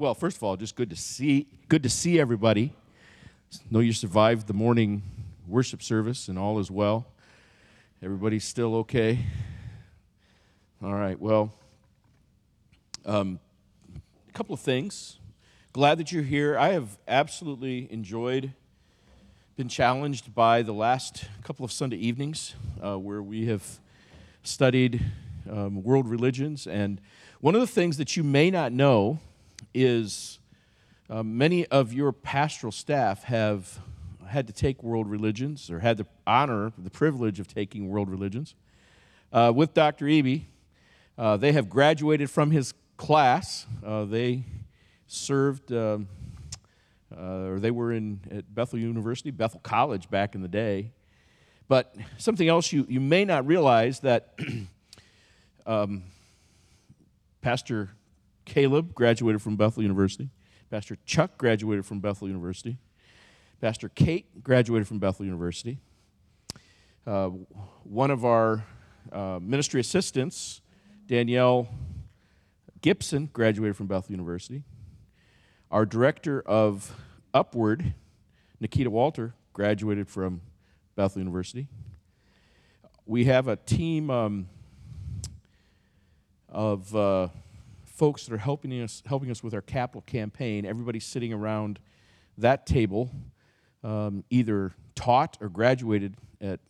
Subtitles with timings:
[0.00, 2.72] Well, first of all, just good to see good to see everybody.
[3.68, 5.02] Know you survived the morning
[5.48, 7.08] worship service and all is well.
[8.00, 9.18] Everybody's still okay.
[10.80, 11.18] All right.
[11.18, 11.52] Well,
[13.06, 13.40] um,
[14.28, 15.18] a couple of things.
[15.72, 16.56] Glad that you're here.
[16.56, 18.52] I have absolutely enjoyed,
[19.56, 23.80] been challenged by the last couple of Sunday evenings uh, where we have
[24.44, 25.04] studied
[25.50, 26.68] um, world religions.
[26.68, 27.00] And
[27.40, 29.18] one of the things that you may not know
[29.84, 30.40] is
[31.08, 33.78] uh, many of your pastoral staff have
[34.26, 38.54] had to take world religions or had the honor, the privilege of taking world religions.
[39.32, 40.06] Uh, with Dr.
[40.06, 40.42] Eby,
[41.16, 43.66] uh, they have graduated from his class.
[43.84, 44.42] Uh, they
[45.06, 46.08] served, um,
[47.16, 50.92] uh, or they were in at Bethel University, Bethel College back in the day.
[51.68, 54.38] But something else you, you may not realize that
[55.66, 56.02] um,
[57.40, 57.90] Pastor
[58.48, 60.30] Caleb graduated from Bethel University.
[60.70, 62.78] Pastor Chuck graduated from Bethel University.
[63.60, 65.78] Pastor Kate graduated from Bethel University.
[67.06, 67.28] Uh,
[67.84, 68.64] one of our
[69.12, 70.62] uh, ministry assistants,
[71.06, 71.68] Danielle
[72.80, 74.62] Gibson, graduated from Bethel University.
[75.70, 76.96] Our director of
[77.34, 77.92] Upward,
[78.60, 80.40] Nikita Walter, graduated from
[80.96, 81.68] Bethel University.
[83.04, 84.48] We have a team um,
[86.48, 87.28] of uh,
[87.98, 90.64] folks that are helping us, helping us with our capital campaign.
[90.64, 91.80] everybody sitting around
[92.38, 93.10] that table,
[93.82, 96.60] um, either taught or graduated at,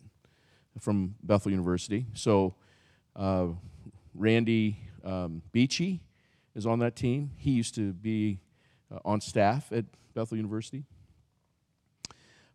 [0.79, 2.07] from Bethel University.
[2.15, 2.55] So,
[3.15, 3.49] uh,
[4.15, 6.01] Randy um, Beachy
[6.55, 7.29] is on that team.
[7.37, 8.39] He used to be
[8.91, 10.83] uh, on staff at Bethel University.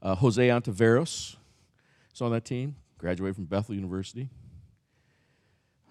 [0.02, 1.36] Uh, Jose Antaveros
[2.12, 4.28] is on that team, graduated from Bethel University.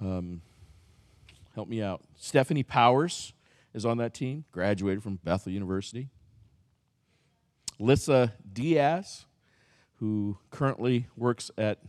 [0.02, 0.42] Um,
[1.56, 2.02] help me out.
[2.16, 3.34] Stephanie Powers
[3.74, 6.10] is on that team, graduated from Bethel University.
[7.80, 9.26] Lissa Diaz,
[9.96, 11.80] who currently works at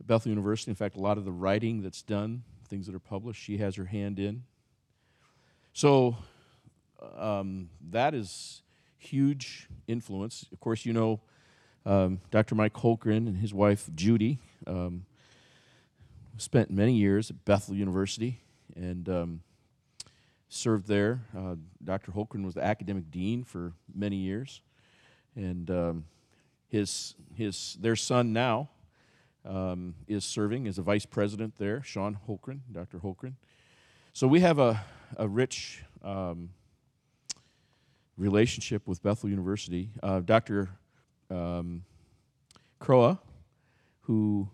[0.00, 0.70] Bethel University.
[0.70, 3.76] In fact, a lot of the writing that's done, things that are published, she has
[3.76, 4.44] her hand in.
[5.72, 6.16] So
[7.16, 8.62] um, that is
[8.98, 10.46] huge influence.
[10.52, 11.20] Of course, you know
[11.84, 12.54] um, Dr.
[12.54, 15.04] Mike Holgren and his wife Judy um,
[16.36, 18.40] spent many years at Bethel University
[18.76, 19.40] and um,
[20.48, 21.22] served there.
[21.36, 22.12] Uh, Dr.
[22.12, 24.60] Holgren was the academic dean for many years,
[25.34, 26.04] and um,
[26.68, 28.70] his his their son now
[29.44, 32.98] um, is serving as a vice president there, Sean Holgren, Dr.
[32.98, 33.34] Holgren.
[34.12, 34.84] So we have a
[35.16, 36.50] a rich um,
[38.16, 39.90] relationship with Bethel University.
[40.02, 40.70] Uh, Dr.
[41.30, 41.84] Um,
[42.78, 43.20] Croa,
[44.02, 44.48] who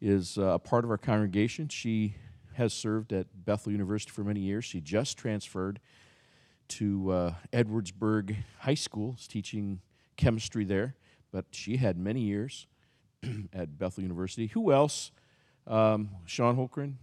[0.00, 2.16] is uh, a part of our congregation, she
[2.54, 4.64] has served at Bethel University for many years.
[4.64, 5.80] She just transferred
[6.68, 9.80] to uh, Edwardsburg High School, is teaching
[10.16, 10.94] chemistry there,
[11.30, 12.66] but she had many years
[13.52, 14.46] at Bethel University.
[14.48, 15.10] Who else?
[15.66, 16.94] Um, Sean Holgren,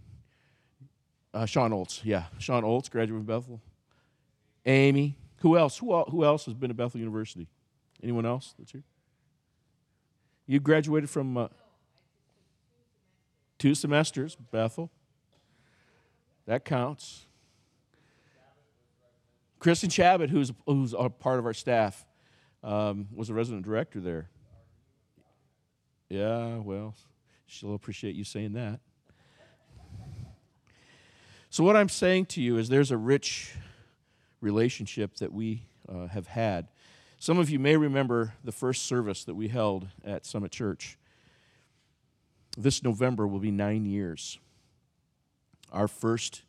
[1.32, 2.24] uh, Sean Oltz, yeah.
[2.38, 3.60] Sean Oltz, graduate from Bethel.
[4.66, 5.16] Amy.
[5.38, 5.78] Who else?
[5.78, 7.48] Who, who else has been at Bethel University?
[8.02, 8.82] Anyone else that's here?
[10.46, 11.48] You graduated from uh,
[13.58, 14.90] two semesters, Bethel.
[16.46, 17.26] That counts.
[19.58, 22.04] Kristen Chabot, who's, who's a part of our staff,
[22.64, 24.30] um, was a resident director there.
[26.08, 26.94] Yeah, well,
[27.46, 28.80] she'll appreciate you saying that.
[31.50, 33.54] So, what I'm saying to you is there's a rich
[34.40, 36.68] relationship that we uh, have had.
[37.18, 40.96] Some of you may remember the first service that we held at Summit Church.
[42.56, 44.38] This November will be nine years.
[45.72, 46.42] Our first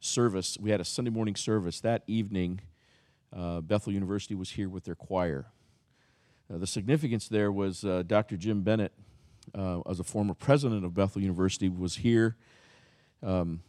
[0.00, 1.80] service, we had a Sunday morning service.
[1.80, 2.62] That evening,
[3.34, 5.46] uh, Bethel University was here with their choir.
[6.52, 8.38] Uh, the significance there was uh, Dr.
[8.38, 8.92] Jim Bennett,
[9.54, 12.36] uh, as a former president of Bethel University, was here.
[13.22, 13.60] Um,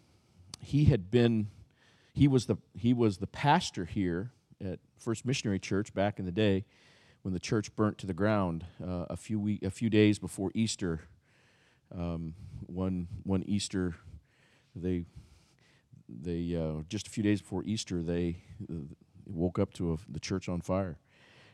[0.62, 1.48] he had been
[2.14, 4.32] he was the he was the pastor here
[4.64, 6.64] at First Missionary Church back in the day
[7.24, 10.52] when the church burnt to the ground uh, a few week, a few days before
[10.56, 11.02] Easter.
[11.94, 12.34] Um,
[12.68, 13.96] one one Easter,
[14.76, 15.06] they
[16.08, 18.38] they uh, just a few days before Easter they
[18.70, 18.74] uh,
[19.26, 20.98] woke up to a, the church on fire,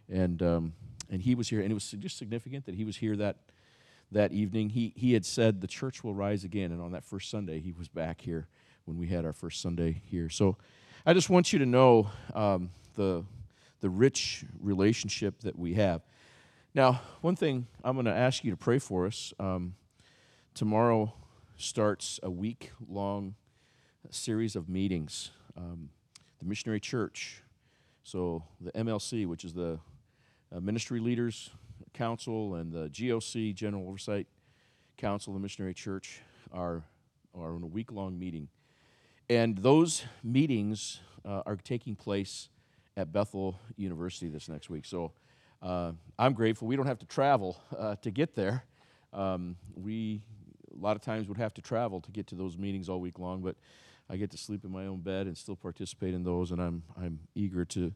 [0.10, 0.74] and um,
[1.10, 3.38] and he was here, and it was just significant that he was here that
[4.12, 4.70] that evening.
[4.70, 7.72] He he had said the church will rise again, and on that first Sunday he
[7.72, 8.48] was back here
[8.86, 10.30] when we had our first Sunday here.
[10.30, 10.58] So
[11.06, 13.24] I just want you to know um, the,
[13.80, 16.02] the rich relationship that we have.
[16.74, 19.34] Now, one thing I'm going to ask you to pray for us.
[19.40, 19.76] Um,
[20.54, 21.14] tomorrow
[21.62, 23.36] starts a week long
[24.10, 25.32] series of meetings.
[25.56, 25.90] Um,
[26.40, 27.44] the Missionary Church.
[28.04, 29.80] So the MLC, which is the
[30.56, 31.52] uh, Ministry Leaders
[31.94, 34.28] Council, and the GOC, General Oversight
[34.98, 36.22] Council, the Missionary Church,
[36.52, 36.84] are,
[37.36, 38.48] are in a week long meeting.
[39.30, 42.50] And those meetings uh, are taking place
[42.98, 44.86] at Bethel University this next week.
[44.86, 45.12] So
[45.62, 46.68] uh, I'm grateful.
[46.68, 48.66] We don't have to travel uh, to get there.
[49.14, 50.24] Um, we
[50.76, 53.20] a lot of times would have to travel to get to those meetings all week
[53.20, 53.56] long, but
[54.10, 56.84] I get to sleep in my own bed and still participate in those, and I'm
[57.02, 57.94] I'm eager to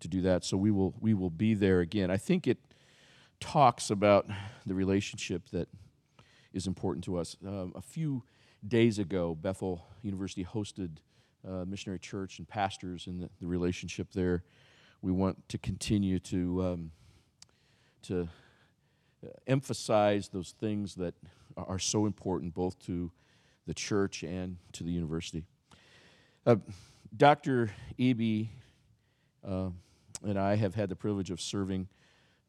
[0.00, 0.44] to do that.
[0.44, 2.10] So we will we will be there again.
[2.10, 2.58] I think it
[3.40, 4.26] talks about
[4.66, 5.68] the relationship that
[6.52, 7.36] is important to us.
[7.46, 8.22] Um, a few
[8.66, 10.96] days ago, Bethel University hosted
[11.46, 14.42] uh, missionary church and pastors and the, the, relationship there.
[15.02, 16.90] We want to continue to um,
[18.02, 18.28] to
[19.24, 21.14] uh, emphasize those things that
[21.66, 23.10] are so important both to
[23.66, 25.44] the church and to the university.
[26.46, 26.56] Uh,
[27.16, 27.70] Dr.
[27.98, 28.48] Eby
[29.46, 29.70] uh,
[30.24, 31.88] and I have had the privilege of serving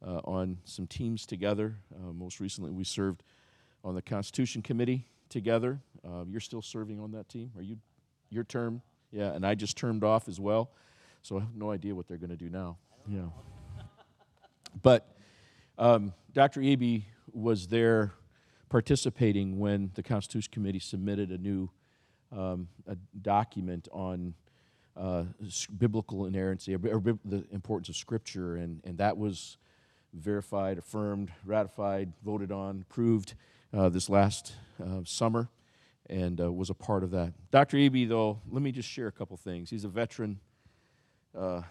[0.06, 1.76] uh, on some teams together.
[1.94, 3.24] Uh, most recently, we served
[3.84, 5.80] on the Constitution Committee together.
[6.06, 7.52] Uh, you're still serving on that team?
[7.58, 7.78] Are you
[8.30, 8.82] your term?
[9.12, 10.72] Yeah, and I just termed off as well,
[11.24, 12.78] so I have no idea what they're going to do now.
[13.08, 13.26] Yeah,
[14.82, 15.16] but
[15.78, 16.62] um, Dr.
[16.62, 17.04] Eby
[17.34, 18.14] was there
[18.70, 21.70] participating when the Constitution Committee submitted a new
[22.32, 24.36] um, a document on
[24.96, 25.24] uh,
[25.78, 29.58] biblical inerrancy, or, or, the importance of Scripture, and, and that was
[30.14, 33.34] verified, affirmed, ratified, voted on, approved
[33.74, 35.50] uh, this last uh, summer,
[36.10, 37.34] and uh, was a part of that.
[37.52, 37.78] Dr.
[37.78, 39.70] Eby, though, let me just share a couple things.
[39.70, 40.40] He's a veteran
[41.38, 41.62] uh,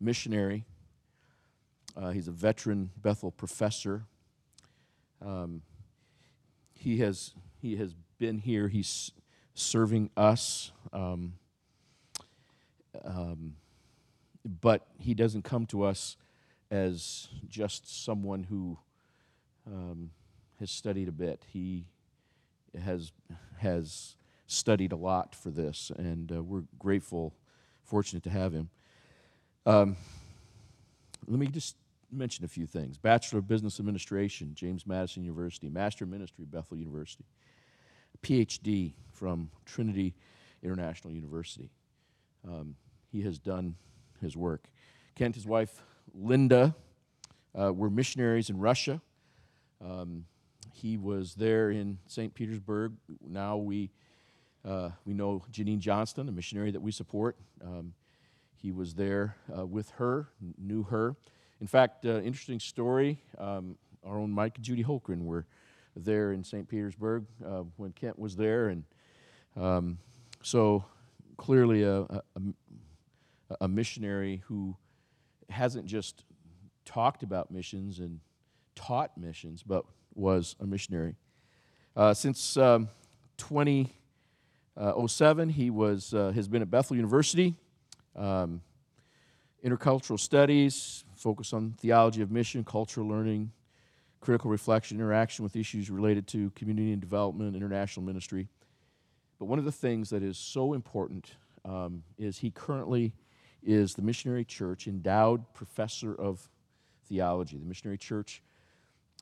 [0.00, 0.64] missionary.
[1.96, 4.04] Uh, he's a veteran Bethel professor.
[5.24, 5.62] Um,
[6.74, 8.68] he has he has been here.
[8.68, 9.12] He's
[9.54, 11.34] serving us, um,
[13.04, 13.56] um,
[14.44, 16.16] but he doesn't come to us
[16.70, 18.78] as just someone who
[19.66, 20.10] um,
[20.60, 21.44] has studied a bit.
[21.52, 21.86] He
[22.80, 23.12] has
[23.58, 24.16] has
[24.46, 27.34] studied a lot for this, and uh, we're grateful,
[27.84, 28.70] fortunate to have him.
[29.66, 29.96] Um,
[31.26, 31.76] let me just
[32.10, 32.98] mention a few things.
[32.98, 35.68] Bachelor of Business Administration, James Madison University.
[35.68, 37.24] Master of Ministry, Bethel University.
[38.22, 40.14] PhD from Trinity
[40.62, 41.70] International University.
[42.46, 42.74] Um,
[43.10, 43.76] he has done
[44.20, 44.64] his work.
[45.14, 45.82] Kent, his wife,
[46.14, 46.74] Linda,
[47.58, 49.00] uh, were missionaries in Russia.
[49.84, 50.24] Um,
[50.72, 52.34] he was there in St.
[52.34, 52.92] Petersburg.
[53.26, 53.90] Now we,
[54.64, 57.36] uh, we know Janine Johnston, a missionary that we support.
[57.64, 57.94] Um,
[58.54, 60.28] he was there uh, with her,
[60.58, 61.16] knew her.
[61.60, 63.18] In fact, uh, interesting story.
[63.36, 65.44] Um, our own Mike and Judy Holgren were
[65.96, 66.68] there in St.
[66.68, 68.84] Petersburg uh, when Kent was there, and
[69.56, 69.98] um,
[70.42, 70.84] so
[71.36, 72.22] clearly a, a,
[73.60, 74.76] a, missionary who
[75.50, 76.22] hasn't just
[76.84, 78.20] talked about missions and
[78.76, 79.84] taught missions, but
[80.14, 81.16] was a missionary.
[81.96, 82.88] Uh, since um,
[83.38, 87.56] 2007, he was uh, has been at Bethel University.
[88.14, 88.62] Um,
[89.64, 93.50] intercultural studies, focus on theology of mission, cultural learning,
[94.20, 98.48] critical reflection, interaction with issues related to community and development, international ministry.
[99.38, 101.32] But one of the things that is so important
[101.64, 103.12] um, is he currently
[103.62, 106.48] is the Missionary Church endowed professor of
[107.08, 107.58] theology.
[107.58, 108.42] The Missionary Church,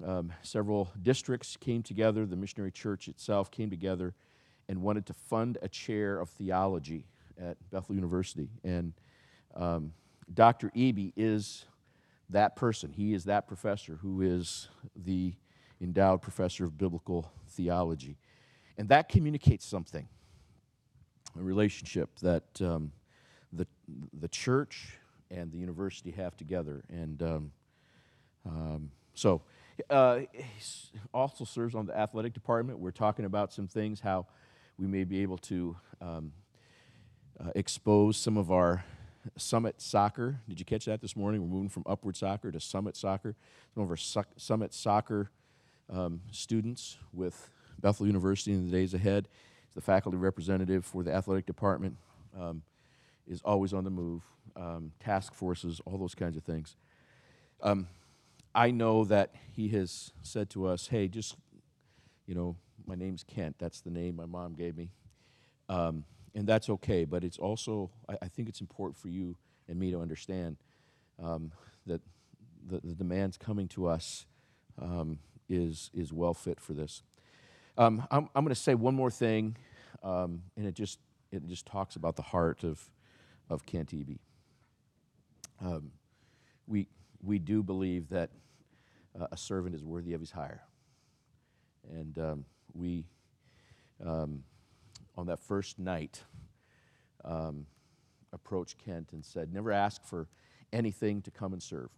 [0.05, 4.15] um, several districts came together, the Missionary Church itself came together
[4.69, 7.07] and wanted to fund a chair of theology
[7.41, 8.49] at Bethel University.
[8.65, 8.93] And
[9.55, 9.93] um,
[10.33, 10.71] Dr.
[10.77, 11.65] Eby is
[12.31, 12.93] that person.
[12.93, 15.35] He is that professor who is the
[15.81, 18.17] endowed professor of biblical theology.
[18.79, 20.09] And that communicates something
[21.39, 22.93] a relationship that um,
[23.53, 23.67] the,
[24.19, 24.99] the church
[25.31, 26.85] and the university have together.
[26.89, 27.53] And um,
[28.47, 29.43] um, so,
[29.91, 32.79] uh, he also serves on the athletic department.
[32.79, 34.27] We're talking about some things, how
[34.79, 36.33] we may be able to um,
[37.39, 38.85] uh, expose some of our
[39.37, 40.41] Summit Soccer.
[40.49, 41.43] Did you catch that this morning?
[41.43, 43.35] We're moving from Upward Soccer to Summit Soccer.
[43.75, 45.31] Some of our su- Summit Soccer
[45.93, 49.29] um, students with Bethel University in the days ahead.
[49.75, 51.97] The faculty representative for the athletic department
[52.39, 52.63] um,
[53.29, 54.23] is always on the move.
[54.55, 56.77] Um, task forces, all those kinds of things.
[57.63, 57.89] Um,
[58.55, 61.37] I know that he has said to us, "Hey, just
[62.27, 62.57] you know,
[62.87, 63.57] my name's Kent.
[63.59, 64.91] That's the name my mom gave me."
[65.69, 66.05] Um,
[66.37, 67.05] and that's okay.
[67.05, 69.37] But it's also, I, I, think it's important for you
[69.69, 70.59] and me to understand
[71.21, 71.51] um,
[71.87, 72.03] that
[72.69, 74.27] the, the, demands coming to us
[74.81, 77.03] um, is, is well fit for this.
[77.79, 79.57] Um, I'm, I'm going to say one more thing,
[80.03, 80.99] um, and it just,
[81.33, 82.81] it just talks about the heart of,
[83.49, 84.19] of Eby.
[85.65, 85.91] Um,
[86.67, 86.87] we,
[87.23, 88.29] we do believe that
[89.19, 90.63] uh, a servant is worthy of his hire.
[91.91, 93.07] And um, we,
[95.17, 96.23] on that first night,
[97.25, 97.67] um,
[98.33, 100.29] approached Kent and said, Never ask for
[100.73, 101.91] anything to come and serve.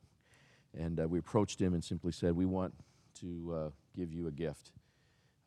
[0.77, 2.75] And uh, we approached him and simply said, We want
[3.21, 4.71] to uh, give you a gift.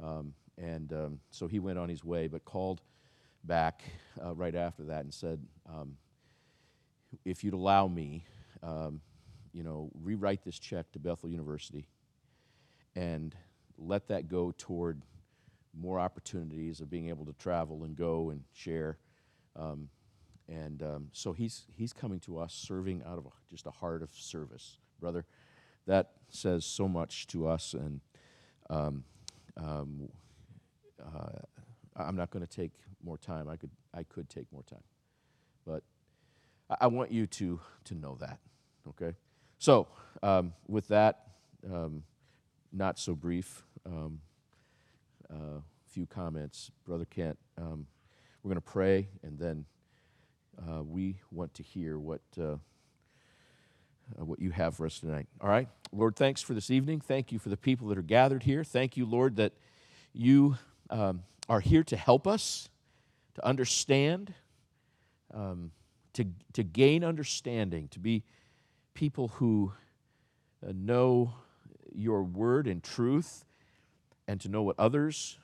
[0.04, 2.82] Um, and um, so he went on his way, but called
[3.44, 3.84] back
[4.24, 5.98] uh, right after that and said, um,
[7.26, 8.26] If you'd allow me,
[8.62, 9.02] um,
[9.54, 11.88] you know, rewrite this check to Bethel University
[12.96, 13.36] and
[13.78, 15.02] let that go toward
[15.78, 18.98] more opportunities of being able to travel and go and share.
[19.56, 19.90] Um,
[20.48, 24.12] and um, so he's, he's coming to us serving out of just a heart of
[24.12, 25.26] service, brother.
[25.88, 27.74] That says so much to us.
[27.74, 28.02] And
[28.70, 29.04] um,
[29.58, 30.10] um
[31.02, 31.40] uh,
[31.96, 32.72] I'm not going to take
[33.04, 33.50] more time.
[33.50, 34.84] I could, I could take more time.
[35.66, 35.84] But
[36.70, 38.40] I, I want you to, to know that,
[38.90, 39.16] okay?
[39.58, 39.88] So,
[40.24, 41.28] um, with that,
[41.72, 42.04] um,
[42.72, 44.22] not so brief, um,
[45.32, 46.72] uh, few comments.
[46.86, 47.86] Brother Kent, um,
[48.44, 49.66] we're going to pray, and then
[50.68, 52.58] uh, we want to hear what, uh, uh,
[54.26, 55.28] what you have for us tonight.
[55.40, 55.68] All right?
[55.92, 57.02] Lord, thanks for this evening.
[57.02, 58.64] Thank you for the people that are gathered here.
[58.64, 59.54] Thank you, Lord, that
[60.14, 60.58] you
[60.90, 62.70] um, are here to help us
[63.36, 64.34] to understand,
[65.34, 65.72] um,
[66.14, 68.24] to, to gain understanding, to be
[68.94, 69.72] people who
[70.66, 71.34] uh, know
[71.94, 73.46] your word and truth
[74.32, 75.38] and to know what others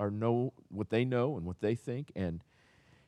[0.00, 2.42] are know what they know and what they think and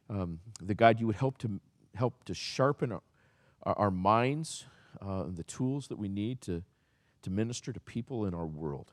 [0.08, 1.60] um, the god you would help to
[1.96, 3.02] help to sharpen our,
[3.64, 4.66] our minds
[5.04, 6.62] uh, and the tools that we need to
[7.22, 8.92] to minister to people in our world.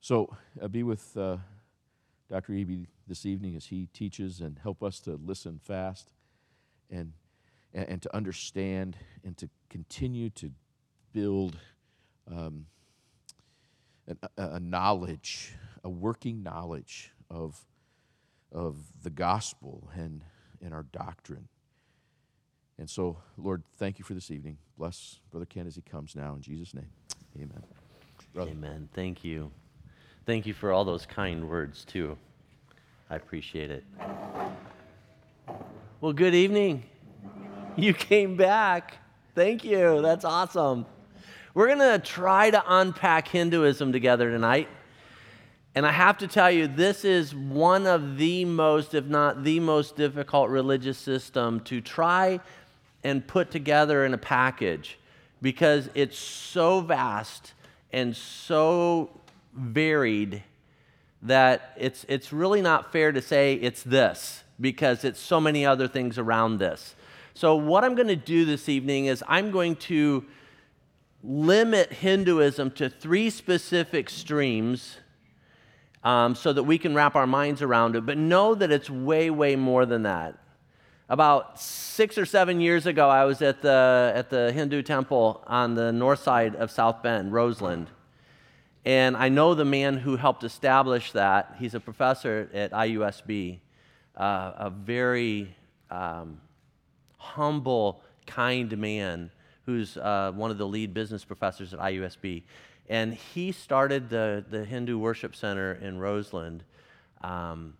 [0.00, 1.38] So uh, be with uh,
[2.30, 6.12] dr eby this evening as he teaches and help us to listen fast
[6.90, 7.12] and
[7.74, 10.52] and, and to understand and to continue to
[11.12, 11.56] build
[12.30, 12.66] um,
[14.36, 17.58] a, knowledge, a working knowledge of,
[18.52, 20.22] of the gospel and,
[20.62, 21.48] and our doctrine.
[22.78, 24.58] And so, Lord, thank you for this evening.
[24.76, 26.34] Bless Brother Ken as he comes now.
[26.34, 26.90] In Jesus' name,
[27.36, 27.62] amen.
[28.32, 28.50] Brother.
[28.50, 28.88] Amen.
[28.94, 29.50] Thank you.
[30.26, 32.16] Thank you for all those kind words, too.
[33.10, 33.84] I appreciate it.
[36.00, 36.84] Well, good evening.
[37.76, 38.98] You came back.
[39.34, 40.02] Thank you.
[40.02, 40.86] That's awesome.
[41.54, 44.68] We're going to try to unpack Hinduism together tonight.
[45.74, 49.60] And I have to tell you, this is one of the most, if not the
[49.60, 52.40] most difficult religious system to try
[53.04, 54.98] and put together in a package
[55.40, 57.54] because it's so vast
[57.92, 59.10] and so
[59.54, 60.42] varied
[61.22, 65.88] that it's, it's really not fair to say it's this because it's so many other
[65.88, 66.94] things around this.
[67.34, 70.24] So, what I'm going to do this evening is I'm going to
[71.22, 74.98] limit Hinduism to three specific streams
[76.04, 79.30] um, so that we can wrap our minds around it, but know that it's way,
[79.30, 80.38] way more than that.
[81.08, 85.74] About six or seven years ago, I was at the, at the Hindu temple on
[85.74, 87.88] the north side of South Bend, Roseland.
[88.84, 91.56] And I know the man who helped establish that.
[91.58, 93.58] He's a professor at IUSB,
[94.16, 95.54] uh, a very
[95.90, 96.40] um,
[97.18, 99.30] humble, kind man
[99.68, 102.42] who's uh, one of the lead business professors at IUSB.
[102.88, 106.64] And he started the, the Hindu Worship Center in Roseland.
[107.20, 107.74] Um,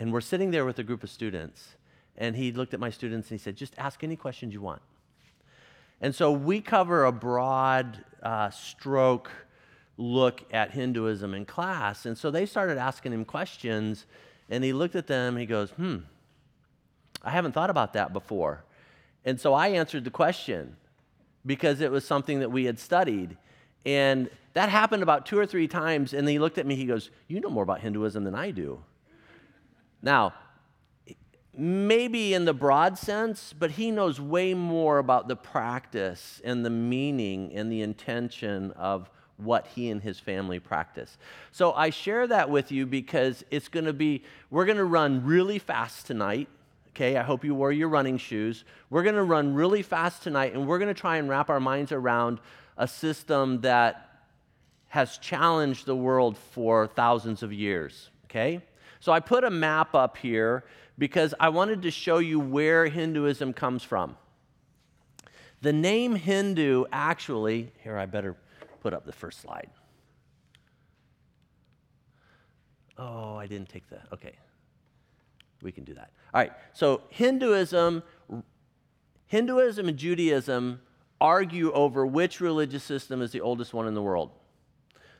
[0.00, 1.76] and we're sitting there with a group of students.
[2.16, 4.82] And he looked at my students and he said, just ask any questions you want.
[6.00, 9.30] And so we cover a broad uh, stroke
[9.96, 12.04] look at Hinduism in class.
[12.04, 14.06] And so they started asking him questions.
[14.50, 15.98] And he looked at them and he goes, hmm,
[17.22, 18.64] I haven't thought about that before.
[19.24, 20.74] And so I answered the question
[21.48, 23.36] because it was something that we had studied.
[23.84, 26.12] And that happened about two or three times.
[26.12, 28.84] And he looked at me, he goes, You know more about Hinduism than I do.
[30.02, 30.34] Now,
[31.56, 36.70] maybe in the broad sense, but he knows way more about the practice and the
[36.70, 41.16] meaning and the intention of what he and his family practice.
[41.50, 45.24] So I share that with you because it's going to be, we're going to run
[45.24, 46.48] really fast tonight.
[46.98, 48.64] Okay, I hope you wore your running shoes.
[48.90, 51.60] We're going to run really fast tonight and we're going to try and wrap our
[51.60, 52.40] minds around
[52.76, 54.24] a system that
[54.88, 58.10] has challenged the world for thousands of years.
[58.24, 58.62] Okay?
[58.98, 60.64] So I put a map up here
[60.98, 64.16] because I wanted to show you where Hinduism comes from.
[65.62, 68.34] The name Hindu actually, here I better
[68.80, 69.70] put up the first slide.
[72.98, 74.08] Oh, I didn't take that.
[74.12, 74.32] okay
[75.62, 76.10] we can do that.
[76.32, 78.02] All right, so Hinduism
[79.28, 80.80] Hinduism and Judaism
[81.20, 84.30] argue over which religious system is the oldest one in the world.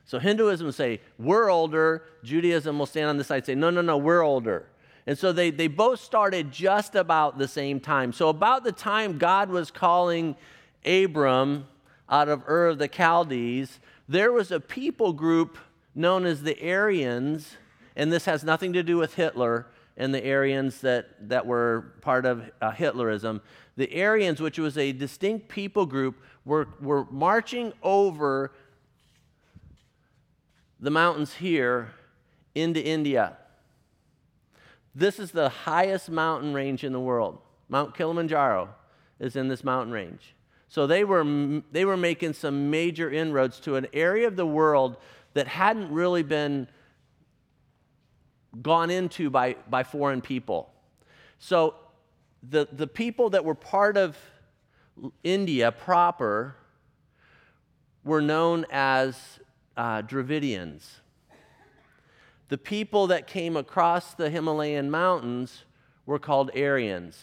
[0.05, 2.03] So Hinduism will say, we're older.
[2.23, 4.65] Judaism will stand on the side and say, no, no, no, we're older.
[5.05, 8.13] And so they, they both started just about the same time.
[8.13, 10.35] So, about the time God was calling
[10.85, 11.67] Abram
[12.07, 15.57] out of Ur of the Chaldees, there was a people group
[15.95, 17.57] known as the Aryans,
[17.95, 19.65] and this has nothing to do with Hitler
[19.99, 23.41] and the Aryans that, that were part of uh, Hitlerism.
[23.75, 26.15] The Aryans, which was a distinct people group,
[26.45, 28.53] were, were marching over
[30.79, 31.91] the mountains here
[32.55, 33.37] into India.
[34.95, 37.39] This is the highest mountain range in the world.
[37.67, 38.69] Mount Kilimanjaro
[39.19, 40.33] is in this mountain range.
[40.69, 44.95] So they were, they were making some major inroads to an area of the world
[45.33, 46.69] that hadn't really been
[48.61, 50.71] gone into by, by foreign people.
[51.37, 51.75] So
[52.47, 54.17] the, the people that were part of
[55.23, 56.55] India proper
[58.03, 59.39] were known as
[59.77, 61.01] uh, Dravidians.
[62.49, 65.65] The people that came across the Himalayan mountains
[66.05, 67.19] were called Aryans.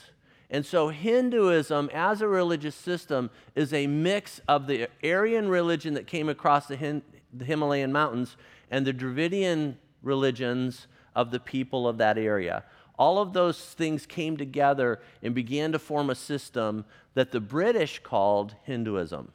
[0.49, 6.07] And so Hinduism, as a religious system, is a mix of the Aryan religion that
[6.07, 7.03] came across the,
[7.33, 8.37] the Himalayan mountains
[8.71, 12.63] and the Dravidian religions of the people of that area.
[12.99, 17.99] All of those things came together and began to form a system that the British
[17.99, 19.33] called Hinduism.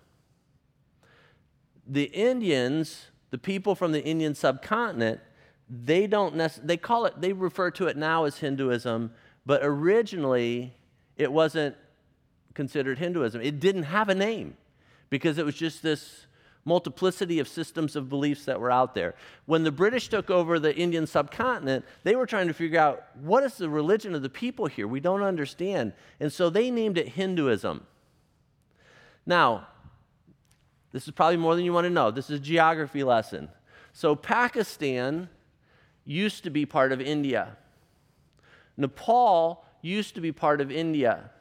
[1.86, 5.20] The Indians, the people from the Indian subcontinent,
[5.70, 9.12] they don't nec- they call it they refer to it now as Hinduism,
[9.46, 10.74] but originally
[11.18, 11.76] it wasn't
[12.54, 13.42] considered Hinduism.
[13.42, 14.56] It didn't have a name
[15.10, 16.28] because it was just this
[16.64, 19.16] multiplicity of systems of beliefs that were out there.
[19.46, 23.44] When the British took over the Indian subcontinent, they were trying to figure out what
[23.44, 24.88] is the religion of the people here?
[24.88, 25.94] We don't understand.
[26.20, 27.86] And so they named it Hinduism.
[29.26, 29.68] Now,
[30.92, 32.12] this is probably more than you want to know.
[32.12, 33.50] This is a geography lesson.
[33.94, 35.30] So Pakistan
[36.06, 37.58] used to be part of India.
[38.78, 41.32] Nepal used to be part of India.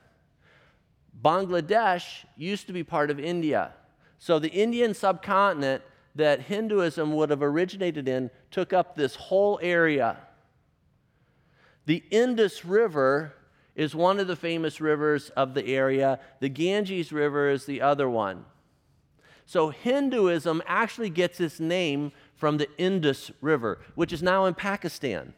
[1.23, 3.73] Bangladesh used to be part of India.
[4.21, 5.83] So the Indian subcontinent
[6.15, 10.19] that Hinduism would have originated in took up this whole area.
[11.87, 13.35] The Indus River
[13.75, 18.11] is one of the famous rivers of the area, the Ganges River is the other
[18.11, 18.45] one.
[19.47, 25.33] So Hinduism actually gets its name from the Indus River, which is now in Pakistan.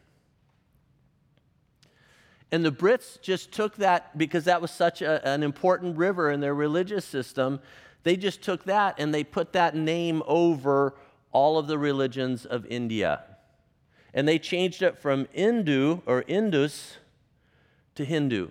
[2.51, 6.41] And the Brits just took that because that was such a, an important river in
[6.41, 7.61] their religious system.
[8.03, 10.93] They just took that and they put that name over
[11.31, 13.23] all of the religions of India.
[14.13, 16.97] And they changed it from Hindu or Indus
[17.95, 18.49] to Hindu.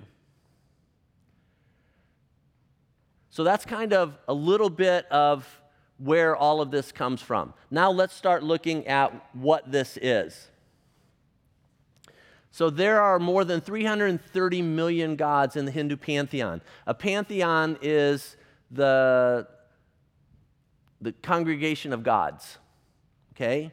[3.31, 5.61] So that's kind of a little bit of
[5.99, 7.55] where all of this comes from.
[7.71, 10.49] Now let's start looking at what this is.
[12.51, 16.61] So there are more than 330 million gods in the Hindu pantheon.
[16.87, 18.37] A pantheon is
[18.73, 19.47] the,
[21.01, 22.59] the congregation of gods.
[23.35, 23.73] Okay?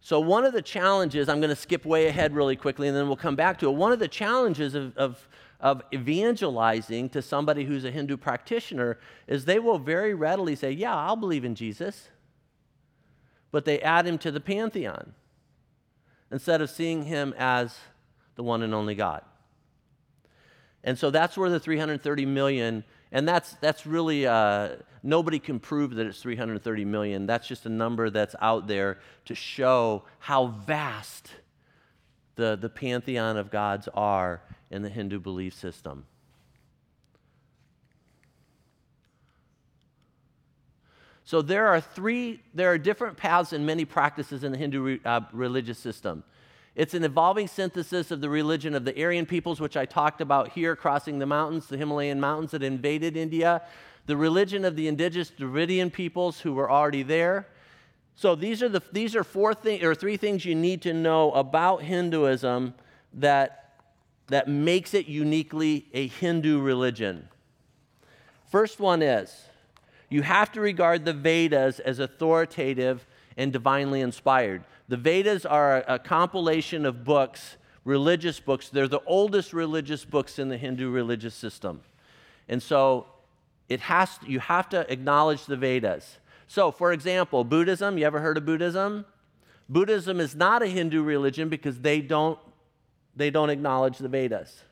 [0.00, 3.06] So, one of the challenges, I'm going to skip way ahead really quickly and then
[3.06, 3.72] we'll come back to it.
[3.72, 5.28] One of the challenges of, of
[5.62, 10.94] of evangelizing to somebody who's a Hindu practitioner is they will very readily say, Yeah,
[10.94, 12.08] I'll believe in Jesus.
[13.52, 15.14] But they add him to the pantheon
[16.30, 17.78] instead of seeing him as
[18.34, 19.22] the one and only God.
[20.82, 22.82] And so that's where the 330 million,
[23.12, 27.26] and that's, that's really, uh, nobody can prove that it's 330 million.
[27.26, 31.30] That's just a number that's out there to show how vast
[32.36, 36.06] the, the pantheon of gods are in the Hindu belief system.
[41.24, 45.20] So there are three, there are different paths and many practices in the Hindu uh,
[45.32, 46.24] religious system.
[46.74, 50.50] It's an evolving synthesis of the religion of the Aryan peoples, which I talked about
[50.52, 53.62] here, crossing the mountains, the Himalayan mountains that invaded India,
[54.06, 57.46] the religion of the indigenous Dravidian peoples who were already there.
[58.14, 61.30] So these are, the, these are four things or three things you need to know
[61.32, 62.74] about Hinduism
[63.14, 63.62] that
[64.28, 67.28] that makes it uniquely a Hindu religion.
[68.50, 69.44] First one is
[70.08, 73.06] you have to regard the Vedas as authoritative
[73.36, 74.64] and divinely inspired.
[74.92, 78.68] The Vedas are a, compilation of books, religious books.
[78.68, 81.80] They're the oldest religious books in the Hindu religious system.
[82.46, 83.06] And so
[83.70, 86.18] it has you have to acknowledge the Vedas.
[86.46, 89.06] So, for example, Buddhism, you ever heard of Buddhism?
[89.66, 92.38] Buddhism is not a Hindu religion because they don't
[93.16, 94.62] they don't acknowledge the Vedas.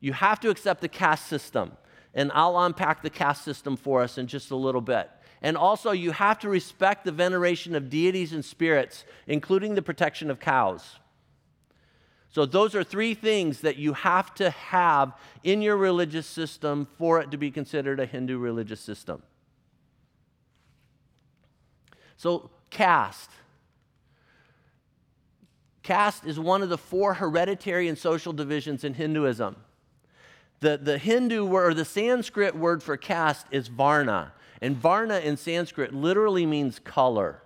[0.00, 1.72] you have to accept the caste system.
[2.14, 5.10] And I'll unpack the caste system for us in just a little bit.
[5.42, 10.30] And also, you have to respect the veneration of deities and spirits, including the protection
[10.30, 10.96] of cows.
[12.30, 17.20] So, those are three things that you have to have in your religious system for
[17.20, 19.22] it to be considered a Hindu religious system.
[22.16, 23.30] So, caste.
[25.84, 29.56] Caste is one of the four hereditary and social divisions in Hinduism.
[30.60, 34.32] The, the Hindu word, or the Sanskrit word for caste is varna.
[34.64, 37.42] And varna in Sanskrit literally means color.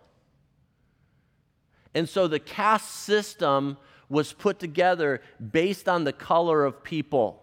[1.93, 3.77] And so the caste system
[4.09, 7.43] was put together based on the color of people.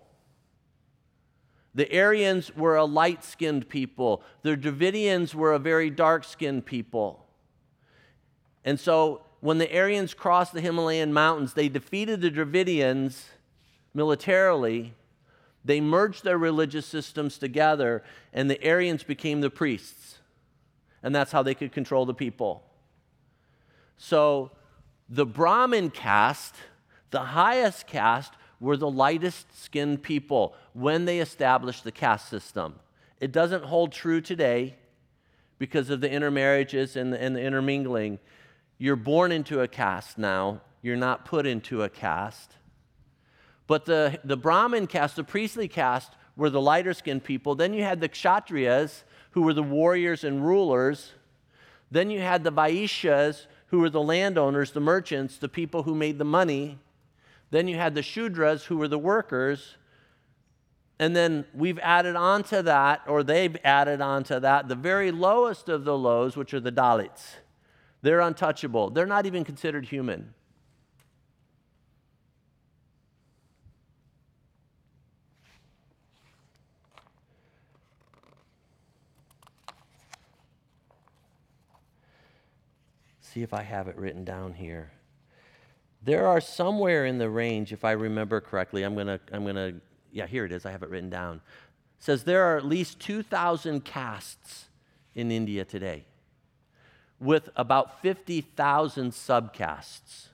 [1.74, 7.26] The Aryans were a light skinned people, the Dravidians were a very dark skinned people.
[8.64, 13.26] And so when the Aryans crossed the Himalayan mountains, they defeated the Dravidians
[13.94, 14.94] militarily.
[15.66, 20.20] They merged their religious systems together, and the Aryans became the priests.
[21.02, 22.64] And that's how they could control the people.
[23.98, 24.52] So
[25.10, 26.56] the Brahmin caste,
[27.10, 32.76] the highest caste, were the lightest skinned people when they established the caste system.
[33.20, 34.76] It doesn't hold true today
[35.58, 38.20] because of the intermarriages and the, and the intermingling.
[38.78, 42.54] You're born into a caste now, you're not put into a caste.
[43.68, 47.56] But the, the Brahmin caste, the priestly caste, were the lighter skinned people.
[47.56, 51.14] Then you had the Kshatriyas, who were the warriors and rulers.
[51.90, 56.18] Then you had the Vaishyas, who were the landowners, the merchants, the people who made
[56.18, 56.78] the money.
[57.52, 59.78] Then you had the Shudras, who were the workers.
[61.00, 65.12] And then we've added on to that, or they've added on to that, the very
[65.12, 67.36] lowest of the lows, which are the Dalits.
[68.02, 68.92] They're untouchable.
[68.92, 70.34] They're not even considered human.
[83.36, 84.94] See if I have it written down here.
[86.02, 89.56] There are somewhere in the range, if I remember correctly, I'm going to, I'm going
[89.56, 89.76] to,
[90.14, 90.66] yeah, here it is.
[90.66, 91.42] I have it written down.
[91.98, 94.70] It says there are at least 2,000 castes
[95.14, 96.06] in India today
[97.20, 100.28] with about 50,000 subcastes.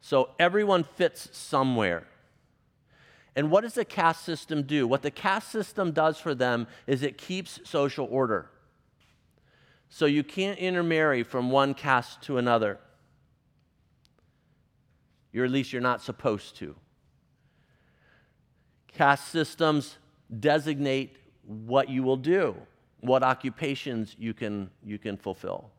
[0.00, 2.06] So everyone fits somewhere.
[3.34, 4.86] And what does the caste system do?
[4.86, 8.48] What the caste system does for them is it keeps social order.
[9.94, 12.80] So you can't intermarry from one caste to another.
[15.30, 16.74] You're at least you're not supposed to.
[18.88, 19.98] Caste systems
[20.40, 22.56] designate what you will do,
[23.02, 25.70] what occupations you can, you can fulfill.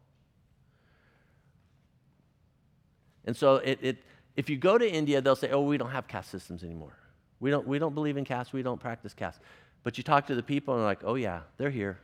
[3.25, 3.97] And so it, it,
[4.38, 6.97] if you go to India, they'll say, oh, we don't have caste systems anymore.
[7.41, 9.41] We don't, we don't believe in caste, we don't practice caste.
[9.84, 11.99] But you talk to the people and they're like, oh, yeah, they're here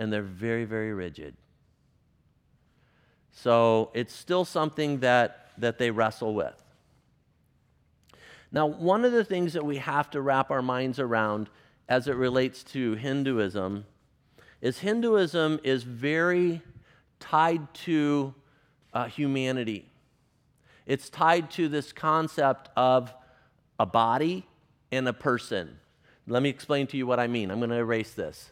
[0.00, 1.36] and they're very, very rigid.
[3.30, 6.60] So it's still something that, that they wrestle with.
[8.50, 11.50] Now, one of the things that we have to wrap our minds around
[11.86, 13.84] as it relates to Hinduism
[14.62, 16.62] is Hinduism is very
[17.20, 18.34] tied to
[18.94, 19.86] uh, humanity.
[20.86, 23.12] It's tied to this concept of
[23.78, 24.46] a body
[24.90, 25.78] and a person.
[26.26, 27.50] Let me explain to you what I mean.
[27.50, 28.50] I'm going to erase this.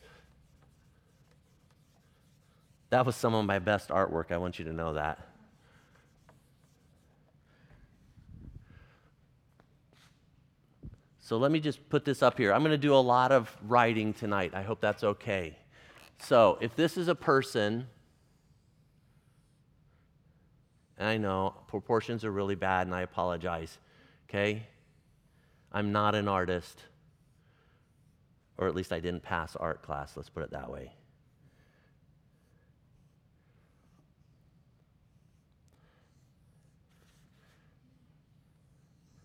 [2.90, 4.32] That was some of my best artwork.
[4.32, 5.18] I want you to know that.
[11.20, 12.54] So let me just put this up here.
[12.54, 14.52] I'm going to do a lot of writing tonight.
[14.54, 15.58] I hope that's okay.
[16.20, 17.86] So if this is a person,
[20.98, 23.76] I know proportions are really bad and I apologize,
[24.28, 24.66] okay?
[25.70, 26.82] I'm not an artist,
[28.56, 30.92] or at least I didn't pass art class, let's put it that way.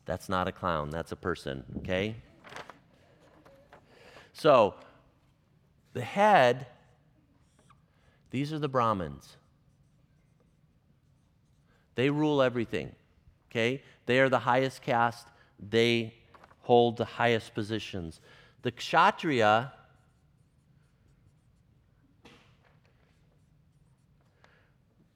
[0.05, 2.15] That's not a clown, that's a person, okay?
[4.33, 4.75] So,
[5.93, 6.67] the head,
[8.31, 9.37] these are the Brahmins.
[11.95, 12.91] They rule everything,
[13.49, 13.81] okay?
[14.05, 15.27] They are the highest caste,
[15.59, 16.15] they
[16.61, 18.19] hold the highest positions.
[18.63, 19.71] The Kshatriya,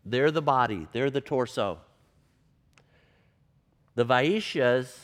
[0.05, 1.79] they're the body, they're the torso.
[3.97, 4.95] The Vaishyas,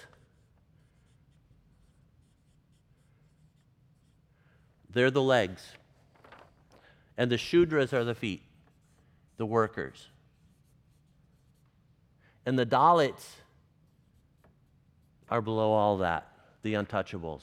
[4.87, 5.63] they're the legs.
[7.17, 8.43] And the Shudras are the feet,
[9.37, 10.09] the workers.
[12.45, 13.31] And the Dalits
[15.27, 16.27] are below all that.
[16.61, 17.41] the untouchables.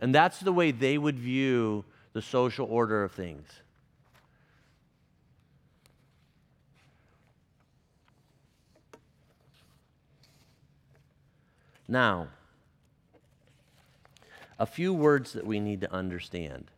[0.00, 1.84] And that's the way they would view
[2.14, 3.48] the social order of things.
[11.88, 12.28] Now,
[14.58, 16.70] a few words that we need to understand.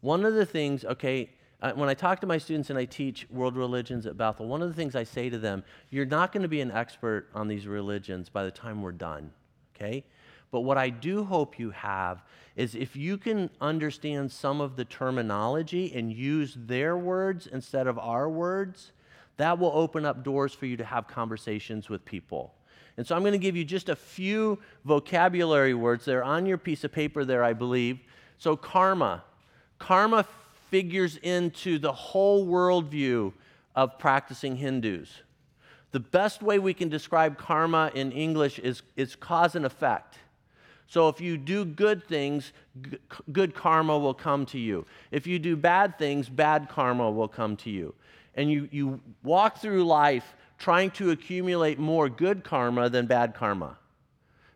[0.00, 1.30] One of the things, okay,
[1.74, 4.68] when I talk to my students and I teach world religions at Bethel, one of
[4.68, 7.66] the things I say to them, you're not going to be an expert on these
[7.66, 9.32] religions by the time we're done,
[9.74, 10.04] okay?
[10.50, 12.22] But what I do hope you have
[12.56, 17.98] is if you can understand some of the terminology and use their words instead of
[17.98, 18.92] our words,
[19.38, 22.54] that will open up doors for you to have conversations with people.
[22.96, 26.04] And so I'm going to give you just a few vocabulary words.
[26.04, 28.00] They're on your piece of paper there, I believe.
[28.38, 29.22] So, karma.
[29.78, 30.26] Karma
[30.70, 33.32] figures into the whole worldview
[33.76, 35.08] of practicing Hindus.
[35.92, 40.18] The best way we can describe karma in English is, is cause and effect.
[40.88, 42.52] So if you do good things,
[43.30, 44.86] good karma will come to you.
[45.10, 47.94] If you do bad things, bad karma will come to you.
[48.38, 53.76] And you, you walk through life trying to accumulate more good karma than bad karma.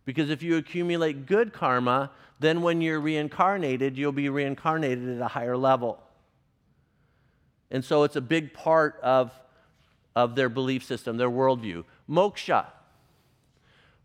[0.05, 5.27] Because if you accumulate good karma, then when you're reincarnated, you'll be reincarnated at a
[5.27, 5.99] higher level.
[7.73, 9.33] And so it's a big part of,
[10.14, 11.83] of their belief system, their worldview.
[12.09, 12.66] Moksha.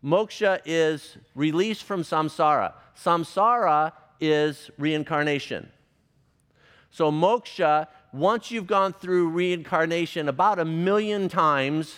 [0.04, 2.72] Moksha is release from samsara.
[3.00, 5.70] Samsara is reincarnation.
[6.90, 11.96] So, moksha, once you've gone through reincarnation about a million times,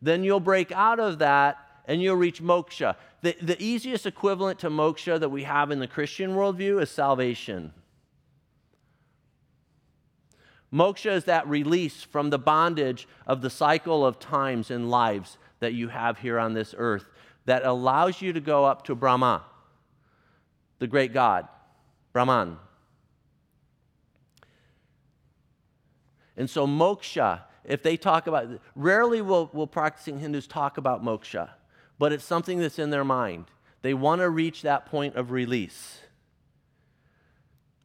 [0.00, 2.96] then you'll break out of that and you'll reach moksha.
[3.22, 7.72] The, the easiest equivalent to moksha that we have in the Christian worldview is salvation.
[10.72, 15.74] Moksha is that release from the bondage of the cycle of times and lives that
[15.74, 17.06] you have here on this earth
[17.46, 19.42] that allows you to go up to Brahma,
[20.78, 21.48] the great God,
[22.12, 22.56] Brahman.
[26.40, 31.50] And so, moksha, if they talk about, rarely will, will practicing Hindus talk about moksha
[32.00, 33.44] but it's something that's in their mind.
[33.82, 36.00] They want to reach that point of release.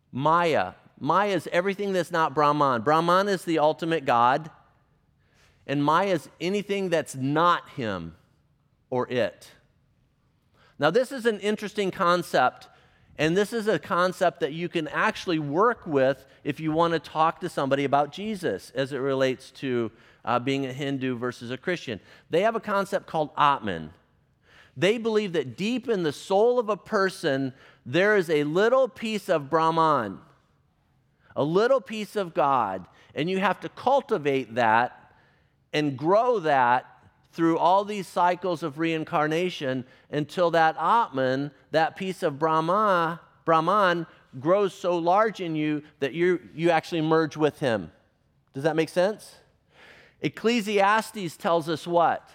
[0.09, 0.71] Maya.
[0.97, 2.81] Maya is everything that's not Brahman.
[2.81, 4.49] Brahman is the ultimate God,
[5.67, 8.15] and Maya is anything that's not him
[8.89, 9.51] or it.
[10.79, 12.69] Now, this is an interesting concept,
[13.17, 16.99] and this is a concept that you can actually work with if you want to
[16.99, 19.91] talk to somebody about Jesus as it relates to
[20.25, 21.99] uh, being a Hindu versus a Christian.
[22.30, 23.91] They have a concept called Atman.
[24.75, 27.54] They believe that deep in the soul of a person,
[27.86, 30.19] there is a little piece of Brahman,
[31.36, 35.13] a little piece of God, and you have to cultivate that
[35.71, 36.86] and grow that
[37.36, 44.08] through all these cycles of reincarnation until that Atman, that piece of Brahma, Brahman,
[44.39, 47.91] grows so large in you that you you actually merge with him.
[48.54, 49.36] Does that make sense?
[50.21, 52.28] Ecclesiastes tells us what?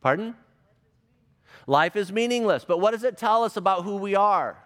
[0.00, 0.34] Pardon?
[1.66, 2.64] Life is meaningless.
[2.64, 4.56] But what does it tell us about who we are?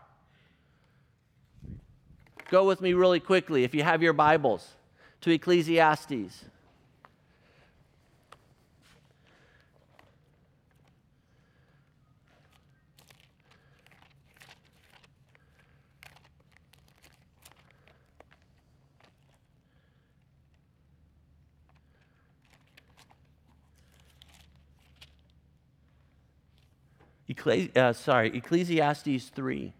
[2.48, 4.76] Go with me really quickly, if you have your Bibles,
[5.22, 6.44] to Ecclesiastes.
[27.28, 29.72] Ecclesi- uh, sorry, Ecclesiastes 3.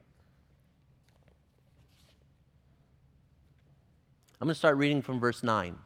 [4.43, 5.79] I'm going to start reading from verse 9.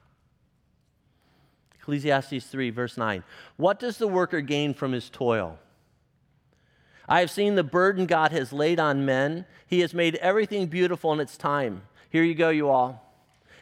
[1.78, 3.22] Ecclesiastes 3, verse 9.
[3.58, 5.58] What does the worker gain from his toil?
[7.06, 9.44] I have seen the burden God has laid on men.
[9.66, 11.82] He has made everything beautiful in its time.
[12.08, 13.14] Here you go, you all.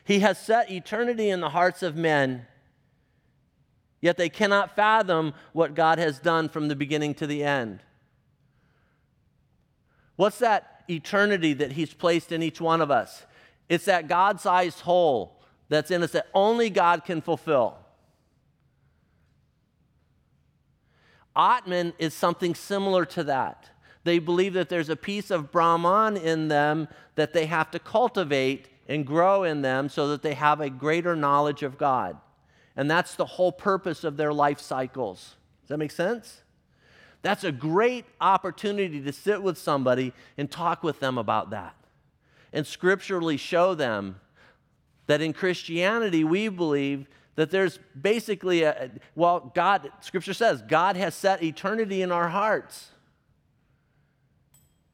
[0.04, 2.46] He has set eternity in the hearts of men,
[4.00, 7.80] yet they cannot fathom what God has done from the beginning to the end.
[10.14, 13.24] What's that eternity that He's placed in each one of us?
[13.68, 17.78] It's that God sized hole that's in us that only God can fulfill.
[21.36, 23.70] Atman is something similar to that.
[24.04, 28.68] They believe that there's a piece of Brahman in them that they have to cultivate
[28.86, 32.18] and grow in them so that they have a greater knowledge of God.
[32.76, 35.36] And that's the whole purpose of their life cycles.
[35.62, 36.42] Does that make sense?
[37.22, 41.74] That's a great opportunity to sit with somebody and talk with them about that
[42.54, 44.18] and scripturally show them
[45.06, 51.14] that in Christianity we believe That there's basically a, well, God, Scripture says, God has
[51.14, 52.90] set eternity in our hearts.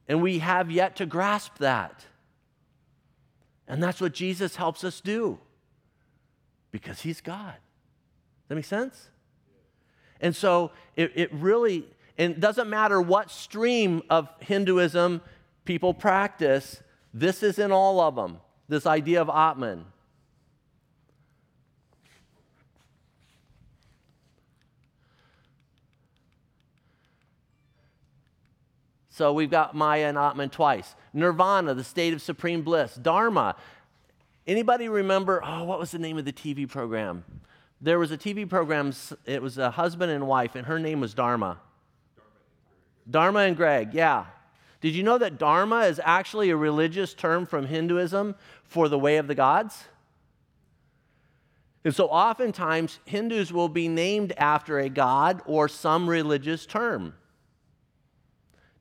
[0.07, 2.05] And we have yet to grasp that.
[3.67, 5.39] And that's what Jesus helps us do
[6.71, 7.53] because he's God.
[7.53, 9.09] Does that make sense?
[10.19, 11.85] And so it, it really,
[12.17, 15.21] and it doesn't matter what stream of Hinduism
[15.63, 16.81] people practice,
[17.13, 18.39] this is in all of them
[18.71, 19.85] this idea of Atman.
[29.09, 30.95] So we've got Maya and Atman twice.
[31.13, 32.95] Nirvana, the state of supreme bliss.
[32.95, 33.57] Dharma.
[34.47, 37.25] Anybody remember, oh, what was the name of the TV program?
[37.81, 38.93] There was a TV program,
[39.25, 41.59] it was a husband and wife, and her name was Dharma.
[43.09, 44.25] Dharma and Greg, yeah.
[44.81, 49.17] Did you know that Dharma is actually a religious term from Hinduism for the way
[49.17, 49.85] of the gods?
[51.83, 57.13] And so oftentimes Hindus will be named after a god or some religious term.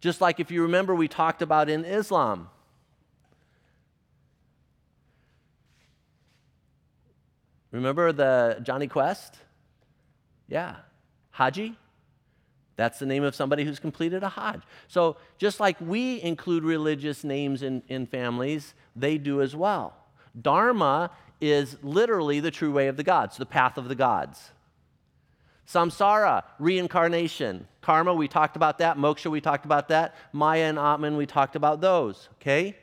[0.00, 2.48] Just like if you remember, we talked about in Islam.
[7.70, 9.36] Remember the Jonny Quest?
[10.48, 10.76] Yeah.
[11.30, 11.76] Haji?
[12.80, 14.62] That's the name of somebody who's completed a Hajj.
[14.88, 19.94] So just like we include religious names in, in families, they do as well.
[20.40, 21.10] Dharma
[21.42, 24.52] is literally the true way of the gods, the path of the gods.
[25.68, 27.66] Samsara, reincarnation.
[27.82, 28.96] Karma, we talked about that.
[28.96, 30.14] Moksha, we talked about that.
[30.32, 32.74] Maya and Atman, we talked about those, okay?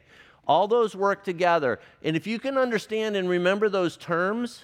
[0.47, 1.79] All those work together.
[2.03, 4.63] And if you can understand and remember those terms,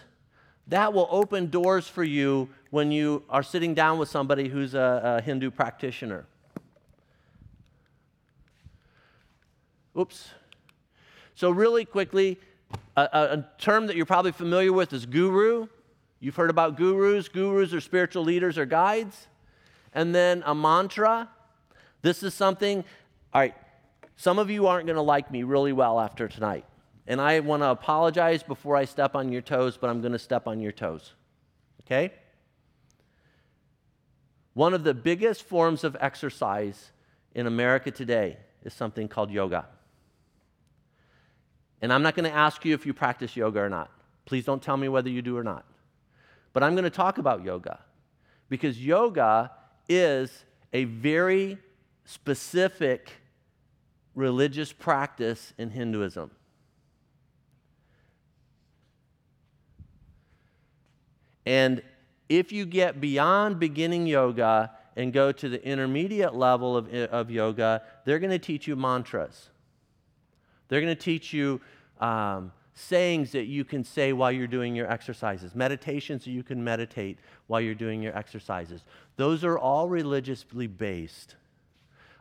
[0.68, 5.20] that will open doors for you when you are sitting down with somebody who's a,
[5.20, 6.26] a Hindu practitioner.
[9.96, 10.30] Oops.
[11.36, 12.40] So, really quickly,
[12.98, 15.68] a, a, term that you're probably familiar with is guru.
[16.20, 17.30] You've heard about gurus.
[17.30, 19.28] Gurus are spiritual leaders or guides.
[19.94, 21.30] And then a mantra.
[22.02, 22.84] This is something,
[23.36, 23.54] all right,
[24.16, 26.66] some of you aren't going to like me really well after tonight.
[27.06, 30.18] And I want to apologize before I step on your toes, but I'm going to
[30.18, 31.14] step on your toes.
[31.82, 32.14] Okay?
[34.54, 36.92] One of the biggest forms of exercise
[37.34, 39.66] in America today is something called yoga.
[41.82, 43.92] And I'm not going to ask you if you practice yoga or not.
[44.26, 45.66] Please don't tell me whether you do or not.
[46.54, 47.80] But I'm going to talk about yoga
[48.48, 49.52] because yoga
[49.90, 51.58] is a very
[52.06, 53.12] specific
[54.16, 56.32] religious practice in Hinduism.
[61.46, 61.82] And
[62.40, 67.82] if you get beyond beginning yoga and go to the intermediate level of, of yoga,
[68.06, 69.50] they're going to teach you mantras.
[70.68, 71.62] They're going to teach you
[72.00, 76.64] um, sayings that you can say while you're doing your exercises, meditations that you can
[76.64, 78.84] meditate while you're doing your exercises.
[79.16, 81.36] Those are all religiously based.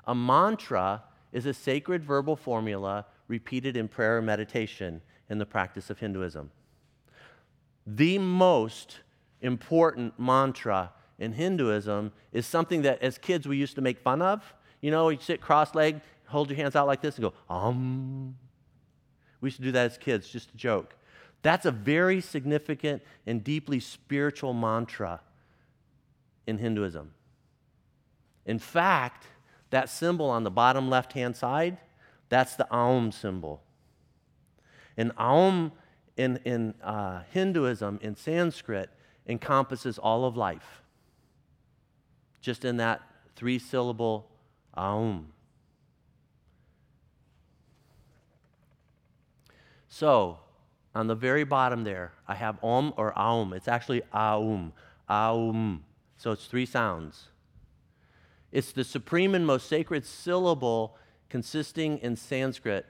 [0.07, 5.89] A mantra is a sacred verbal formula repeated in prayer or meditation in the practice
[5.89, 6.51] of Hinduism.
[7.87, 9.01] The most
[9.43, 14.55] important mantra in Hinduism is something that as kids we used to make fun of.
[14.81, 18.37] You know, you sit cross legged, hold your hands out like this, and go, um.
[19.41, 20.95] We used to do that as kids, just a joke.
[21.43, 25.21] That's a very significant and deeply spiritual mantra
[26.47, 27.13] in Hinduism.
[28.47, 29.27] In fact,
[29.71, 31.79] that symbol on the bottom left hand side,
[32.29, 33.63] that's the Aum symbol.
[34.97, 35.73] And Aum
[36.17, 38.91] in, in uh, Hinduism, in Sanskrit,
[39.27, 40.83] encompasses all of life.
[42.41, 43.01] Just in that
[43.37, 44.29] three syllable
[44.75, 45.33] Aum.
[49.89, 50.39] So,
[50.95, 53.53] on the very bottom there, I have Om or Aum.
[53.53, 54.73] It's actually Aum.
[55.09, 55.85] Aum.
[56.17, 57.29] So it's three sounds.
[58.51, 60.97] It's the supreme and most sacred syllable
[61.29, 62.87] consisting in Sanskrit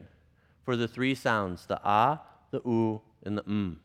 [0.64, 2.20] for the three sounds the A,
[2.50, 3.80] the U, and the M,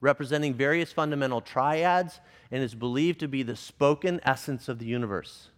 [0.00, 2.20] representing various fundamental triads
[2.50, 5.48] and is believed to be the spoken essence of the universe.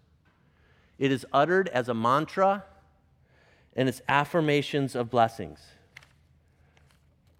[0.98, 2.64] It is uttered as a mantra
[3.74, 5.60] and it's affirmations of blessings.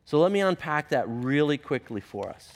[0.05, 2.53] So let me unpack that really quickly for us.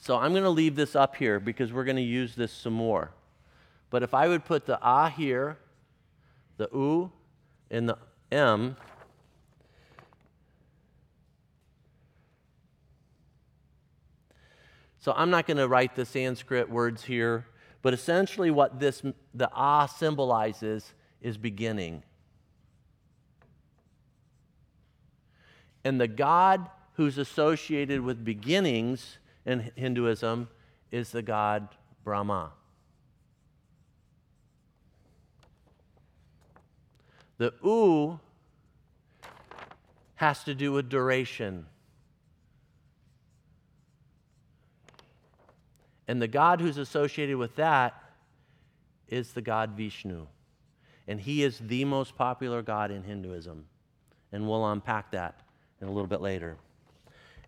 [0.00, 2.72] So I'm going to leave this up here because we're going to use this some
[2.72, 3.10] more.
[3.90, 5.58] But if I would put the ah here,
[6.56, 7.12] the u,
[7.70, 7.98] and the
[8.30, 8.76] m,
[14.98, 17.46] so I'm not going to write the Sanskrit words here.
[17.80, 19.02] But essentially, what this,
[19.34, 22.02] the ah symbolizes is beginning.
[25.84, 30.48] And the God who's associated with beginnings in Hinduism
[30.90, 31.68] is the god
[32.04, 32.52] Brahma.
[37.38, 38.20] The U
[40.16, 41.66] has to do with duration.
[46.08, 48.02] And the God who's associated with that
[49.06, 50.26] is the God Vishnu.
[51.06, 53.64] And he is the most popular God in Hinduism.
[54.32, 55.40] And we'll unpack that
[55.80, 56.56] in a little bit later.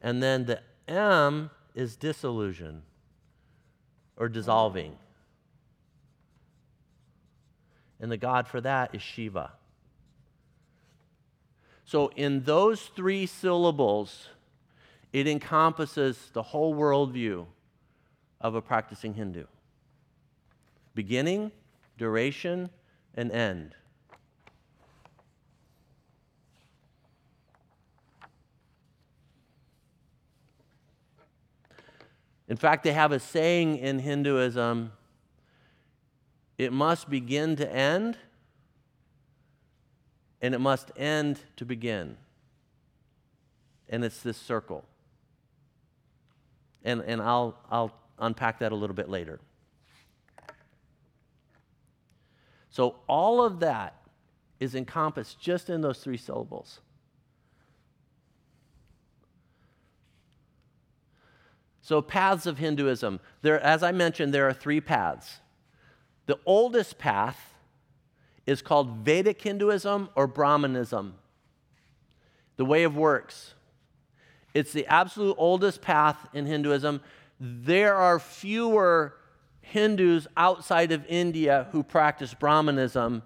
[0.00, 2.82] And then the M is disillusion
[4.16, 4.96] or dissolving.
[7.98, 9.52] And the God for that is Shiva.
[11.90, 14.28] So, in those three syllables,
[15.12, 17.46] it encompasses the whole worldview
[18.40, 19.46] of a practicing Hindu
[20.94, 21.50] beginning,
[21.98, 22.70] duration,
[23.16, 23.74] and end.
[32.46, 34.92] In fact, they have a saying in Hinduism
[36.56, 38.16] it must begin to end
[40.42, 42.16] and it must end to begin.
[43.88, 44.84] And it's this circle.
[46.84, 49.40] And, and I'll, I'll unpack that a little bit later.
[52.70, 53.96] So, all of that
[54.60, 56.80] is encompassed just in those three syllables.
[61.82, 63.18] So, paths of Hinduism.
[63.42, 65.40] There, as I mentioned, there are three paths.
[66.26, 67.49] The oldest path
[68.50, 71.14] is called Vedic Hinduism or Brahmanism,
[72.56, 73.54] the way of works.
[74.54, 77.00] It's the absolute oldest path in Hinduism.
[77.38, 79.14] There are fewer
[79.60, 83.22] Hindus outside of India who practice Brahmanism.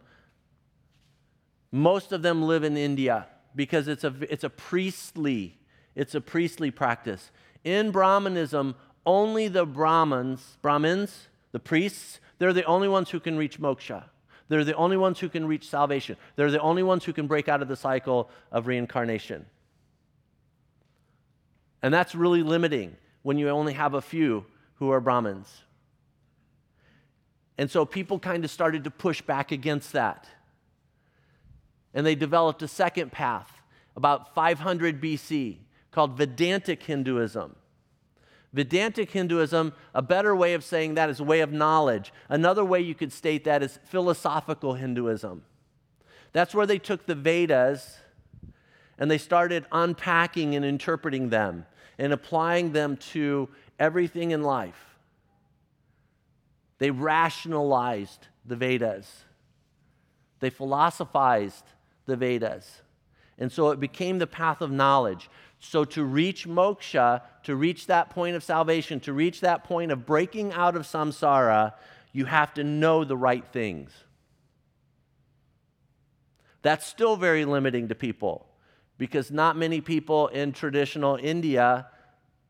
[1.72, 5.58] Most of them live in India because it's a, it's a priestly
[5.94, 7.30] it's a priestly practice.
[7.62, 8.74] In Brahmanism,
[9.06, 14.06] only the Brahmins, Brahmins, the priests, they're the only ones who can reach moksha.
[14.48, 16.16] They're the only ones who can reach salvation.
[16.36, 19.46] They're the only ones who can break out of the cycle of reincarnation.
[21.82, 25.62] And that's really limiting when you only have a few who are Brahmins.
[27.56, 30.26] And so people kind of started to push back against that.
[31.94, 33.50] And they developed a second path
[33.96, 35.58] about 500 BC
[35.90, 37.54] called Vedantic Hinduism.
[38.54, 42.12] Vedantic Hinduism, a better way of saying that is a way of knowledge.
[42.28, 45.42] Another way you could state that is philosophical Hinduism.
[46.32, 47.98] That's where they took the Vedas
[48.96, 51.66] and they started unpacking and interpreting them
[51.98, 53.48] and applying them to
[53.80, 54.98] everything in life.
[56.78, 59.24] They rationalized the Vedas,
[60.38, 61.64] they philosophized
[62.06, 62.82] the Vedas.
[63.36, 65.28] And so it became the path of knowledge.
[65.60, 70.04] So, to reach moksha, to reach that point of salvation, to reach that point of
[70.04, 71.72] breaking out of samsara,
[72.12, 73.90] you have to know the right things.
[76.62, 78.46] That's still very limiting to people
[78.96, 81.88] because not many people in traditional India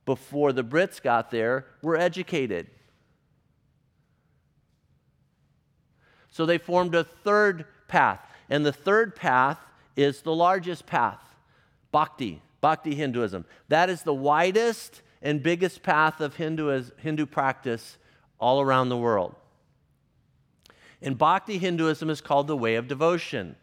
[0.04, 2.68] before the Brits got there were educated.
[6.30, 9.58] So they formed a third path, and the third path
[9.96, 11.20] is the largest path
[11.92, 12.42] bhakti.
[12.64, 13.44] Bhakti Hinduism.
[13.68, 17.98] That is the widest and biggest path of Hindu, Hindu practice
[18.40, 19.34] all around the world.
[21.02, 23.56] And Bhakti Hinduism is called the way of devotion.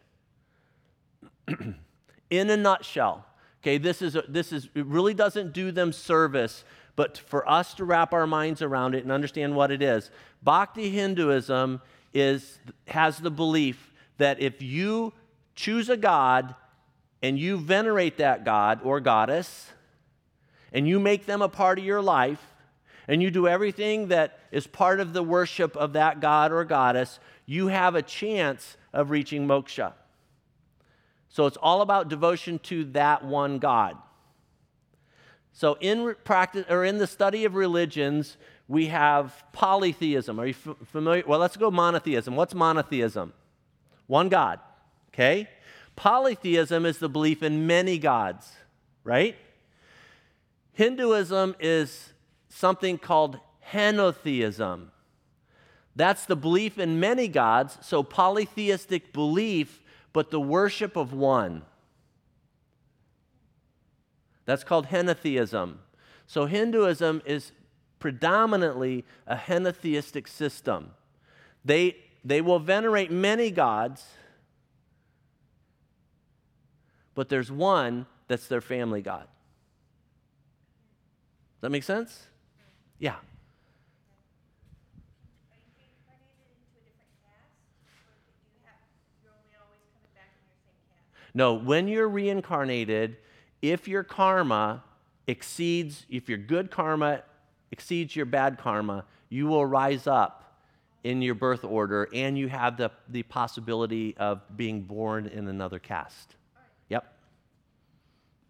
[2.30, 3.26] In a nutshell,
[3.64, 6.64] okay, this is, a, this is, it really doesn't do them service,
[6.96, 10.12] but for us to wrap our minds around it and understand what it is,
[10.44, 11.82] Bhakti Hinduism
[12.14, 15.12] is, has the belief that if you
[15.56, 16.54] choose a God
[17.22, 19.72] and you venerate that God or goddess,
[20.74, 22.46] and you make them a part of your life,
[23.08, 27.20] and you do everything that is part of the worship of that God or goddess,
[27.46, 29.94] you have a chance of reaching moksha.
[31.30, 33.98] So it's all about devotion to that one God.
[35.54, 40.40] So in practice or in the study of religions, we have polytheism.
[40.40, 41.24] Are you familiar?
[41.28, 42.36] Well, let's go monotheism.
[42.36, 43.34] What's monotheism?
[44.08, 44.60] One God.
[45.14, 45.50] Okay?
[45.96, 48.52] Polytheism is the belief in many gods,
[49.04, 49.36] right?
[50.74, 52.14] Hinduism is
[52.50, 53.40] something called
[53.72, 54.88] henotheism.
[55.96, 59.82] That's the belief in many gods, so polytheistic belief,
[60.14, 61.64] but the worship of one.
[64.46, 65.76] That's called henotheism.
[66.28, 67.52] So Hinduism is
[68.00, 70.92] predominantly a henotheistic system.
[71.64, 74.06] They, they will venerate many gods,
[77.16, 79.28] but there's one that's their family god.
[81.62, 82.28] Does that make sense?
[83.00, 83.16] Yeah.
[91.34, 93.18] No, when you're reincarnated,
[93.62, 94.84] if your karma
[95.28, 97.24] exceeds, if your good karma
[97.72, 100.60] exceeds your bad karma, you will rise up
[101.04, 105.80] in your birth order and you have the, the possibility of being born in another
[105.80, 106.36] caste.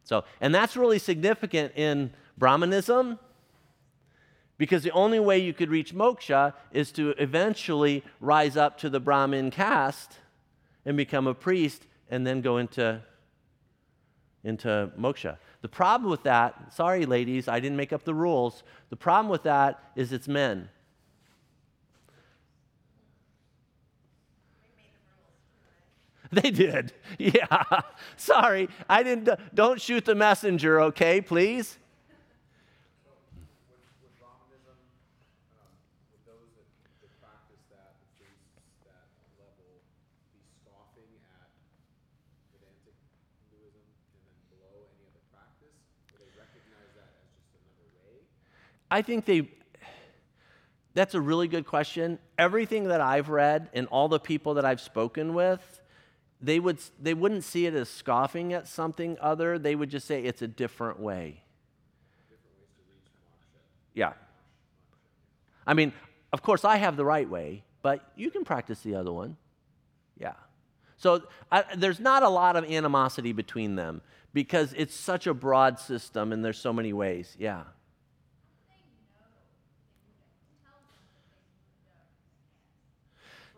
[0.04, 3.20] So, and that's really significant in Brahmanism
[4.58, 9.00] because the only way you could reach moksha is to eventually rise up to the
[9.00, 10.20] Brahmin caste
[10.86, 13.02] and become a priest and then go into,
[14.44, 15.38] into moksha.
[15.62, 18.64] The problem with that, sorry, ladies, I didn't make up the rules.
[18.90, 20.70] The problem with that is it's men.
[26.42, 26.94] They did.
[27.18, 27.82] Yeah.
[28.16, 28.70] Sorry.
[28.90, 31.78] I didn't don't shoot the messenger, okay, please?
[48.94, 49.50] I think they,
[50.94, 52.20] that's a really good question.
[52.38, 55.81] Everything that I've read and all the people that I've spoken with,
[56.42, 59.60] they, would, they wouldn't see it as scoffing at something other.
[59.60, 61.44] They would just say it's a different way.
[63.94, 64.14] Yeah.
[65.68, 65.94] I mean,
[66.34, 69.38] of course, I have the right way, but you can practice the other one.
[70.18, 70.34] Yeah.
[70.98, 74.02] So I, there's not a lot of animosity between them
[74.34, 77.36] because it's such a broad system and there's so many ways.
[77.38, 77.64] Yeah.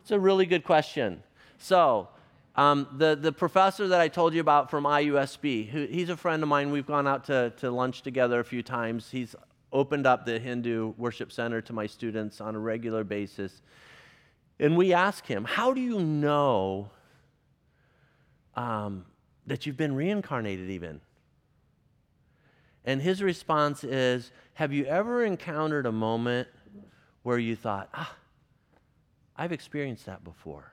[0.02, 1.24] It's a really good question.
[1.60, 2.10] So,
[2.56, 6.43] um, the, the professor that I told you about from IUSB, who, he's a friend
[6.43, 6.72] of mine.
[6.72, 9.10] We've gone out to, to lunch together a few times.
[9.10, 9.36] He's
[9.72, 13.62] opened up the Hindu Worship Center to my students on a regular basis.
[14.60, 16.91] And we ask him, How do you know
[18.56, 19.06] um,
[19.47, 21.01] that you've been reincarnated, even?
[22.86, 26.47] And his response is, Have you ever encountered a moment
[27.24, 28.16] where you thought, Ah,
[29.36, 30.72] I've experienced that before,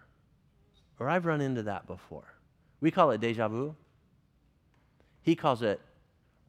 [1.01, 2.35] or I've run into that before.
[2.81, 3.75] We call it deja vu.
[5.23, 5.81] He calls it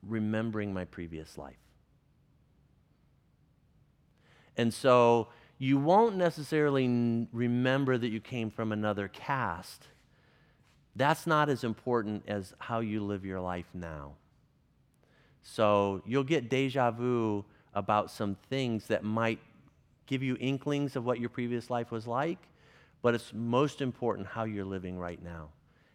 [0.05, 1.55] remembering my previous life.
[4.57, 9.87] And so you won't necessarily remember that you came from another caste.
[10.95, 14.13] That's not as important as how you live your life now.
[15.43, 19.39] So you'll get deja vu about some things that might
[20.05, 22.39] give you inklings of what your previous life was like,
[23.01, 25.49] but it's most important how you're living right now.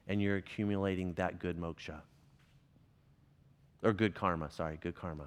[0.08, 2.00] And you're accumulating that good moksha.
[3.82, 5.26] Or good karma, sorry, good karma.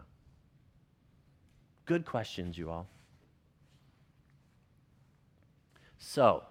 [1.86, 2.88] Good questions, you all.
[5.98, 6.44] So,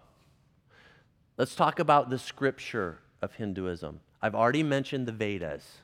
[1.38, 4.00] let's talk about the scripture of Hinduism.
[4.20, 5.78] I've already mentioned the Vedas.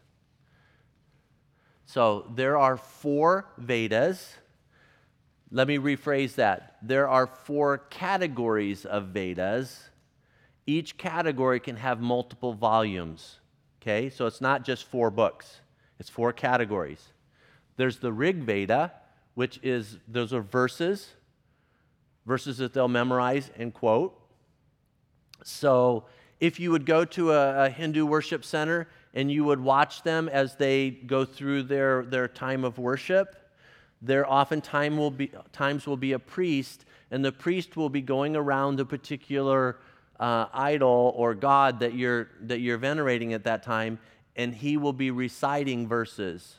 [1.86, 4.34] So, there are four Vedas
[5.54, 6.78] let me rephrase that.
[6.82, 9.88] There are four categories of Vedas.
[10.66, 13.38] Each category can have multiple volumes.
[13.80, 15.60] Okay, so it's not just four books,
[16.00, 17.12] it's four categories.
[17.76, 18.94] There's the Rig Veda,
[19.34, 21.12] which is, those are verses,
[22.26, 24.18] verses that they'll memorize and quote.
[25.44, 26.06] So
[26.40, 30.28] if you would go to a, a Hindu worship center and you would watch them
[30.28, 33.36] as they go through their, their time of worship,
[34.04, 38.36] there oftentimes will be times will be a priest, and the priest will be going
[38.36, 39.78] around a particular
[40.20, 43.98] uh, idol or god that you're that you're venerating at that time,
[44.36, 46.56] and he will be reciting verses.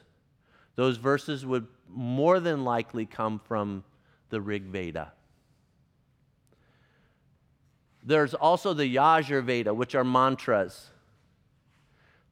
[0.76, 3.84] Those verses would more than likely come from
[4.30, 5.14] the Rig Veda.
[8.04, 10.89] There's also the Yajur Veda, which are mantras.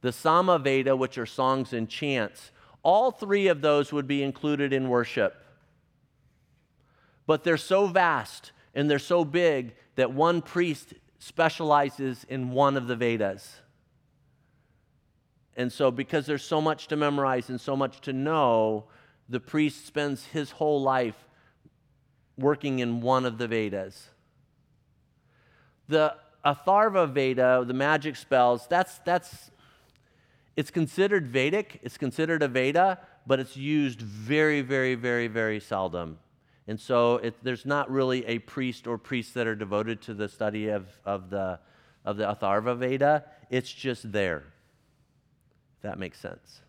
[0.01, 2.51] The Sama Veda, which are songs and chants.
[2.83, 5.35] All three of those would be included in worship.
[7.25, 12.87] But they're so vast and they're so big that one priest specializes in one of
[12.87, 13.61] the Vedas.
[15.55, 18.85] And so, because there's so much to memorize and so much to know,
[19.29, 21.27] the priest spends his whole life
[22.37, 24.09] working in one of the Vedas.
[25.87, 29.51] The Atharva Veda, the magic spells, that's, that's
[30.55, 36.19] it's considered Vedic, it's considered a Veda, but it's used very, very, very, very seldom.
[36.67, 40.29] And so it, there's not really a priest or priests that are devoted to the
[40.29, 41.59] study of, of, the,
[42.05, 43.25] of the Atharva Veda.
[43.49, 44.43] It's just there.
[45.81, 46.61] that makes sense.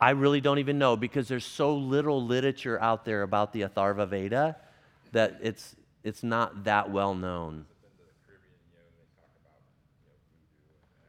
[0.00, 4.08] I really don't even know because there's so little literature out there about the Atharva
[4.08, 4.56] Veda
[5.10, 5.74] that it's,
[6.04, 7.66] it's not that well known.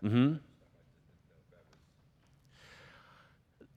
[0.04, 0.36] Mm-hmm.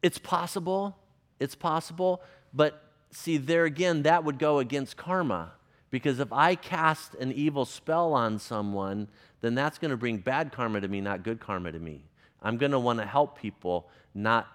[0.02, 0.96] It's possible.
[1.38, 2.22] It's possible.
[2.52, 5.52] But see, there again, that would go against karma.
[5.90, 9.08] Because if I cast an evil spell on someone,
[9.42, 12.04] then that's going to bring bad karma to me, not good karma to me.
[12.42, 14.48] I'm going to want to help people, not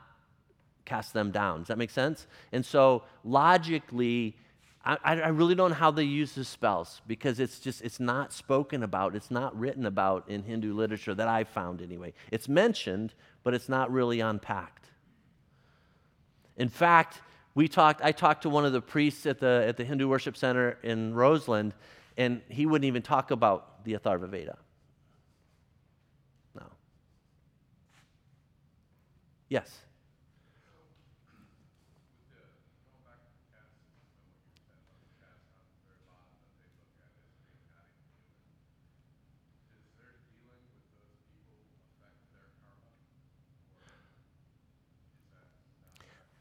[0.83, 1.59] cast them down.
[1.59, 2.25] Does that make sense?
[2.51, 4.35] And so logically,
[4.85, 8.31] I, I really don't know how they use the spells because it's just it's not
[8.31, 12.13] spoken about it's not written about in hindu literature that i've found anyway.
[12.31, 13.13] It's mentioned
[13.43, 14.87] but it's not really unpacked.
[16.55, 17.21] In fact
[17.53, 20.37] we talked i talked to one of the priests at the at the hindu worship
[20.37, 21.73] center in roseland
[22.15, 24.57] and he wouldn't even talk about the atharva veda.
[26.55, 26.65] No.
[29.49, 29.86] Yes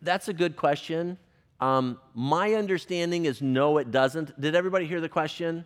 [0.06, 1.18] That's a good question.
[1.58, 4.40] Um, my understanding is no, it doesn't.
[4.40, 5.64] Did everybody hear the question?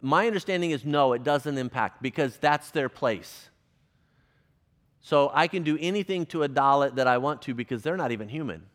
[0.00, 3.50] My understanding is no, it doesn't impact because that's their place.
[5.00, 8.10] So I can do anything to a Dalit that I want to because they're not
[8.10, 8.66] even human.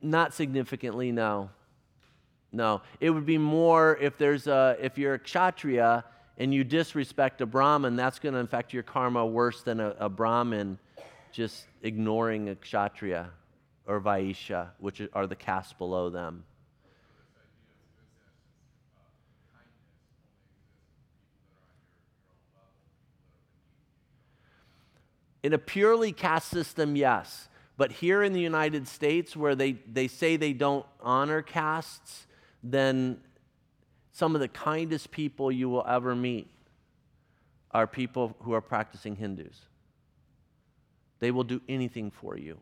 [0.00, 1.50] Not significantly, no.
[2.54, 2.82] No.
[3.00, 6.04] It would be more if there's a, if you're a kshatriya
[6.38, 10.08] and you disrespect a Brahmin, that's going to affect your karma worse than a, a
[10.08, 10.78] Brahmin
[11.32, 13.30] just ignoring a kshatriya
[13.86, 16.44] or Vaishya, which are the castes below them.
[25.42, 27.48] In a purely caste system, yes.
[27.76, 32.26] But here in the United States, where they, they say they don't honor castes,
[32.64, 33.18] then
[34.12, 36.50] some of the kindest people you will ever meet
[37.70, 39.60] are people who are practicing Hindus.
[41.18, 42.58] They will do anything for you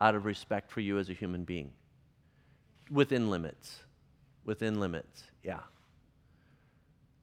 [0.00, 1.70] out of respect for you as a human being.
[2.90, 3.80] Within limits.
[4.44, 5.60] Within limits, yeah.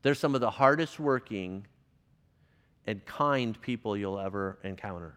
[0.02, 1.66] They're some of the hardest working
[2.86, 5.16] and kind people you'll ever encounter.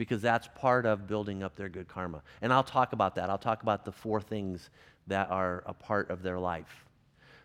[0.00, 2.22] Because that's part of building up their good karma.
[2.40, 3.28] And I'll talk about that.
[3.28, 4.70] I'll talk about the four things
[5.08, 6.86] that are a part of their life.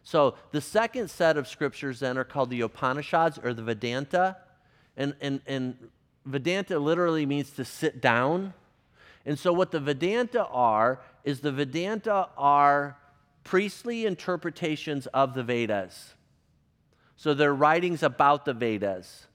[0.04, 4.38] So the second set of scriptures then are called the Upanishads or the Vedanta.
[4.96, 5.76] And, and, and
[6.24, 8.54] Vedanta literally means to sit down.
[9.26, 12.96] And so what the Vedanta are is the Vedanta are
[13.44, 16.14] priestly interpretations of the Vedas.
[17.18, 19.28] So they're writings about the Vedas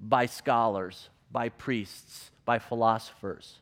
[0.00, 3.58] by scholars, by priests, by philosophers.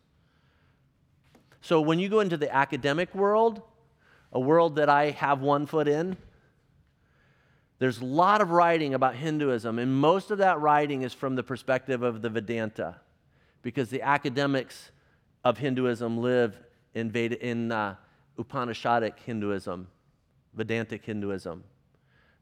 [1.60, 3.62] So when you go into the academic world,
[4.32, 6.16] a world that I have one foot in,
[7.78, 11.42] there's a lot of writing about Hinduism, and most of that writing is from the
[11.42, 12.96] perspective of the Vedanta,
[13.62, 14.90] because the academics
[15.44, 16.58] of Hinduism live
[16.94, 17.96] in, Veda, in uh,
[18.38, 19.88] Upanishadic Hinduism,
[20.54, 21.64] Vedantic Hinduism.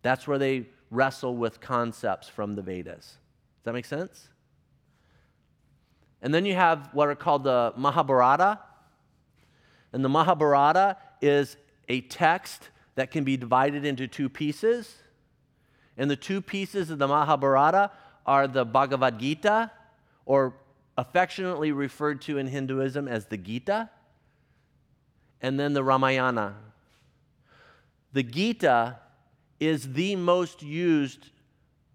[0.03, 2.97] That's where they wrestle with concepts from the Vedas.
[3.07, 4.29] Does that make sense?
[6.23, 8.59] And then you have what are called the Mahabharata.
[9.93, 11.57] And the Mahabharata is
[11.89, 14.97] a text that can be divided into two pieces.
[15.97, 17.91] And the two pieces of the Mahabharata
[18.27, 19.71] are the Bhagavad Gita,
[20.25, 20.55] or
[20.97, 23.91] affectionately referred to in Hinduism as the Gita,
[25.41, 26.57] and then the Ramayana.
[28.13, 28.99] The Gita
[29.59, 31.31] is the most used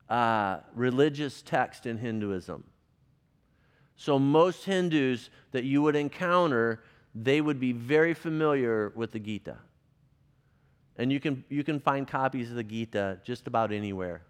[0.10, 2.64] uh, religious text in Hinduism.
[3.98, 6.84] So, most Hindus that you would encounter,
[7.14, 9.58] they would be very familiar with the Gita.
[10.98, 14.22] And you can, you can find copies of the Gita just about anywhere.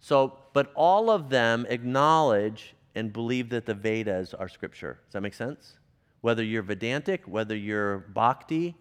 [0.00, 4.98] So, but all of them acknowledge and believe that the Vedas are scripture.
[5.04, 5.74] Does that make sense?
[6.22, 8.74] Whether you're Vedantic, whether you're Bhakti,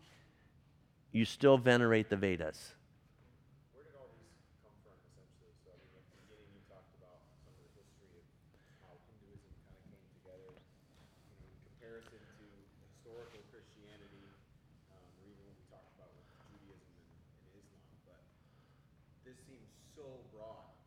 [1.12, 2.77] you still venerate the Vedas.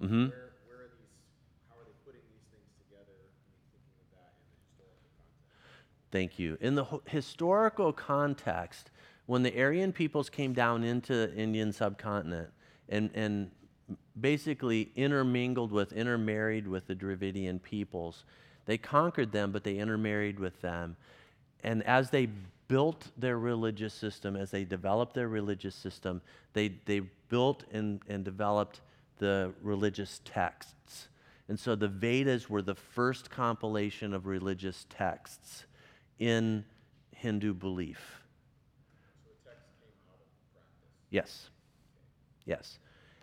[0.01, 0.31] Mhm.
[0.31, 1.13] Where, where are these,
[1.69, 3.17] how are they putting these things together?
[3.73, 4.49] Thinking of that in
[4.79, 6.11] the historical context.
[6.11, 6.57] Thank you.
[6.61, 8.91] In the ho- historical context,
[9.27, 12.51] when the Aryan peoples came down into the Indian subcontinent
[12.89, 13.51] and, and
[14.21, 18.25] basically intermingled with, intermarried with the Dravidian peoples,
[18.67, 20.97] they conquered them, but they intermarried with them.
[21.63, 22.29] And as they
[22.69, 26.23] built their religious system, as they developed their religious system,
[26.53, 28.81] they, they built and, and developed
[29.21, 31.09] the religious texts.
[31.49, 35.67] And so the Vedas were the first compilation of religious texts
[36.19, 36.65] in
[37.15, 38.23] Hindu belief.
[41.11, 41.51] Yes.
[42.45, 42.79] Yes.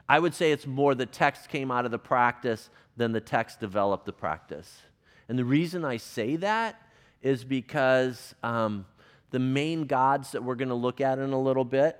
[0.09, 3.59] I would say it's more the text came out of the practice than the text
[3.59, 4.81] developed the practice.
[5.27, 6.81] And the reason I say that
[7.21, 8.85] is because um,
[9.31, 11.97] the main gods that we're going to look at in a little bit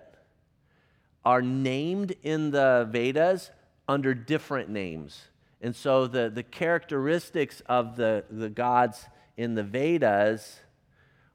[1.26, 3.52] are named in the Vedas
[3.88, 5.22] under different names.
[5.62, 9.06] And so the, the characteristics of the, the gods
[9.38, 10.60] in the Vedas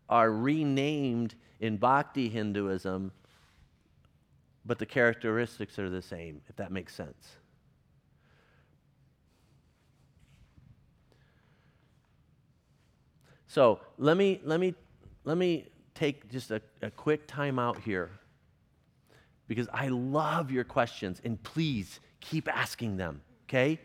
[0.09, 3.13] are renamed in Bhakti Hinduism,
[4.65, 7.37] but the characteristics are the same, if that makes sense.
[13.47, 14.75] So let me, let me,
[15.25, 18.11] let me take just a, a quick time out here
[19.47, 23.79] because I love your questions and please keep asking them, okay?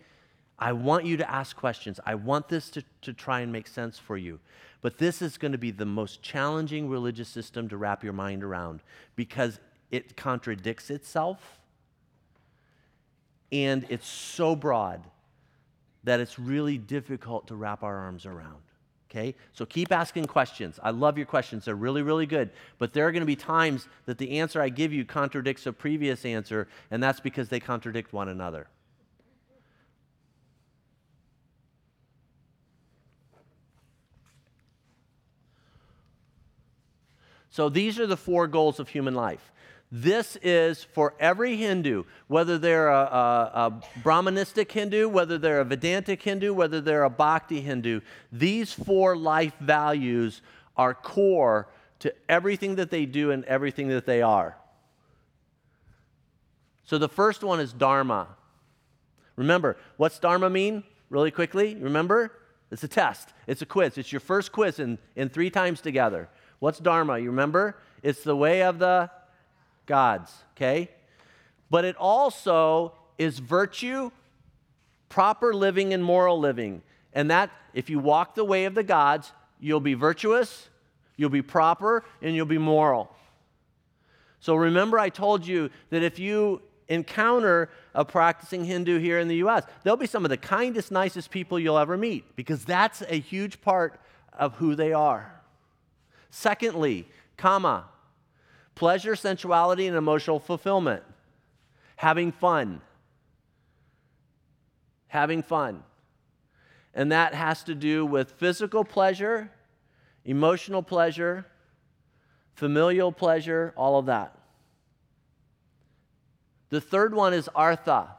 [0.58, 2.00] I want you to ask questions.
[2.06, 4.40] I want this to, to try and make sense for you.
[4.82, 8.44] But this is going to be the most challenging religious system to wrap your mind
[8.44, 8.82] around
[9.16, 9.60] because
[9.92, 11.60] it contradicts itself
[13.52, 15.04] and it's so broad
[16.04, 18.67] that it's really difficult to wrap our arms around.
[19.10, 19.36] Okay?
[19.54, 20.80] So keep asking questions.
[20.84, 21.66] I love your questions.
[21.66, 22.50] They're really, really good.
[22.78, 25.74] But there are going to be times that the answer I give you contradicts a
[25.74, 28.68] previous answer, and that's because they contradict one another.
[37.50, 39.52] So these are the four goals of human life.
[39.92, 45.66] This is for every Hindu, whether they're a, a, a, Brahmanistic Hindu, whether they're a
[45.66, 48.02] Vedantic Hindu, whether they're a Bhakti Hindu.
[48.32, 50.42] These four life values
[50.76, 51.70] are core
[52.00, 54.58] to everything that they do and everything that they are.
[56.84, 58.28] So the first one is Dharma.
[59.38, 60.84] Remember, what's Dharma mean?
[61.10, 62.34] Really quickly, remember?
[62.72, 63.98] It's a test, it's a quiz.
[63.98, 66.28] It's your first quiz in, in three times together.
[66.60, 67.20] What's Dharma?
[67.20, 67.78] You remember?
[68.04, 69.10] It's the way of the
[69.88, 70.90] gods, okay?
[71.70, 74.12] But it also is virtue,
[75.10, 76.84] proper living, and moral living.
[77.14, 80.70] And that, if you walk the way of the gods, you'll be virtuous,
[81.16, 83.10] you'll be proper, and you'll be moral.
[84.40, 89.38] So remember, I told you that if you encounter a practicing Hindu here in the
[89.38, 93.20] US, they'll be some of the kindest, nicest people you'll ever meet because that's a
[93.20, 94.00] huge part
[94.38, 95.42] of who they are.
[96.30, 97.86] Secondly, kama,
[98.78, 101.02] pleasure, sensuality, and emotional fulfillment.
[101.96, 102.80] Having fun.
[105.08, 105.84] Having fun.
[106.94, 109.50] And that has to do with physical pleasure,
[110.26, 111.48] emotional pleasure,
[112.54, 114.38] familial pleasure, all of that.
[116.70, 118.10] The third one is artha,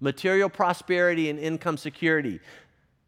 [0.00, 2.40] material prosperity and income security.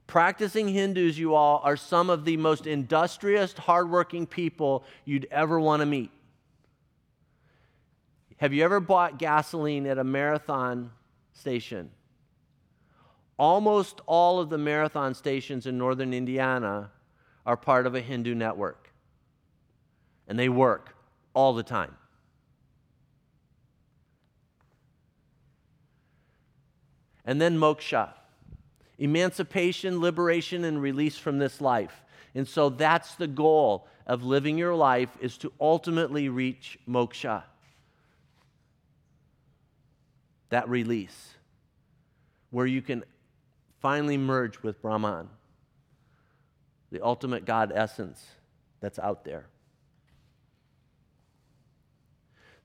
[0.07, 5.81] Practicing Hindus, you all, are some of the most industrious, hardworking people you'd ever want
[5.81, 6.11] to meet.
[8.41, 10.93] Have you ever bought gasoline at a marathon
[11.35, 11.91] station?
[13.39, 16.91] Almost all of the marathon stations in northern Indiana
[17.45, 18.95] are part of a Hindu network,
[20.27, 20.97] and they work
[21.35, 21.95] all the time.
[27.27, 28.15] And then moksha
[28.97, 32.05] emancipation, liberation, and release from this life.
[32.35, 37.43] And so that's the goal of living your life is to ultimately reach moksha.
[40.51, 41.35] That release,
[42.51, 43.05] where you can
[43.81, 45.29] finally merge with Brahman,
[46.93, 48.25] the ultimate God essence
[48.81, 49.47] that's out there.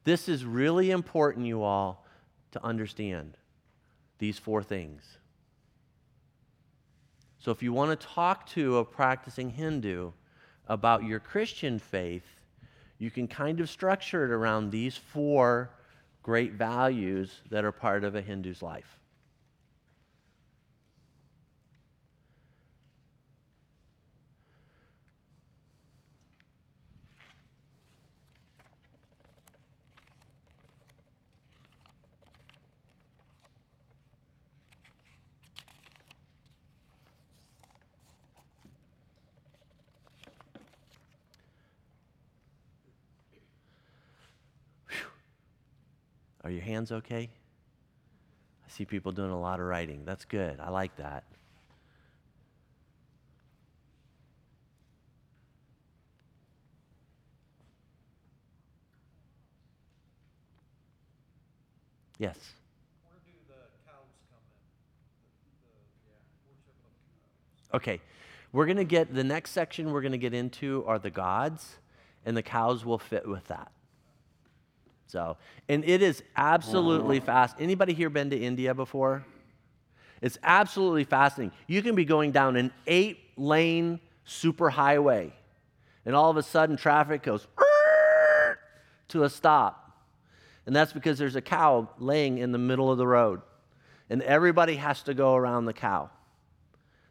[0.04, 2.06] This is really important, you all,
[2.52, 3.38] to understand
[4.20, 5.18] these four things.
[7.40, 10.12] So, if you want to talk to a practicing Hindu
[10.68, 12.26] about your Christian faith,
[12.98, 15.70] you can kind of structure it around these four
[16.26, 18.98] great values that are part of a Hindu's life.
[46.46, 47.28] Are your hands okay?
[48.64, 50.04] I see people doing a lot of writing.
[50.06, 50.60] That's good.
[50.60, 51.24] I like that.
[62.20, 62.38] Yes.
[63.02, 64.62] Where do the cows come in?
[65.64, 65.72] The,
[66.06, 66.14] the
[66.48, 67.82] worship of cows.
[67.82, 68.02] Okay.
[68.52, 71.78] We're going to get the next section we're going to get into are the gods,
[72.24, 73.72] and the cows will fit with that.
[75.16, 75.38] So,
[75.70, 77.56] and it is absolutely fast.
[77.58, 79.26] Anybody here been to India before?
[80.22, 81.58] It's absolutely fascinating.
[81.68, 85.32] You can be going down an eight lane superhighway,
[86.06, 87.48] and all of a sudden traffic goes
[89.08, 90.06] to a stop.
[90.66, 93.42] And that's because there's a cow laying in the middle of the road,
[94.10, 96.10] and everybody has to go around the cow.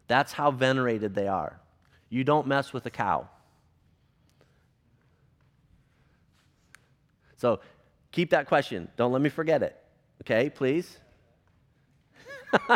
[0.07, 1.59] That's how venerated they are.
[2.09, 3.29] You don't mess with a cow.
[7.37, 7.59] So
[8.15, 8.87] keep that question.
[8.95, 9.75] Don't let me forget it.
[10.21, 10.97] Okay, please?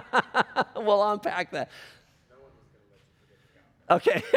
[0.76, 1.72] we'll unpack that.
[3.90, 4.22] Okay.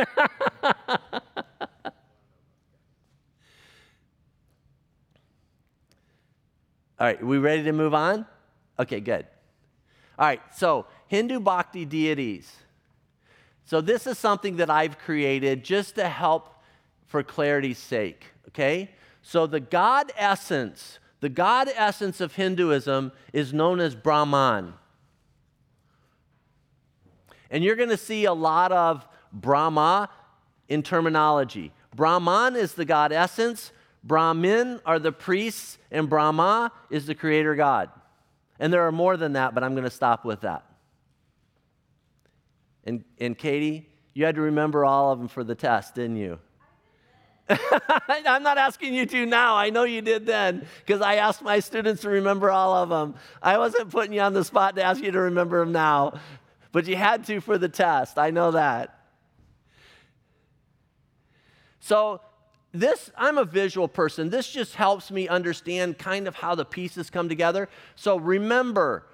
[6.98, 8.24] All right, we ready to move on?
[8.78, 9.26] Okay, good.
[10.16, 12.50] All right, so Hindu bhakti deities.
[13.64, 16.54] So this is something that I've created just to help
[17.06, 18.90] for clarity's sake, okay?
[19.22, 24.74] So the God essence, the God essence of Hinduism is known as Brahman.
[27.50, 30.08] And you're going to see a lot of Brahma
[30.68, 31.72] in terminology.
[31.94, 37.90] Brahman is the God essence, Brahmin are the priests, and Brahma is the creator God.
[38.58, 40.64] And there are more than that, but I'm going to stop with that.
[42.84, 46.38] And, and Katie, you had to remember all of them for the test, didn't you?
[48.08, 49.56] I'm not asking you to now.
[49.56, 53.14] I know you did then because I asked my students to remember all of them.
[53.42, 56.20] I wasn't putting you on the spot to ask you to remember them now,
[56.70, 58.18] but you had to for the test.
[58.18, 58.98] I know that.
[61.80, 62.20] So,
[62.72, 64.30] this, I'm a visual person.
[64.30, 67.68] This just helps me understand kind of how the pieces come together.
[67.96, 69.04] So, remember,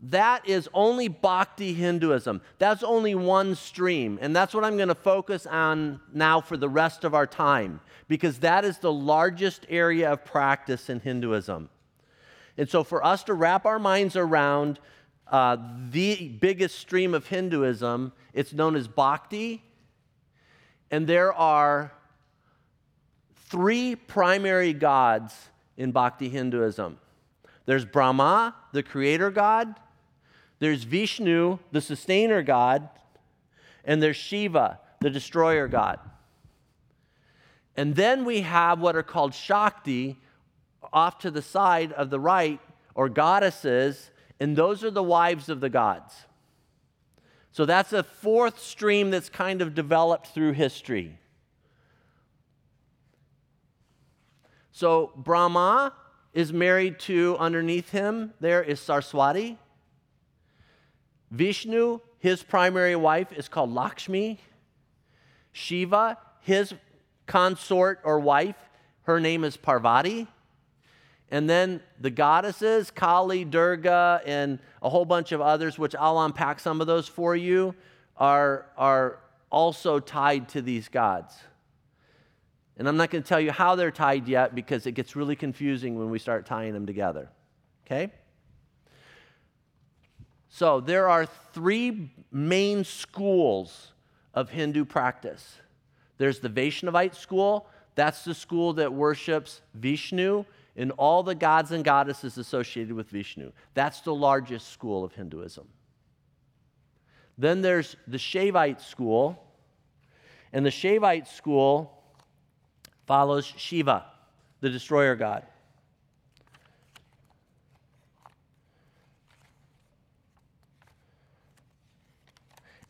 [0.00, 2.40] that is only bhakti Hinduism.
[2.58, 4.18] That's only one stream.
[4.20, 7.80] And that's what I'm going to focus on now for the rest of our time,
[8.06, 11.68] because that is the largest area of practice in Hinduism.
[12.56, 14.78] And so, for us to wrap our minds around
[15.30, 15.56] uh,
[15.90, 19.62] the biggest stream of Hinduism, it's known as bhakti.
[20.90, 21.92] And there are
[23.46, 25.34] three primary gods
[25.76, 26.98] in bhakti Hinduism
[27.68, 29.74] there's Brahma, the creator god.
[30.58, 32.88] There's Vishnu, the sustainer God,
[33.84, 36.00] and there's Shiva, the destroyer God.
[37.76, 40.16] And then we have what are called Shakti
[40.92, 42.60] off to the side of the right,
[42.94, 46.14] or goddesses, and those are the wives of the gods.
[47.52, 51.18] So that's a fourth stream that's kind of developed through history.
[54.72, 55.92] So Brahma
[56.32, 59.58] is married to, underneath him, there is Saraswati.
[61.30, 64.38] Vishnu, his primary wife is called Lakshmi.
[65.52, 66.74] Shiva, his
[67.26, 68.56] consort or wife,
[69.02, 70.26] her name is Parvati.
[71.30, 76.58] And then the goddesses, Kali, Durga, and a whole bunch of others, which I'll unpack
[76.58, 77.74] some of those for you,
[78.16, 79.18] are, are
[79.50, 81.36] also tied to these gods.
[82.78, 85.36] And I'm not going to tell you how they're tied yet because it gets really
[85.36, 87.28] confusing when we start tying them together.
[87.86, 88.12] Okay?
[90.48, 93.92] So there are three main schools
[94.34, 95.58] of Hindu practice.
[96.16, 100.44] There's the Vaishnavite school, that's the school that worships Vishnu
[100.76, 103.50] and all the gods and goddesses associated with Vishnu.
[103.74, 105.66] That's the largest school of Hinduism.
[107.36, 109.44] Then there's the Shaivite school,
[110.52, 112.02] and the Shaivite school
[113.06, 114.06] follows Shiva,
[114.60, 115.44] the destroyer god.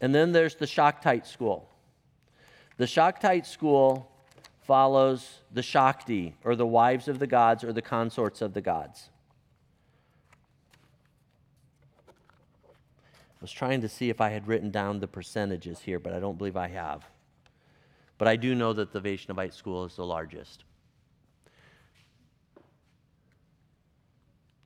[0.01, 1.69] And then there's the Shaktite school.
[2.77, 4.11] The Shaktite school
[4.63, 9.09] follows the Shakti, or the wives of the gods, or the consorts of the gods.
[12.09, 16.21] I was trying to see if I had written down the percentages here, but I
[16.21, 17.09] don't believe I have.
[18.19, 20.65] But I do know that the Vaishnavite school is the largest.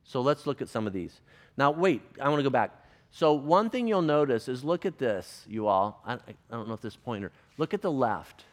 [0.03, 1.21] So let's look at some of these.
[1.55, 2.71] Now, wait, I want to go back.
[3.15, 6.01] So, one thing you'll notice is look at this, you all.
[6.03, 8.45] I, I don't know if this pointer, look at the left.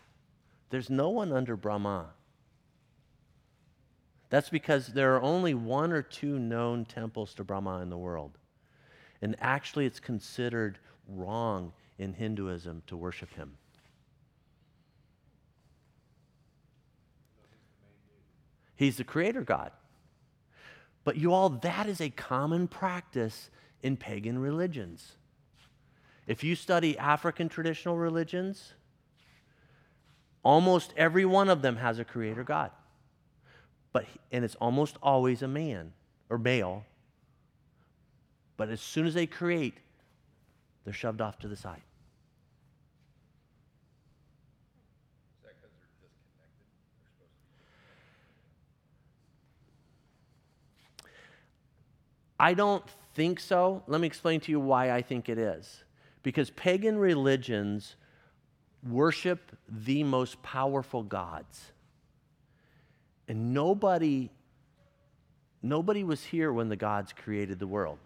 [0.68, 2.10] There's no one under Brahma.
[4.28, 8.36] That's because there are only one or two known temples to Brahma in the world.
[9.22, 13.56] And actually, it's considered wrong in Hinduism to worship him.
[18.76, 19.72] He's the creator God.
[21.02, 23.48] But you all, that is a common practice
[23.82, 25.12] in pagan religions.
[26.26, 28.74] If you study African traditional religions,
[30.42, 32.70] almost every one of them has a creator God.
[33.92, 35.92] But and it's almost always a man
[36.28, 36.84] or male.
[38.56, 39.78] But as soon as they create,
[40.84, 41.82] they're shoved off to the side.
[52.38, 52.82] I don't
[53.14, 53.82] think so.
[53.86, 55.84] Let me explain to you why I think it is.
[56.22, 57.96] Because pagan religions
[58.88, 61.72] worship the most powerful gods.
[63.28, 64.30] And nobody
[65.62, 67.98] nobody was here when the gods created the world.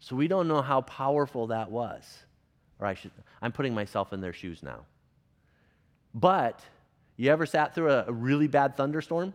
[0.00, 2.24] So we don't know how powerful that was.
[2.78, 3.10] Or I should
[3.40, 4.80] I'm putting myself in their shoes now.
[6.14, 6.60] But
[7.16, 9.34] you ever sat through a, a really bad thunderstorm?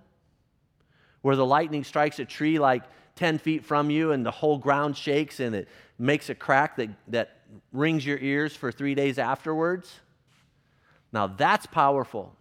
[1.21, 2.83] Where the lightning strikes a tree like
[3.15, 5.67] 10 feet from you and the whole ground shakes and it
[5.99, 7.37] makes a crack that, that
[7.71, 9.99] rings your ears for three days afterwards.
[11.11, 12.35] Now that's powerful.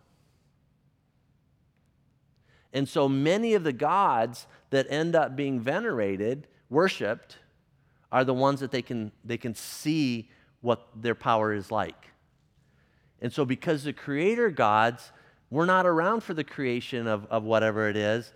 [2.72, 7.36] And so many of the gods that end up being venerated, worshiped,
[8.10, 10.30] are the ones that they can, they can see
[10.62, 12.08] what their power is like.
[13.20, 15.12] And so, because the creator gods,
[15.50, 18.32] we're not around for the creation of, of whatever it is,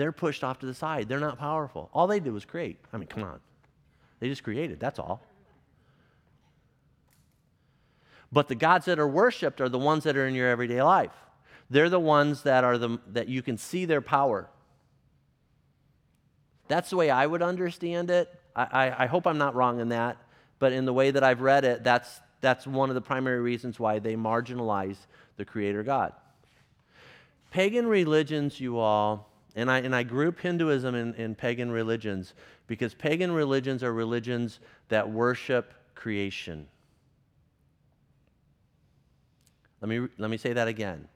[0.00, 1.08] they're pushed off to the side.
[1.08, 1.90] They're not powerful.
[1.92, 2.78] All they did was create.
[2.92, 3.38] I mean, come on.
[4.18, 5.22] They just created, that's all.
[8.32, 11.12] But the gods that are worshiped are the ones that are in your everyday life.
[11.68, 14.48] They're the ones that are the that you can see their power.
[16.68, 18.28] That's the way I would understand it.
[18.54, 20.16] I, I, I hope I'm not wrong in that,
[20.58, 23.78] but in the way that I've read it, that's that's one of the primary reasons
[23.78, 24.96] why they marginalize
[25.36, 26.12] the Creator God.
[27.50, 32.34] Pagan religions, you all, and I, and I group Hinduism in, in pagan religions
[32.66, 36.66] because pagan religions are religions that worship creation.
[39.80, 41.08] Let me, let me say that again.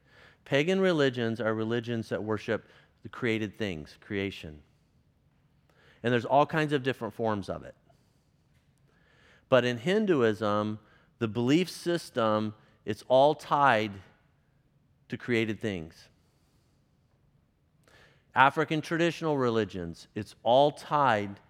[0.44, 2.68] Pagan religions are religions that worship
[3.02, 4.60] the created things, creation.
[6.02, 7.74] And there's all kinds of different forms of it.
[9.48, 10.78] But in Hinduism,
[11.18, 12.54] the belief system,
[12.84, 13.92] it's all tied
[15.08, 16.08] to created things.
[18.34, 21.40] African traditional religions, it's all tied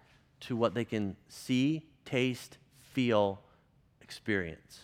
[0.41, 3.41] to what they can see, taste, feel,
[4.01, 4.81] experience.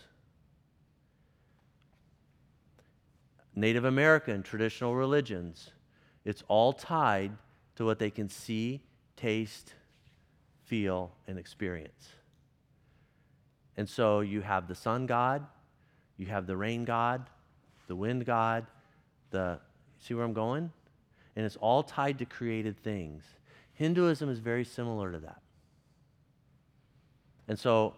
[3.55, 5.71] Native American traditional religions,
[6.25, 7.31] it's all tied
[7.75, 8.81] to what they can see,
[9.15, 9.75] taste,
[10.65, 12.09] feel, and experience.
[13.77, 15.45] And so you have the sun god,
[16.17, 17.29] you have the rain god,
[17.87, 18.65] the wind god,
[19.31, 19.59] the
[19.99, 20.71] see where I'm going?
[21.35, 23.23] And it's all tied to created things.
[23.73, 25.41] Hinduism is very similar to that.
[27.47, 27.95] And so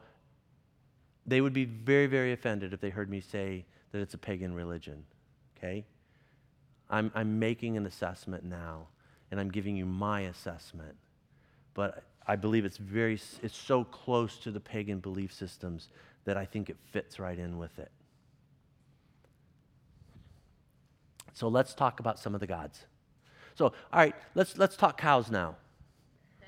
[1.25, 4.53] they would be very, very offended if they heard me say that it's a pagan
[4.53, 5.03] religion.
[5.57, 5.85] Okay?
[6.89, 8.87] I'm, I'm making an assessment now,
[9.31, 10.95] and I'm giving you my assessment.
[11.73, 15.89] But I believe it's very, it's so close to the pagan belief systems
[16.25, 17.91] that I think it fits right in with it.
[21.33, 22.85] So let's talk about some of the gods.
[23.55, 25.55] So, all right, let's, let's talk cows now.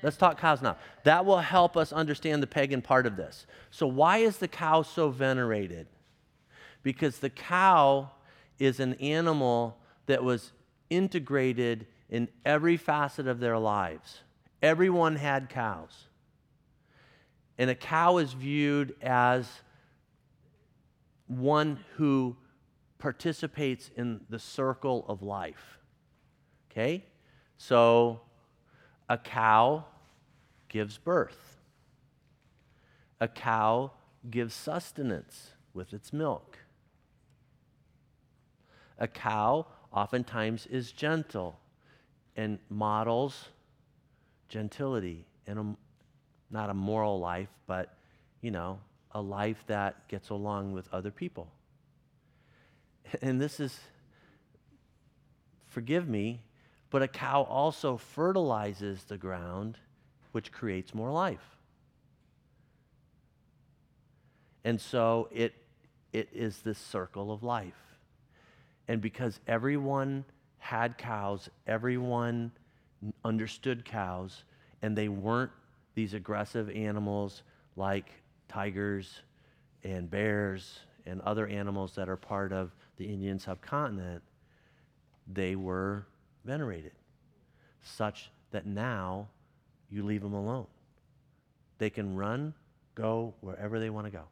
[0.02, 0.76] Let's talk cows now.
[1.04, 3.46] That will help us understand the pagan part of this.
[3.70, 5.86] So, why is the cow so venerated?
[6.82, 8.10] Because the cow
[8.58, 10.52] is an animal that was
[10.90, 14.20] integrated in every facet of their lives.
[14.62, 16.04] Everyone had cows.
[17.58, 19.48] And a cow is viewed as
[21.26, 22.36] one who
[22.98, 25.75] participates in the circle of life.
[26.76, 27.04] Okay?
[27.56, 28.20] So
[29.08, 29.84] a cow
[30.68, 31.56] gives birth,
[33.18, 33.92] a cow
[34.30, 36.58] gives sustenance with its milk.
[38.98, 41.58] A cow oftentimes is gentle
[42.36, 43.48] and models
[44.48, 45.76] gentility and a,
[46.50, 47.96] not a moral life, but,
[48.42, 48.78] you know,
[49.12, 51.48] a life that gets along with other people.
[53.22, 53.78] And this is,
[55.68, 56.40] forgive me,
[56.90, 59.78] but a cow also fertilizes the ground,
[60.32, 61.56] which creates more life.
[64.64, 65.54] And so it,
[66.12, 67.74] it is this circle of life.
[68.88, 70.24] And because everyone
[70.66, 71.48] had cows.
[71.68, 72.50] Everyone
[73.24, 74.42] understood cows,
[74.82, 75.52] and they weren't
[75.94, 77.44] these aggressive animals
[77.76, 78.10] like
[78.48, 79.20] tigers
[79.84, 84.24] and bears and other animals that are part of the Indian subcontinent.
[85.32, 86.08] They were
[86.46, 86.92] venerated,
[87.82, 89.28] such that now
[89.90, 90.66] you leave them alone.
[91.78, 92.54] They can run,
[92.94, 94.24] go wherever they want to go,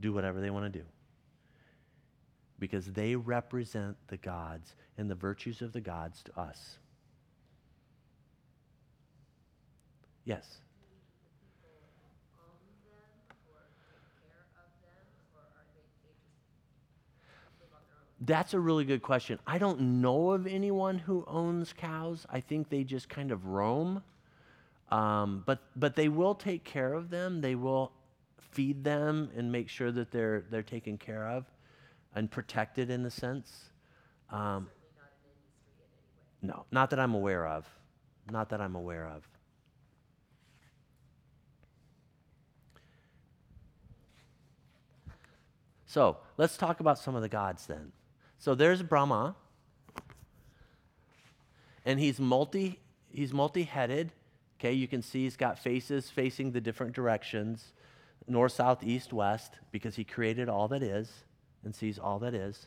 [0.00, 0.84] do whatever they want to do.
[2.58, 6.78] Because they represent the gods and the virtues of the gods to us.
[10.24, 10.58] Yes.
[18.26, 19.38] That's a really good question.
[19.46, 22.26] I don't know of anyone who owns cows.
[22.30, 24.02] I think they just kind of roam.
[24.90, 27.40] Um, but, but they will take care of them.
[27.40, 27.92] They will
[28.38, 31.44] feed them and make sure that they're, they're taken care of
[32.14, 33.70] and protected in a sense.
[34.30, 34.68] Um,
[36.40, 37.66] no, not that I'm aware of.
[38.30, 39.28] Not that I'm aware of.
[45.86, 47.92] So let's talk about some of the gods then.
[48.44, 49.36] So there's Brahma,
[51.86, 52.78] and he's multi
[53.10, 54.12] he's multi-headed.
[54.60, 57.72] Okay, you can see he's got faces facing the different directions,
[58.28, 61.10] north, south, east, west, because he created all that is
[61.64, 62.66] and sees all that is.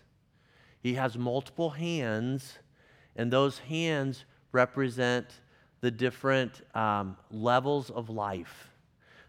[0.81, 2.57] He has multiple hands,
[3.15, 5.27] and those hands represent
[5.81, 8.71] the different um, levels of life.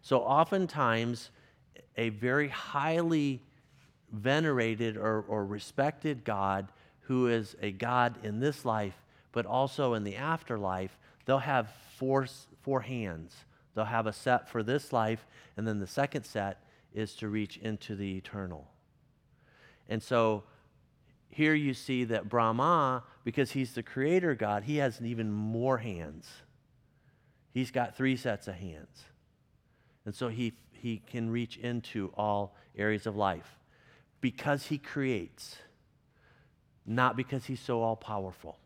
[0.01, 1.28] So oftentimes,
[1.99, 3.42] a very highly
[4.12, 6.68] venerated or, or respected God
[7.02, 9.02] who is a God in this life,
[9.32, 12.26] but also in the afterlife, they'll have four,
[12.61, 13.34] four hands.
[13.74, 17.56] They'll have a set for this life, and then the second set is to reach
[17.56, 18.68] into the eternal.
[19.88, 20.44] And so
[21.30, 26.28] here you see that Brahma, because he's the creator God, he has even more hands.
[27.54, 29.04] He's got three sets of hands.
[30.04, 33.59] And so he, he can reach into all areas of life
[34.21, 35.57] because he creates,
[36.87, 38.59] not because he's so all powerful.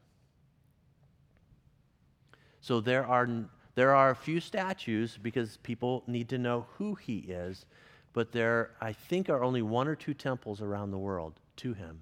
[2.61, 3.29] So there are,
[3.75, 7.67] there are a few statues because people need to know who he is,
[8.13, 12.01] but there, I think, are only one or two temples around the world to him.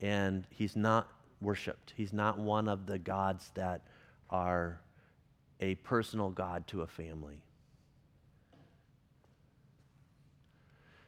[0.00, 1.08] And he's not
[1.40, 1.92] worshiped.
[1.96, 3.82] He's not one of the gods that
[4.30, 4.80] are
[5.60, 7.43] a personal God to a family.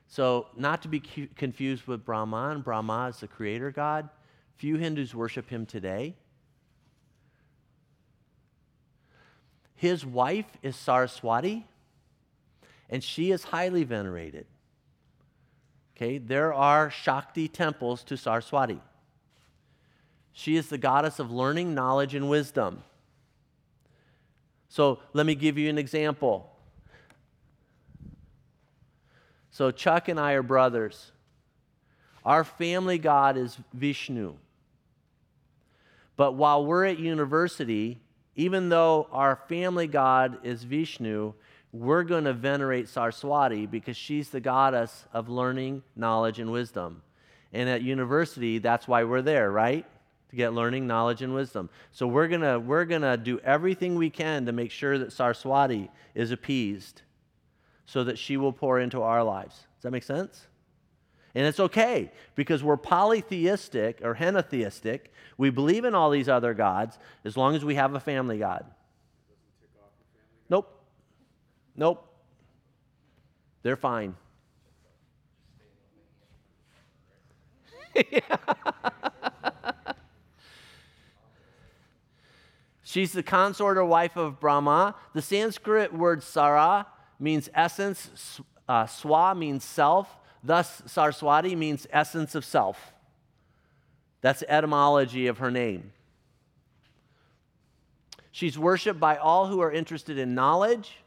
[0.09, 4.09] So, not to be cu- confused with Brahman, Brahma is the creator God.
[4.57, 6.15] Few Hindus worship him today.
[9.75, 11.67] His wife is Saraswati,
[12.89, 14.47] and she is highly venerated.
[15.97, 18.81] Okay, there are Shakti temples to Saraswati.
[20.33, 22.83] She is the goddess of learning, knowledge, and wisdom.
[24.69, 26.56] So let me give you an example.
[29.57, 31.13] So Chuck and I are brothers.
[32.27, 34.35] Our family God is Vishnu.
[36.15, 37.99] But while we're at university,
[38.35, 41.33] even though our family God is Vishnu,
[41.73, 47.01] we're going to venerate Saraswati because she's the goddess of learning, knowledge, and wisdom.
[47.51, 49.87] And at university, that's why we're there, right?
[50.29, 51.71] To get learning, knowledge, and wisdom.
[51.93, 55.91] So we're going to we're to do everything we can to make sure that Saraswati
[56.15, 57.01] is appeased
[57.87, 59.55] so that she will pour into our lives.
[59.55, 60.47] Does that make sense?
[61.35, 65.01] And it's okay because we're polytheistic or henotheistic.
[65.39, 68.65] We believe in all these other gods as long as we have a family God.
[70.49, 70.83] Nope.
[71.77, 72.09] Nope.
[73.63, 74.17] They're fine.
[82.83, 84.95] She's the consort or wife of Brahma.
[85.13, 86.87] The Sanskrit word Sara
[87.19, 90.09] means essence, uh, Swa means self.
[90.43, 92.93] Thus, Saraswati means essence of self.
[94.21, 95.93] That's the etymology of her name.
[98.33, 100.99] She's worshiped by all who are interested in knowledge.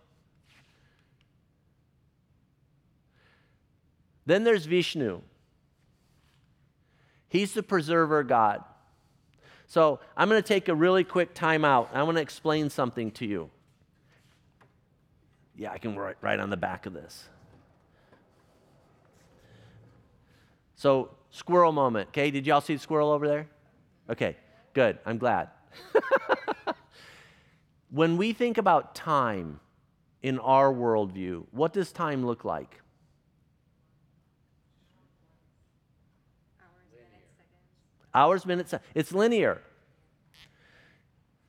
[4.25, 5.21] Then there's Vishnu.
[7.27, 8.63] He's the preserver God.
[9.67, 11.91] So I'm going to take a really quick time out.
[11.93, 13.51] I want to explain something to you.
[15.59, 17.27] Yeah, I can write right on the back of this.
[20.77, 22.07] So, squirrel moment.
[22.09, 23.45] Okay, did y'all see the squirrel over there?
[24.09, 24.37] Okay,
[24.73, 24.99] good.
[25.05, 25.49] I'm glad.
[27.89, 29.59] when we think about time
[30.21, 32.79] in our worldview, what does time look like?
[38.13, 38.89] Hours, minutes, seconds.
[38.95, 39.61] It's linear.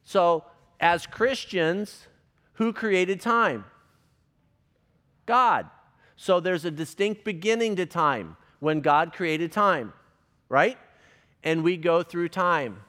[0.03, 0.47] So,
[0.81, 2.09] as Christians,
[2.55, 3.66] who created time?
[5.31, 5.70] God.
[6.16, 9.93] So, there's a distinct beginning to time when God created time,
[10.48, 10.77] right?
[11.44, 12.81] And we go through time.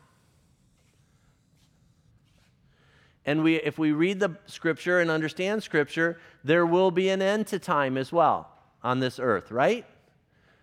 [3.25, 7.45] And we, if we read the scripture and understand scripture, there will be an end
[7.47, 8.49] to time as well
[8.83, 9.85] on this earth, right?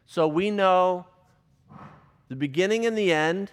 [0.06, 1.06] So we know
[2.28, 3.52] the beginning and the end,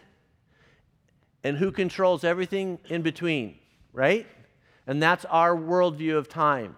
[1.44, 3.60] and who controls everything in between,
[3.94, 4.26] right?
[4.88, 6.76] And that's our worldview of time.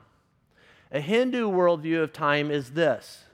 [0.91, 3.26] A Hindu worldview of time is this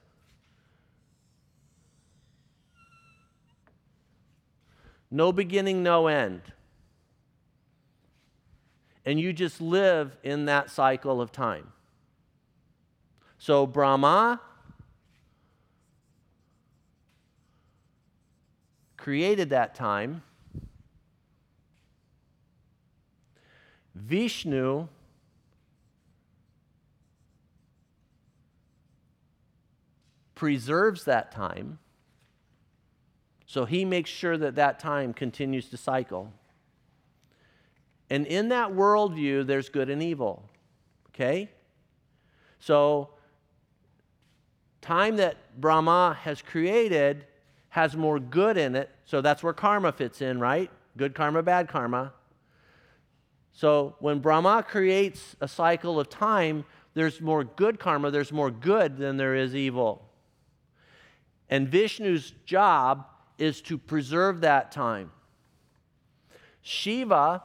[5.12, 6.42] no beginning, no end.
[9.06, 11.74] And you just live in that cycle of time.
[13.38, 14.40] So, Brahma
[18.98, 20.24] created that time.
[23.94, 24.88] Vishnu
[30.36, 31.80] preserves that time.
[33.46, 36.32] So he makes sure that that time continues to cycle.
[38.10, 40.44] And in that worldview, there's good and evil.
[41.10, 41.50] Okay?
[42.60, 43.10] So,
[44.82, 47.26] time that Brahma has created
[47.70, 48.90] has more good in it.
[49.06, 50.70] So, that's where karma fits in, right?
[50.98, 52.14] Good karma, bad karma.
[53.52, 58.98] So, when Brahma creates a cycle of time, there's more good karma, there's more good
[58.98, 60.08] than there is evil.
[61.50, 63.06] And Vishnu's job
[63.38, 65.12] is to preserve that time.
[66.62, 67.44] Shiva,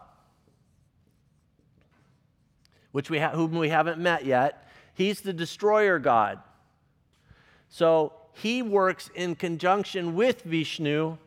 [2.92, 6.40] which we ha- whom we haven't met yet, he's the destroyer god.
[7.68, 11.18] So he works in conjunction with Vishnu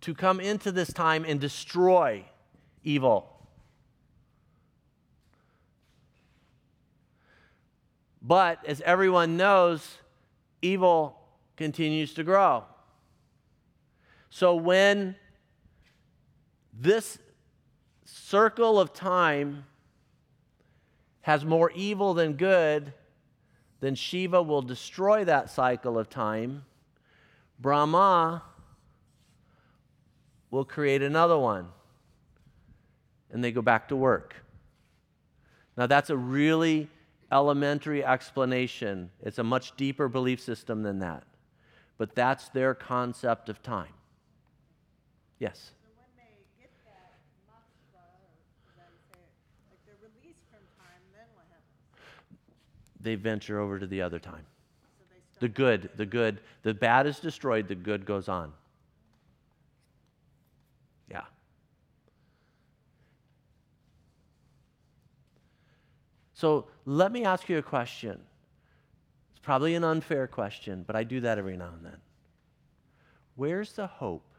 [0.00, 2.24] to come into this time and destroy
[2.84, 3.32] evil.
[8.20, 9.98] But as everyone knows,
[10.60, 11.17] evil
[11.58, 12.64] continues to grow.
[14.30, 15.16] So when
[16.72, 17.18] this
[18.04, 19.64] circle of time
[21.22, 22.94] has more evil than good,
[23.80, 26.64] then Shiva will destroy that cycle of time.
[27.58, 28.42] Brahma
[30.50, 31.68] will create another one.
[33.30, 34.36] And they go back to work.
[35.76, 36.88] Now, that's a really
[37.30, 39.10] elementary explanation.
[39.22, 41.24] It's a much deeper belief system than that.
[41.98, 43.92] But that's their concept of time.
[45.40, 45.72] Yes?
[45.82, 47.18] So when they get that
[47.50, 47.98] moksha,
[48.64, 52.90] or how do you say it, like they're released from time, then what happens?
[53.00, 54.46] They venture over to the other time.
[55.32, 55.40] So.
[55.40, 58.52] The good, the good, the bad is destroyed, the good goes on.
[61.10, 61.22] Yeah.
[66.34, 68.20] So let me ask you a question.
[69.38, 71.98] It's probably an unfair question, but I do that every now and then.
[73.36, 74.34] Where's the hope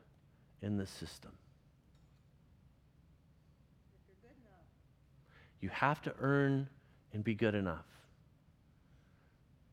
[0.62, 1.32] in the system?
[5.62, 6.68] You have to earn
[7.14, 7.86] and be good enough.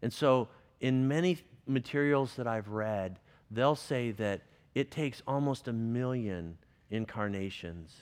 [0.00, 0.46] And so,
[0.80, 3.18] in many materials that I've read,
[3.50, 4.42] they'll say that
[4.76, 6.56] it takes almost a million
[6.90, 7.96] incarnations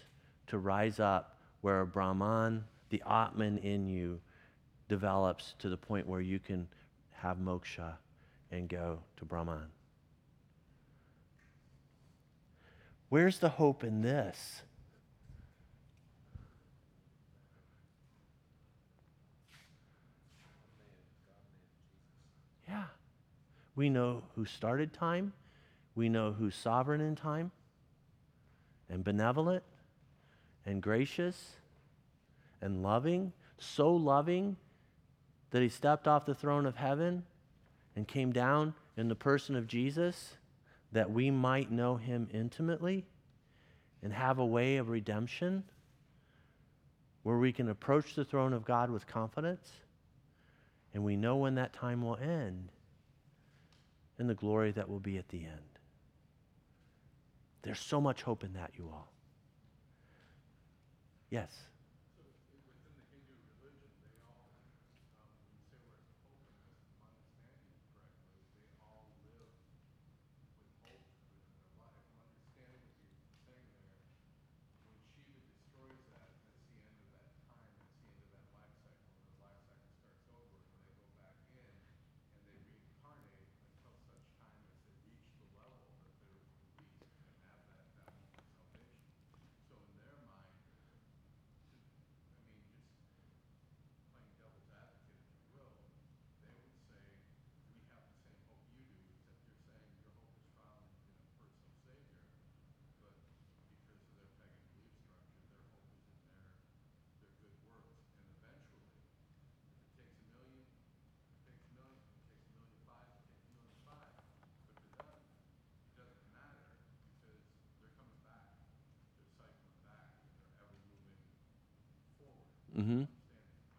[0.49, 4.21] to rise up where a Brahman, the Atman in you,
[4.91, 6.69] develops to the point where you can
[7.25, 7.95] have moksha
[8.51, 9.69] and go to Brahman.
[13.09, 14.61] Where's the hope in this?
[22.69, 22.85] Yeah.
[23.75, 25.33] We know who started time.
[25.95, 27.53] We know who's sovereign in time
[28.91, 29.65] and benevolent
[30.67, 31.53] and gracious
[32.61, 34.59] and loving, so loving
[35.55, 37.23] that he stepped off the throne of heaven
[37.95, 40.35] and came down in the person of Jesus
[40.91, 43.07] that we might know him intimately
[44.03, 45.63] and have a way of redemption
[47.23, 49.71] where we can approach the throne of God with confidence
[50.93, 52.73] and we know when that time will end
[54.19, 55.79] and the glory that will be at the end.
[57.63, 59.13] There's so much hope in that, you all.
[61.31, 61.53] Yes.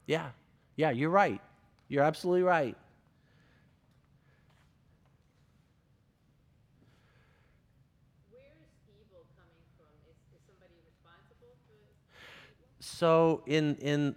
[0.08, 0.30] Yeah,
[0.76, 1.42] yeah, you're right.
[1.88, 2.76] You're absolutely right.
[12.80, 14.16] So in in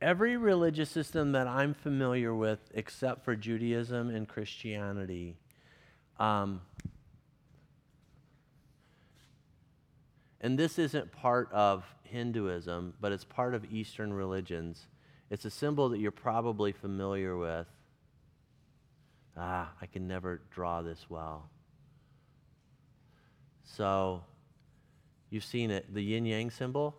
[0.00, 5.36] every religious system that I'm familiar with, except for Judaism and Christianity,
[6.18, 6.60] um,
[10.40, 14.86] and this isn't part of Hinduism, but it's part of Eastern religions.
[15.30, 17.66] It's a symbol that you're probably familiar with.
[19.36, 21.48] Ah, I can never draw this well.
[23.64, 24.24] So,
[25.30, 26.96] you've seen it, the yin yang symbol?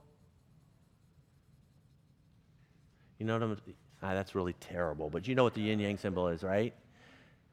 [3.20, 3.62] You know what I'm.
[4.02, 6.74] Ah, that's really terrible, but you know what the yin yang symbol is, right?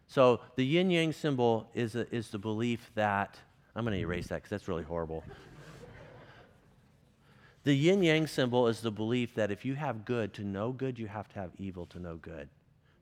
[0.07, 3.39] So the yin yang symbol is, a, is the belief that.
[3.77, 5.23] I'm going to erase that because that's really horrible.
[7.65, 10.99] The yin yang symbol is the belief that if you have good to know good,
[10.99, 12.49] you have to have evil to know good.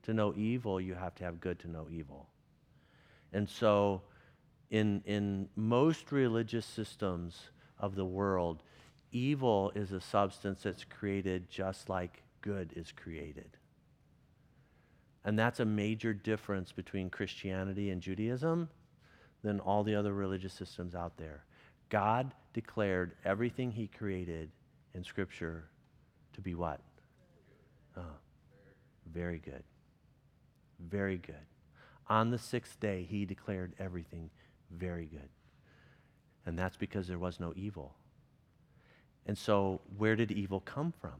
[0.03, 2.27] To know evil, you have to have good to know evil.
[3.33, 4.01] And so,
[4.69, 8.63] in, in most religious systems of the world,
[9.11, 13.57] evil is a substance that's created just like good is created.
[15.23, 18.69] And that's a major difference between Christianity and Judaism
[19.43, 21.43] than all the other religious systems out there.
[21.89, 24.51] God declared everything he created
[24.93, 25.65] in Scripture
[26.33, 26.81] to be what?
[27.95, 28.01] Oh,
[29.11, 29.63] very good.
[30.79, 31.35] Very good.
[32.09, 34.29] On the sixth day, he declared everything
[34.71, 35.29] very good.
[36.45, 37.95] And that's because there was no evil.
[39.25, 41.15] And so, where did evil come from?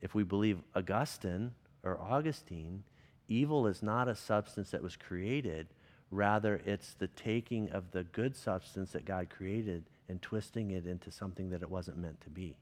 [0.00, 1.52] If we believe Augustine
[1.82, 2.82] or Augustine,
[3.28, 5.68] evil is not a substance that was created.
[6.10, 11.10] Rather, it's the taking of the good substance that God created and twisting it into
[11.10, 12.56] something that it wasn't meant to be.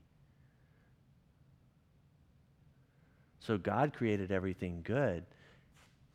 [3.39, 5.25] So, God created everything good.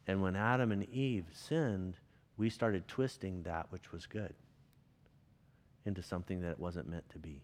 [0.07, 1.95] And when Adam and Eve sinned,
[2.35, 4.33] we started twisting that which was good
[5.85, 7.41] into something that it wasn't meant to be.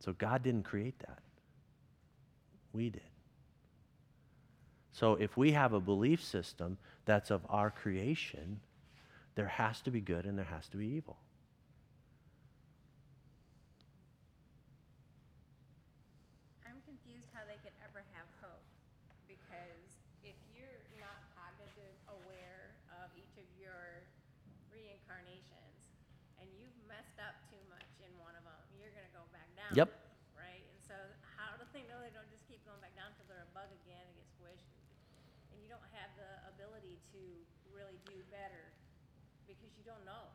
[0.00, 1.18] So God didn't create that.
[2.72, 3.02] We did.
[4.92, 8.60] So if we have a belief system that's of our creation,
[9.38, 11.14] there has to be good and there has to be evil.
[16.66, 18.66] I'm confused how they could ever have hope.
[19.30, 24.02] Because if you're not cognitive aware of each of your
[24.74, 25.86] reincarnations
[26.42, 29.46] and you've messed up too much in one of them, you're going to go back
[29.54, 29.70] down.
[29.70, 29.86] Yep.
[30.34, 30.66] Right?
[30.66, 30.98] And so,
[31.38, 33.70] how do they know they don't just keep going back down until they're a bug
[33.86, 34.66] again and get squished?
[35.54, 37.22] And you don't have the ability to
[37.70, 38.74] really do better
[39.48, 40.28] because you don't know.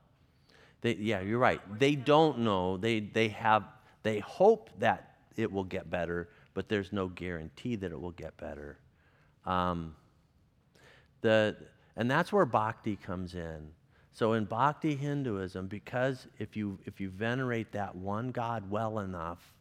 [0.84, 1.62] They, yeah, you're right.
[1.80, 2.76] They don't know.
[2.76, 3.64] They, they have,
[4.04, 8.36] they hope that it will get better, but there's no guarantee that it will get
[8.36, 8.78] better.
[9.46, 9.96] Um,
[11.22, 11.56] the,
[11.96, 13.70] and that's where bhakti comes in.
[14.12, 19.54] So in bhakti Hinduism, because if you, if you venerate that one God well enough,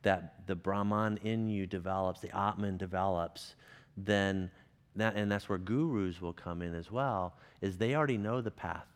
[0.00, 3.56] that the Brahman in you develops, the Atman develops,
[3.98, 4.50] then
[4.96, 8.50] that, and that's where gurus will come in as well, is they already know the
[8.50, 8.86] path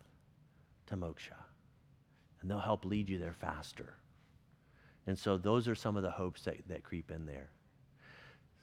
[0.86, 1.45] to moksha
[2.47, 3.94] and they'll help lead you there faster.
[5.09, 7.48] And so those are some of the hopes that, that creep in there.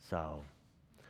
[0.10, 0.42] So,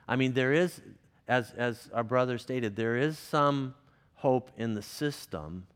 [0.07, 0.81] I mean, there is,
[1.27, 3.75] as, as our brother stated, there is some
[4.15, 5.67] hope in the system,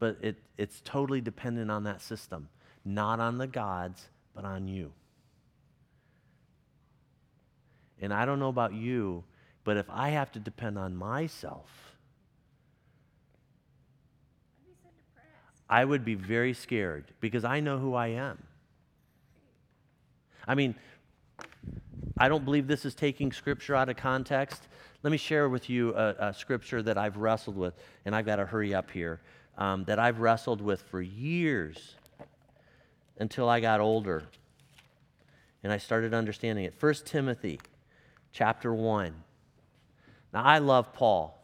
[0.00, 2.48] but it, it's totally dependent on that system,
[2.84, 4.90] not on the gods, but on you.
[8.02, 9.22] And I don't know about you,
[9.62, 11.94] but if I have to depend on myself,
[14.58, 15.53] I'd be so depressed.
[15.68, 18.42] I would be very scared because I know who I am.
[20.46, 20.74] I mean,
[22.18, 24.68] I don't believe this is taking scripture out of context.
[25.02, 27.74] Let me share with you a, a scripture that I've wrestled with,
[28.04, 29.20] and I've got to hurry up here,
[29.58, 31.96] um, that I've wrestled with for years
[33.18, 34.24] until I got older
[35.64, 36.74] and I started understanding it.
[36.78, 37.58] 1 Timothy
[38.32, 39.14] chapter 1.
[40.32, 41.40] Now, I love Paul.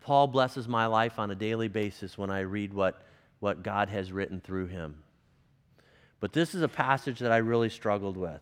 [0.00, 3.05] Paul blesses my life on a daily basis when I read what,
[3.40, 5.02] what God has written through him.
[6.20, 8.40] But this is a passage that I really struggled with.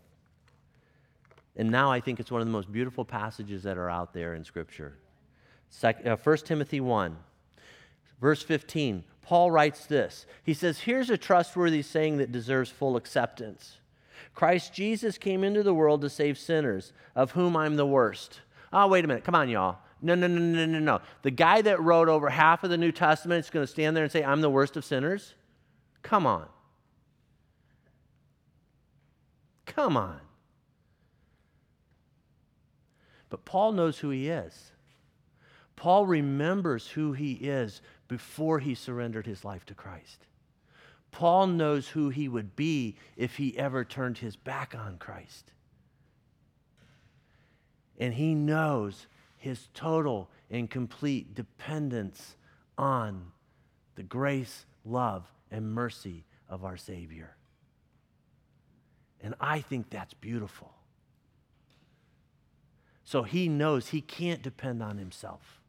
[1.56, 4.34] And now I think it's one of the most beautiful passages that are out there
[4.34, 4.96] in Scripture.
[5.70, 7.16] Sec, uh, 1 Timothy 1,
[8.20, 9.04] verse 15.
[9.22, 13.78] Paul writes this He says, Here's a trustworthy saying that deserves full acceptance
[14.34, 18.40] Christ Jesus came into the world to save sinners, of whom I'm the worst.
[18.72, 19.24] Oh, wait a minute.
[19.24, 19.78] Come on, y'all.
[20.04, 21.00] No, no, no, no, no, no.
[21.22, 24.04] The guy that wrote over half of the New Testament is going to stand there
[24.04, 25.34] and say, I'm the worst of sinners?
[26.02, 26.46] Come on.
[29.64, 30.20] Come on.
[33.30, 34.72] But Paul knows who he is.
[35.74, 40.26] Paul remembers who he is before he surrendered his life to Christ.
[41.12, 45.50] Paul knows who he would be if he ever turned his back on Christ.
[47.98, 49.06] And he knows
[49.44, 52.34] his total and complete dependence
[52.78, 53.26] on
[53.94, 57.36] the grace, love, and mercy of our Savior.
[59.22, 60.72] And I think that's beautiful.
[63.04, 65.60] So he knows he can't depend on himself.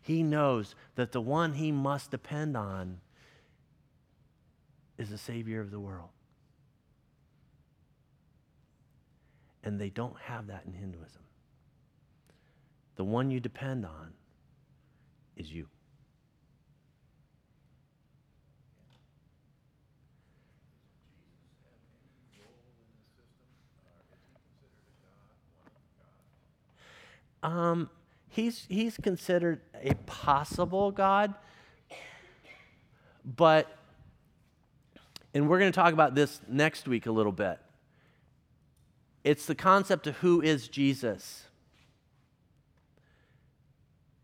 [0.00, 3.00] He knows that the one he must depend on
[4.96, 6.08] is the Savior of the world.
[9.62, 11.20] And they don't have that in Hinduism.
[12.96, 14.12] The one you depend on
[15.36, 15.68] is you.
[27.42, 27.90] Um,
[28.30, 31.34] he's, he's considered a possible God,
[33.22, 33.76] but,
[35.34, 37.58] and we're going to talk about this next week a little bit.
[39.24, 41.48] It's the concept of who is Jesus.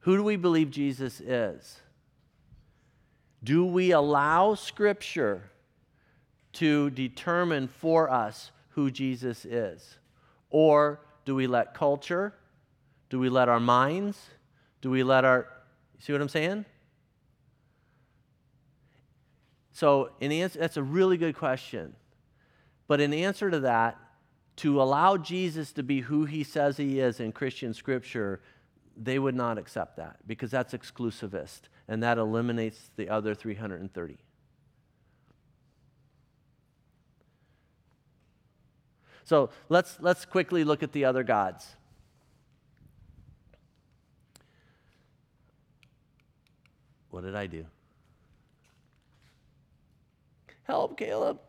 [0.00, 1.80] Who do we believe Jesus is?
[3.42, 5.50] Do we allow Scripture
[6.54, 9.96] to determine for us who Jesus is?
[10.50, 12.34] Or do we let culture?
[13.08, 14.18] Do we let our minds?
[14.80, 15.46] Do we let our.
[15.98, 16.64] See what I'm saying?
[19.72, 21.94] So, in answer, that's a really good question.
[22.86, 23.98] But in answer to that,
[24.56, 28.40] to allow Jesus to be who he says he is in Christian scripture,
[29.02, 34.18] they would not accept that because that's exclusivist and that eliminates the other 330.
[39.24, 41.66] So let's, let's quickly look at the other gods.
[47.10, 47.64] What did I do?
[50.64, 51.40] Help, Caleb.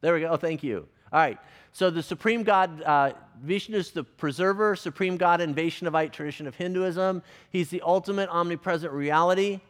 [0.00, 0.36] There we go.
[0.36, 0.86] Thank you.
[1.12, 1.38] All right.
[1.72, 3.12] So the supreme god, uh,
[3.42, 7.22] Vishnu is the preserver, supreme god in Vaishnavite tradition of Hinduism.
[7.50, 9.60] He's the ultimate omnipresent reality.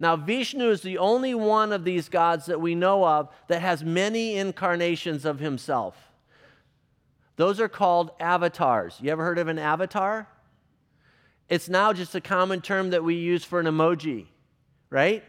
[0.00, 3.84] Now, Vishnu is the only one of these gods that we know of that has
[3.84, 5.96] many incarnations of himself.
[7.36, 8.98] Those are called avatars.
[9.00, 10.28] You ever heard of an avatar?
[11.48, 14.26] It's now just a common term that we use for an emoji,
[14.90, 15.22] right?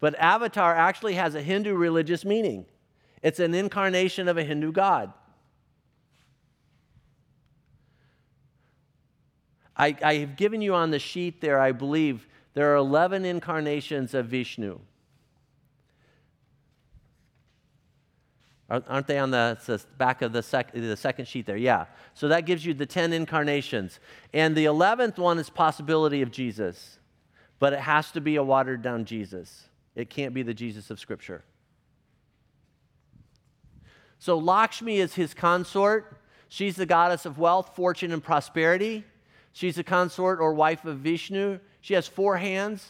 [0.00, 2.66] But avatar actually has a Hindu religious meaning.
[3.22, 5.12] It's an incarnation of a Hindu god.
[9.76, 14.12] I, I have given you on the sheet there, I believe, there are 11 incarnations
[14.12, 14.78] of Vishnu.
[18.68, 21.58] Aren't they on the, back of the, sec, the second sheet there?
[21.58, 21.86] Yeah.
[22.14, 24.00] So that gives you the 10 incarnations.
[24.32, 26.98] And the 11th one is possibility of Jesus,
[27.58, 29.68] but it has to be a watered down Jesus.
[29.94, 31.44] It can't be the Jesus of Scripture.
[34.22, 36.16] So Lakshmi is his consort.
[36.48, 39.02] She's the goddess of wealth, fortune, and prosperity.
[39.52, 41.58] She's the consort or wife of Vishnu.
[41.80, 42.86] She has four hands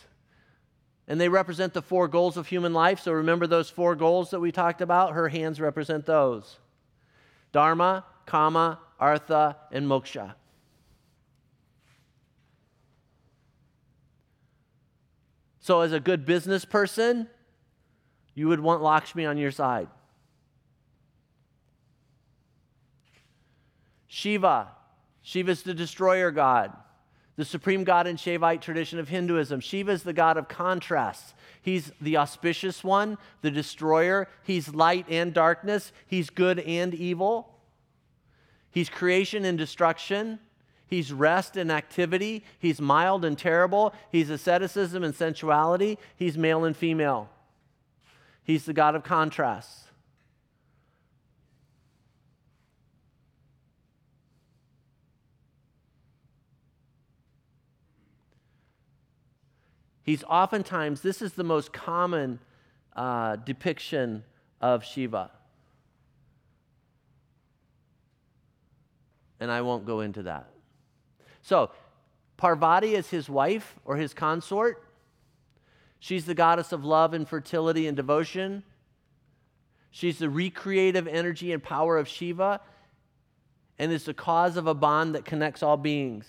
[1.09, 3.01] and they represent the four goals of human life.
[3.01, 5.15] So remember those four goals that we talked about?
[5.15, 6.59] Her hands represent those
[7.51, 10.35] Dharma, Kama, Artha, and Moksha.
[15.61, 17.27] So, as a good business person,
[18.35, 19.89] you would want Lakshmi on your side.
[24.15, 24.69] Shiva.
[25.23, 26.73] Shiva's the destroyer god
[27.37, 29.61] the supreme god in Shaivite tradition of Hinduism.
[29.61, 31.35] Shiva is the god of contrasts.
[31.63, 34.29] He's the auspicious one, the destroyer.
[34.43, 35.93] He's light and darkness.
[36.07, 37.49] He's good and evil.
[38.71, 40.41] He's creation and destruction.
[40.87, 42.45] He's rest and activity.
[42.59, 43.95] He's mild and terrible.
[44.11, 45.99] He's asceticism and sensuality.
[46.17, 47.31] He's male and female.
[48.45, 49.82] He's the God of contrasts.
[60.03, 62.41] He's oftentimes, this is the most common
[62.97, 64.25] uh, depiction
[64.61, 65.31] of Shiva.
[69.39, 70.49] And I won't go into that.
[71.43, 71.71] So,
[72.37, 74.85] Parvati is his wife or his consort.
[76.01, 78.65] She's the goddess of love and fertility and devotion.
[79.93, 82.61] She's the recreative energy and power of Shiva
[83.79, 86.27] and is the cause of a bond that connects all beings.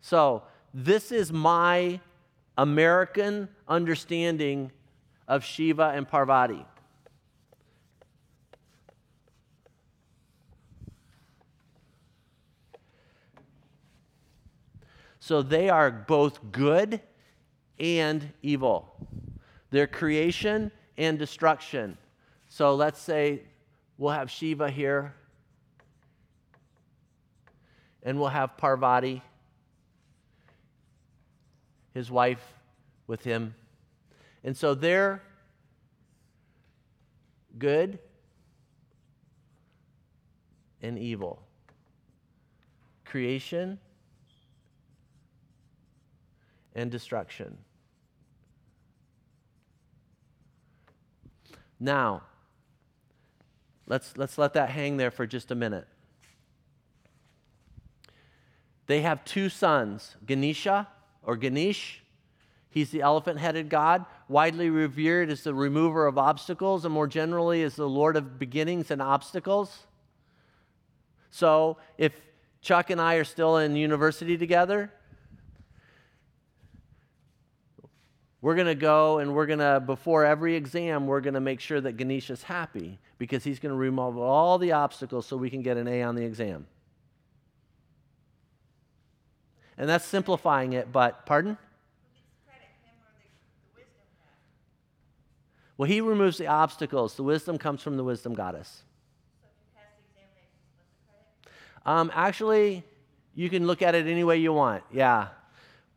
[0.00, 0.42] So,
[0.74, 2.00] this is my
[2.56, 4.72] American understanding
[5.28, 6.64] of Shiva and Parvati.
[15.18, 17.00] So they are both good
[17.80, 18.94] and evil.
[19.70, 21.98] They're creation and destruction.
[22.48, 23.42] So let's say
[23.98, 25.14] we'll have Shiva here,
[28.04, 29.20] and we'll have Parvati
[31.96, 32.52] his wife,
[33.06, 33.54] with him.
[34.44, 35.22] And so they're
[37.58, 37.98] good
[40.82, 41.40] and evil.
[43.06, 43.78] Creation
[46.74, 47.56] and destruction.
[51.80, 52.24] Now,
[53.86, 55.88] let's, let's let that hang there for just a minute.
[58.86, 60.88] They have two sons, Ganesha
[61.26, 62.02] or Ganesh.
[62.70, 67.62] He's the elephant headed god, widely revered as the remover of obstacles and more generally
[67.62, 69.86] as the Lord of beginnings and obstacles.
[71.30, 72.18] So if
[72.62, 74.90] Chuck and I are still in university together,
[78.40, 81.60] we're going to go and we're going to, before every exam, we're going to make
[81.60, 85.50] sure that Ganesh is happy because he's going to remove all the obstacles so we
[85.50, 86.66] can get an A on the exam.
[89.78, 91.58] And that's simplifying it, but pardon?
[95.76, 97.14] Well, he removes the obstacles.
[97.14, 98.82] The wisdom comes from the wisdom goddess.
[101.84, 102.82] Um, actually,
[103.34, 104.82] you can look at it any way you want.
[104.90, 105.28] Yeah,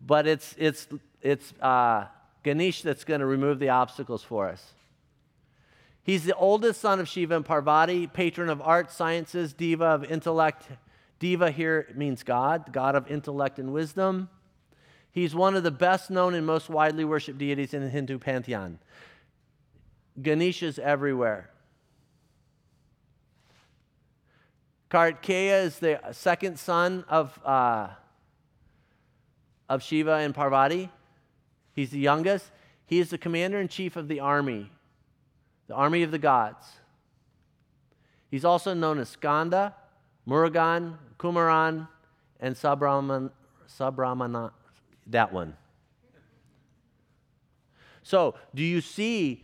[0.06, 0.88] but it's it's
[1.22, 2.06] it's uh,
[2.44, 4.74] Ganesh that's going to remove the obstacles for us.
[6.04, 10.68] He's the oldest son of Shiva and Parvati, patron of art, sciences, diva of intellect.
[11.20, 14.30] Diva here means God, God of intellect and wisdom.
[15.12, 18.80] He's one of the best known and most widely worshipped deities in the Hindu pantheon.
[20.22, 21.50] Ganesha's everywhere.
[24.90, 27.90] Kartikeya is the second son of, uh,
[29.68, 30.90] of Shiva and Parvati.
[31.74, 32.50] He's the youngest.
[32.86, 34.72] He is the commander in chief of the army,
[35.68, 36.66] the army of the gods.
[38.32, 39.76] He's also known as Skanda,
[40.30, 41.88] Murugan, Kumaran,
[42.40, 43.32] and Sabrahman,
[43.68, 44.52] Sabramana,
[45.08, 45.56] that one.
[48.04, 49.44] So, do you see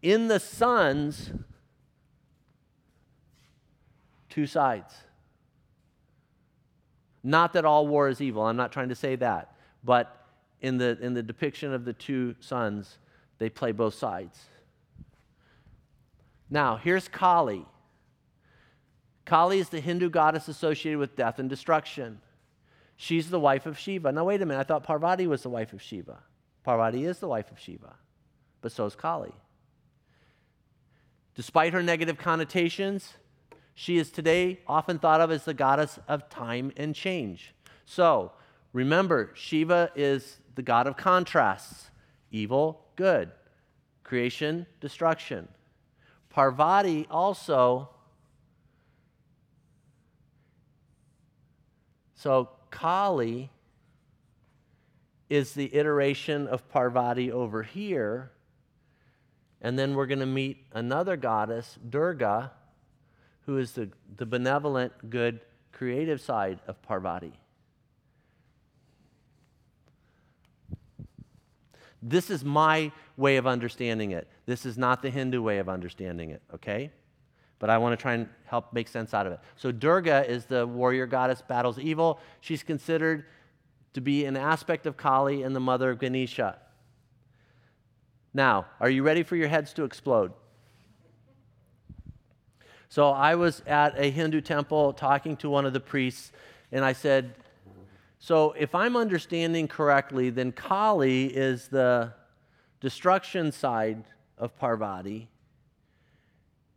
[0.00, 1.30] in the sons
[4.30, 4.94] two sides?
[7.22, 9.54] Not that all war is evil, I'm not trying to say that,
[9.84, 10.26] but
[10.62, 12.98] in the, in the depiction of the two sons,
[13.38, 14.46] they play both sides.
[16.48, 17.66] Now, here's Kali.
[19.26, 22.20] Kali is the Hindu goddess associated with death and destruction.
[22.96, 24.10] She's the wife of Shiva.
[24.12, 24.60] Now, wait a minute.
[24.60, 26.20] I thought Parvati was the wife of Shiva.
[26.62, 27.96] Parvati is the wife of Shiva,
[28.62, 29.32] but so is Kali.
[31.34, 33.14] Despite her negative connotations,
[33.74, 37.52] she is today often thought of as the goddess of time and change.
[37.84, 38.32] So,
[38.72, 41.90] remember, Shiva is the god of contrasts
[42.30, 43.30] evil, good,
[44.02, 45.48] creation, destruction.
[46.30, 47.90] Parvati also
[52.16, 53.50] So Kali
[55.28, 58.32] is the iteration of Parvati over here.
[59.60, 62.52] And then we're going to meet another goddess, Durga,
[63.46, 65.40] who is the, the benevolent, good,
[65.72, 67.32] creative side of Parvati.
[72.02, 74.28] This is my way of understanding it.
[74.46, 76.92] This is not the Hindu way of understanding it, okay?
[77.58, 79.40] But I want to try and help make sense out of it.
[79.56, 82.20] So, Durga is the warrior goddess, battles evil.
[82.40, 83.24] She's considered
[83.94, 86.58] to be an aspect of Kali and the mother of Ganesha.
[88.34, 90.32] Now, are you ready for your heads to explode?
[92.88, 96.32] So, I was at a Hindu temple talking to one of the priests,
[96.70, 97.34] and I said,
[98.18, 102.12] So, if I'm understanding correctly, then Kali is the
[102.80, 104.04] destruction side
[104.36, 105.28] of Parvati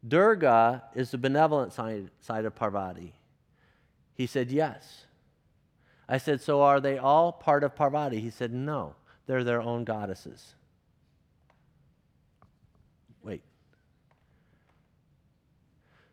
[0.08, 3.14] Durga is the benevolent side, side of Parvati.
[4.14, 5.06] He said, Yes.
[6.08, 8.20] I said, So are they all part of Parvati?
[8.20, 8.96] He said, No,
[9.28, 10.56] they're their own goddesses.
[13.24, 13.44] Wait.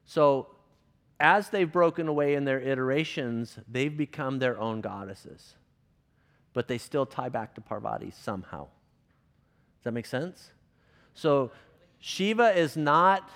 [0.05, 0.49] So,
[1.19, 5.55] as they've broken away in their iterations, they've become their own goddesses.
[6.53, 8.65] But they still tie back to Parvati somehow.
[9.79, 10.51] Does that make sense?
[11.15, 11.53] So,
[11.99, 13.31] Shiva is not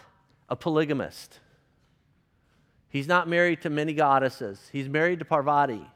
[0.51, 1.41] a polygamist.
[2.89, 5.87] He's not married to many goddesses, he's married to Parvati.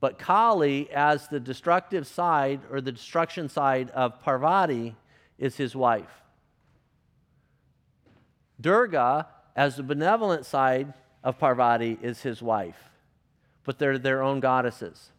[0.00, 4.96] But Kali, as the destructive side or the destruction side of Parvati,
[5.36, 6.22] is his wife.
[8.58, 12.90] Durga, as the benevolent side of Parvati, is his wife.
[13.64, 15.10] but they're their own goddesses.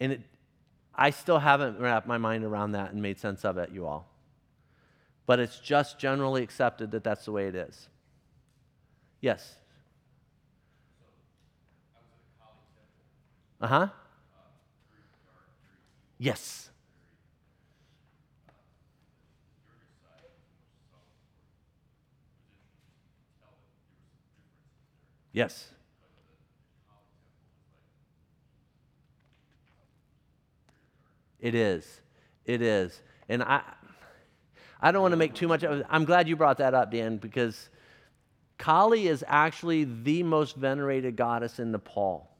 [0.00, 0.20] And it,
[0.94, 4.08] I still haven't wrapped my mind around that and made sense of it, you all.
[5.30, 7.88] But it's just generally accepted that that's the way it is.
[9.20, 9.54] Yes.
[13.60, 13.88] Uh huh.
[16.18, 16.70] Yes.
[25.32, 25.68] Yes.
[31.38, 32.00] It is.
[32.44, 33.00] It is.
[33.28, 33.62] And I
[34.82, 35.86] I don't want to make too much of it.
[35.90, 37.68] I'm glad you brought that up, Dan, because
[38.58, 42.30] Kali is actually the most venerated goddess in Nepal.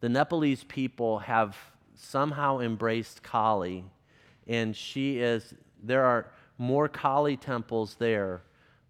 [0.00, 1.56] The Nepalese people have
[1.94, 3.84] somehow embraced Kali,
[4.46, 8.42] and she is, there are more Kali temples there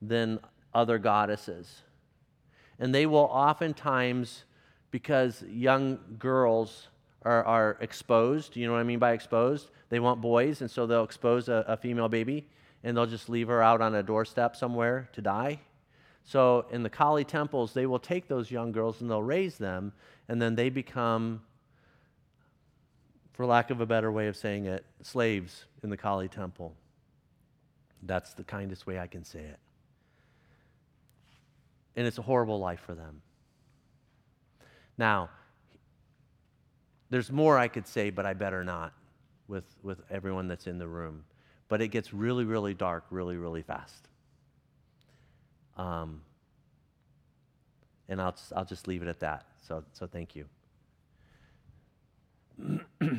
[0.03, 0.41] than
[0.75, 1.83] other goddesses.
[2.79, 4.45] And they will oftentimes,
[4.91, 6.89] because young girls
[7.23, 9.71] are, are exposed, you know what I mean by exposed?
[9.95, 12.49] They want boys, and so they'll expose a, a female baby
[12.83, 15.61] and they'll just leave her out on a doorstep somewhere to die.
[16.25, 19.93] So in the Kali temples, they will take those young girls and they'll raise them,
[20.27, 21.43] and then they become,
[23.35, 26.75] for lack of a better way of saying it, slaves in the Kali temple.
[28.03, 29.61] That's the kindest way I can say it.
[31.95, 33.23] And it's a horrible life for them.
[34.99, 35.31] Now,
[37.11, 38.93] there's more I could say, but I better not
[39.49, 41.25] with, with everyone that's in the room.
[41.69, 44.09] But it gets really, really dark really, really fast.
[45.77, 46.21] Um,
[48.09, 49.47] and I'll just, I'll just leave it at that.
[49.67, 50.45] So, so thank you.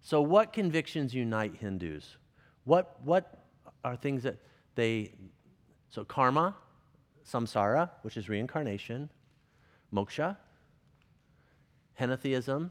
[0.00, 2.16] so, what convictions unite Hindus?
[2.64, 3.44] What, what
[3.84, 4.36] are things that
[4.74, 5.12] they.
[5.88, 6.54] So, karma,
[7.28, 9.10] samsara, which is reincarnation,
[9.92, 10.36] moksha,
[12.00, 12.70] henotheism,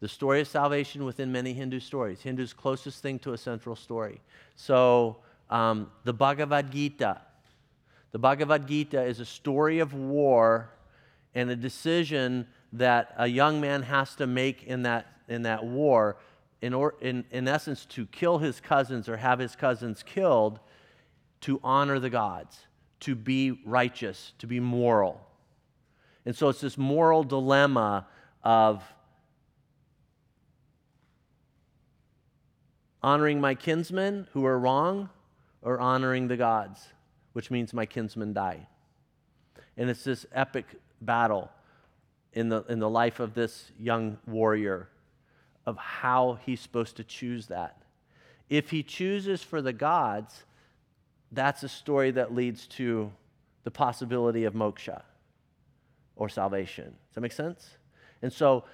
[0.00, 2.20] the story of salvation within many Hindu stories.
[2.20, 4.20] Hindu's closest thing to a central story.
[4.56, 5.18] So,
[5.50, 7.20] um, the Bhagavad Gita.
[8.12, 10.70] The Bhagavad Gita is a story of war
[11.34, 16.16] and a decision that a young man has to make in that, in that war,
[16.60, 20.58] in, or, in, in essence, to kill his cousins or have his cousins killed
[21.42, 22.58] to honor the gods,
[23.00, 25.20] to be righteous, to be moral.
[26.26, 28.06] And so it's this moral dilemma
[28.42, 28.82] of
[33.02, 35.10] honoring my kinsmen who are wrong
[35.60, 36.88] or honoring the gods,
[37.34, 38.66] which means my kinsmen die.
[39.76, 40.66] And it's this epic
[41.00, 41.50] battle
[42.32, 44.88] in the, in the life of this young warrior
[45.66, 47.82] of how he's supposed to choose that.
[48.48, 50.44] If he chooses for the gods,
[51.32, 53.12] that's a story that leads to
[53.64, 55.02] the possibility of moksha
[56.16, 56.84] or salvation.
[56.84, 57.76] Does that make sense?
[58.22, 58.64] And so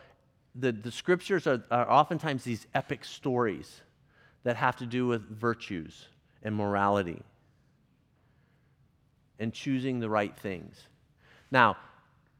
[0.54, 3.82] the, the scriptures are, are oftentimes these epic stories
[4.42, 6.06] that have to do with virtues
[6.42, 7.22] and morality
[9.38, 10.86] and choosing the right things.
[11.50, 11.76] Now,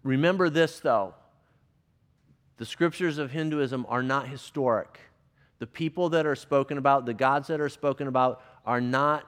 [0.03, 1.15] remember this though
[2.59, 5.01] the scriptures of Hinduism are not historic.
[5.61, 9.27] The people that are spoken about, the gods that are spoken about, are not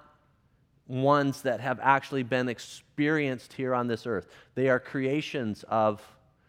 [0.86, 4.26] ones that have actually been experienced here on this earth.
[4.54, 6.02] They are creations of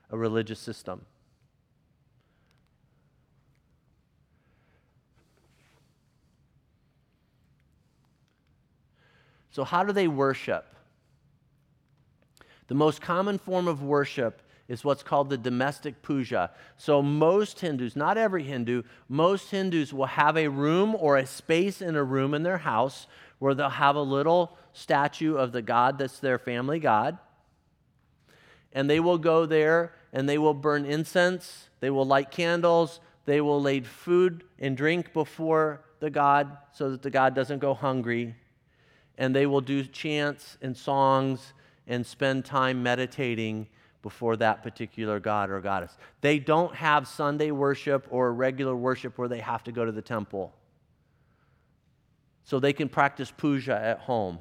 [0.10, 1.06] a religious system.
[9.52, 10.66] So, how do they worship?
[12.68, 16.50] The most common form of worship is what's called the domestic puja.
[16.78, 21.84] So, most Hindus, not every Hindu, most Hindus will have a room or a space
[21.84, 23.06] in a room in their house
[23.44, 27.18] where they'll have a little statue of the god that's their family god.
[28.72, 33.42] And they will go there and they will burn incense, they will light candles, they
[33.42, 38.34] will lay food and drink before the god so that the god doesn't go hungry
[39.18, 41.52] and they will do chants and songs
[41.86, 43.68] and spend time meditating
[44.02, 45.98] before that particular god or goddess.
[46.22, 50.02] They don't have Sunday worship or regular worship where they have to go to the
[50.02, 50.54] temple.
[52.44, 54.40] So they can practice puja at home.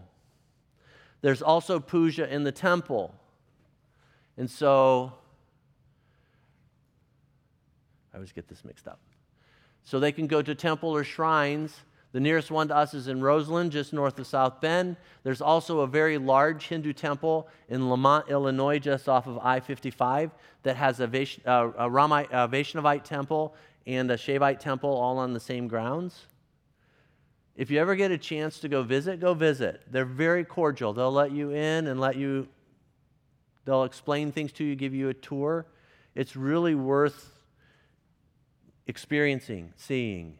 [1.21, 3.15] There's also puja in the temple.
[4.37, 5.13] And so,
[8.13, 8.99] I always get this mixed up.
[9.85, 13.23] So they can go to temple or shrines the nearest one to us is in
[13.23, 14.97] Roseland, just north of South Bend.
[15.23, 20.31] There's also a very large Hindu temple in Lemont, Illinois, just off of I 55,
[20.63, 23.55] that has a, Vash- uh, a, Ramite, a Vaishnavite temple
[23.87, 26.27] and a Shaivite temple all on the same grounds.
[27.55, 29.83] If you ever get a chance to go visit, go visit.
[29.91, 30.93] They're very cordial.
[30.93, 32.49] They'll let you in and let you,
[33.65, 35.67] they'll explain things to you, give you a tour.
[36.15, 37.31] It's really worth
[38.87, 40.39] experiencing, seeing.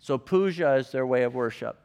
[0.00, 1.78] So, puja is their way of worship.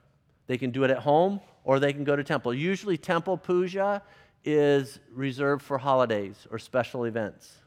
[0.47, 2.53] They can do it at home or they can go to temple.
[2.53, 4.01] Usually, temple puja
[4.43, 7.58] is reserved for holidays or special events.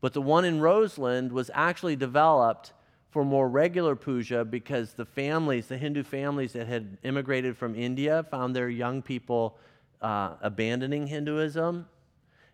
[0.00, 2.72] But the one in Roseland was actually developed
[3.10, 8.24] for more regular puja because the families, the Hindu families that had immigrated from India,
[8.30, 9.58] found their young people
[10.00, 11.86] uh, abandoning Hinduism.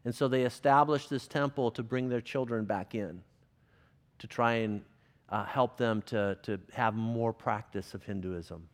[0.05, 3.23] And so they established this temple to bring their children back in,
[4.19, 4.83] to try and
[5.29, 8.69] uh, help them to, to have more practice of Hinduism.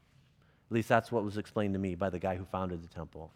[0.70, 3.32] At least that's what was explained to me by the guy who founded the temple.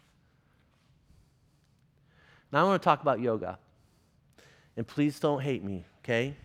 [2.51, 3.59] Now I want to talk about yoga.
[4.77, 6.35] And please don't hate me, okay?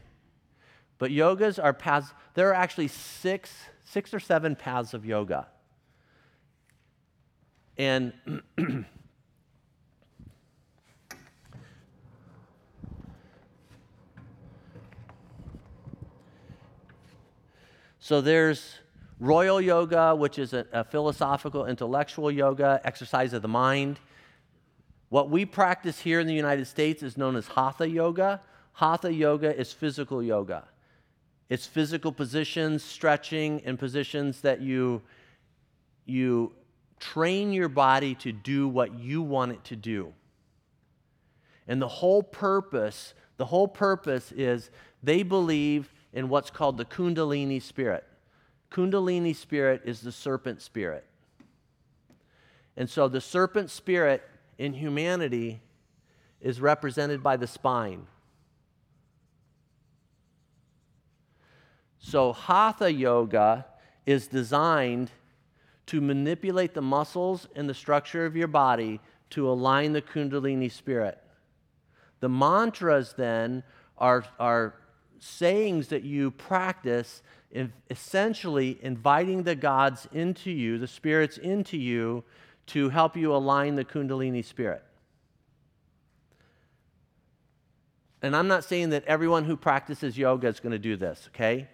[0.98, 3.50] But yogas are paths, there are actually six,
[3.84, 5.48] six or seven paths of yoga.
[7.78, 8.12] And
[17.98, 18.74] so there's
[19.18, 23.98] royal yoga, which is a, a philosophical, intellectual yoga, exercise of the mind.
[25.10, 28.40] What we practice here in the United States is known as hatha yoga.
[28.74, 30.64] Hatha yoga is physical yoga.
[31.48, 35.02] It's physical positions, stretching, and positions that you,
[36.06, 36.52] you
[37.00, 40.12] train your body to do what you want it to do.
[41.66, 44.70] And the whole purpose, the whole purpose is
[45.02, 48.04] they believe in what's called the Kundalini spirit.
[48.70, 51.04] Kundalini spirit is the serpent spirit.
[52.76, 54.22] And so the serpent spirit
[54.60, 55.62] in humanity
[56.42, 58.06] is represented by the spine.
[61.98, 63.64] So, hatha yoga
[64.04, 65.10] is designed
[65.86, 69.00] to manipulate the muscles and the structure of your body
[69.30, 71.18] to align the Kundalini spirit.
[72.20, 73.62] The mantras then
[73.96, 74.74] are, are
[75.20, 77.22] sayings that you practice,
[77.88, 82.24] essentially inviting the gods into you, the spirits into you,
[82.70, 84.82] to help you align the Kundalini spirit.
[88.22, 91.68] And I'm not saying that everyone who practices yoga is going to do this, okay?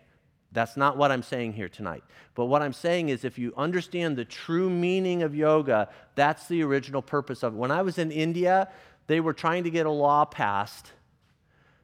[0.52, 2.05] That's not what I'm saying here tonight.
[2.35, 6.62] But what I'm saying is if you understand the true meaning of yoga, that's the
[6.62, 7.56] original purpose of it.
[7.56, 8.68] When I was in India,
[9.06, 10.93] they were trying to get a law passed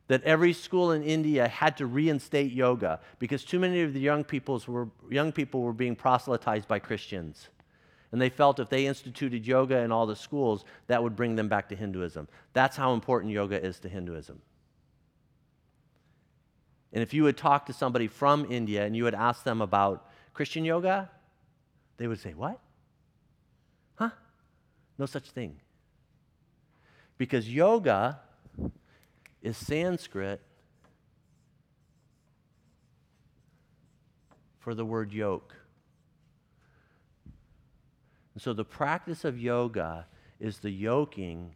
[0.09, 4.25] that every school in India had to reinstate yoga because too many of the young,
[4.67, 7.49] were, young people were being proselytized by Christians.
[8.13, 11.49] And they felt if they instituted yoga in all the schools, that would bring them
[11.49, 12.29] back to Hinduism.
[12.53, 14.41] That's how important yoga is to Hinduism.
[16.93, 20.07] And if you would talk to somebody from India and you would ask them about
[20.35, 21.11] Christian yoga,
[21.97, 22.61] they would say, What?
[23.95, 24.11] Huh?
[24.99, 25.57] No such thing.
[27.17, 28.21] Because yoga
[29.41, 30.43] is Sanskrit
[34.59, 35.55] for the word yoke.
[38.35, 40.07] And so the practice of yoga
[40.41, 41.55] is the yoking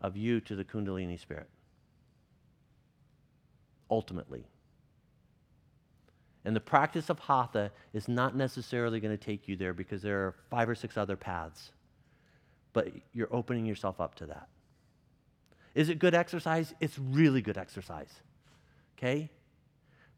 [0.00, 1.48] of you to the Kundalini spirit
[3.90, 4.44] ultimately.
[6.44, 10.18] And the practice of hatha is not necessarily going to take you there because there
[10.26, 11.72] are five or six other paths.
[12.72, 14.48] But you're opening yourself up to that.
[15.74, 16.72] Is it good exercise?
[16.80, 18.12] It's really good exercise.
[18.96, 19.30] Okay?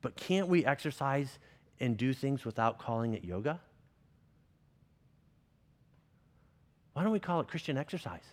[0.03, 1.39] But can't we exercise
[1.81, 3.61] and do things without calling it yoga?
[6.99, 8.27] Why don't we call it Christian exercise?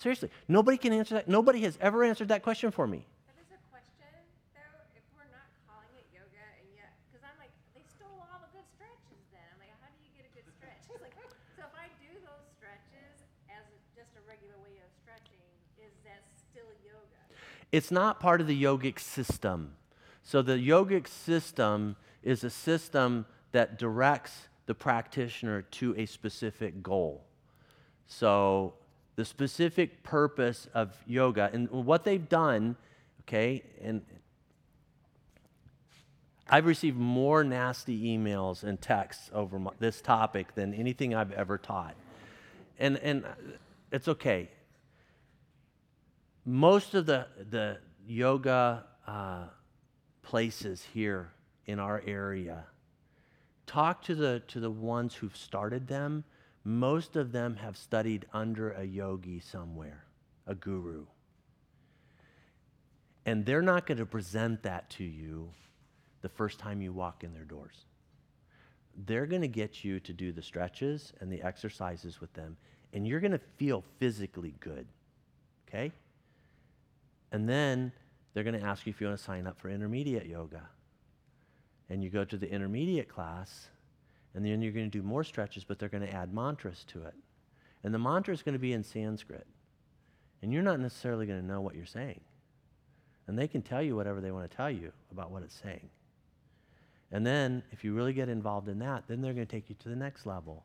[0.00, 1.28] Seriously, nobody can answer that.
[1.28, 3.04] Nobody has ever answered that question for me.
[3.28, 4.08] That is a question,
[4.56, 8.40] though, if we're not calling it yoga and yet, because I'm like, they stole all
[8.40, 9.44] the good stretches then.
[9.52, 10.80] I'm like, how do you get a good stretch?
[10.88, 11.12] It's like,
[11.52, 13.20] so if I do those stretches
[13.52, 15.44] as just a regular way of stretching,
[15.76, 17.20] is that still yoga?
[17.68, 19.76] It's not part of the yogic system.
[20.24, 27.24] So the yogic system is a system that directs the practitioner to a specific goal.
[28.06, 28.74] So
[29.16, 32.76] the specific purpose of yoga and what they've done,
[33.22, 34.02] okay, and
[36.48, 41.58] I've received more nasty emails and texts over my, this topic than anything I've ever
[41.58, 41.96] taught.
[42.78, 43.24] And, and
[43.90, 44.50] it's okay.
[46.44, 49.46] Most of the, the yoga uh,
[50.22, 51.32] places here
[51.66, 52.66] in our area,
[53.70, 56.24] talk to the, to the ones who've started them
[56.64, 60.04] most of them have studied under a yogi somewhere,
[60.46, 61.06] a guru.
[63.24, 65.50] And they're not going to present that to you
[66.20, 67.86] the first time you walk in their doors.
[69.06, 72.56] They're going to get you to do the stretches and the exercises with them,
[72.92, 74.86] and you're going to feel physically good.
[75.68, 75.92] Okay?
[77.32, 77.92] And then
[78.34, 80.68] they're going to ask you if you want to sign up for intermediate yoga.
[81.90, 83.68] And you go to the intermediate class,
[84.34, 87.02] and then you're going to do more stretches, but they're going to add mantras to
[87.02, 87.14] it.
[87.82, 89.46] And the mantra is going to be in Sanskrit.
[90.40, 92.20] And you're not necessarily going to know what you're saying.
[93.26, 95.90] And they can tell you whatever they want to tell you about what it's saying.
[97.12, 99.76] And then, if you really get involved in that, then they're going to take you
[99.80, 100.64] to the next level.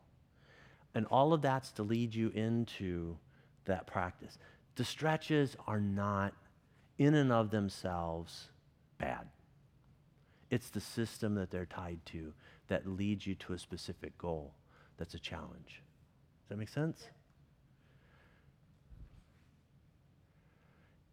[0.94, 3.16] And all of that's to lead you into
[3.64, 4.38] that practice.
[4.76, 6.32] The stretches are not,
[6.98, 8.48] in and of themselves,
[8.98, 9.26] bad.
[10.50, 12.32] It's the system that they're tied to
[12.68, 14.54] that leads you to a specific goal
[14.96, 15.82] that's a challenge.
[16.42, 17.08] Does that make sense?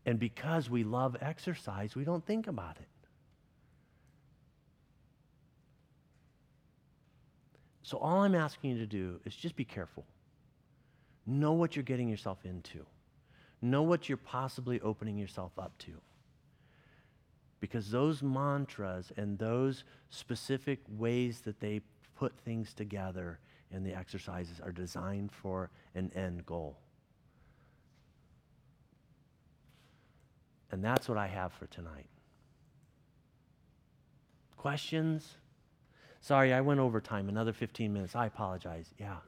[0.05, 2.87] And because we love exercise, we don't think about it.
[7.83, 10.05] So, all I'm asking you to do is just be careful.
[11.25, 12.85] Know what you're getting yourself into,
[13.61, 15.91] know what you're possibly opening yourself up to.
[17.63, 21.79] Because those mantras and those specific ways that they
[22.13, 23.39] put things together
[23.71, 26.77] in the exercises are designed for an end goal.
[30.73, 32.09] And that's what I have for tonight.
[34.57, 35.37] Questions?
[36.19, 38.13] Sorry, I went over time, another 15 minutes.
[38.13, 38.93] I apologize.
[38.99, 39.19] Yeah.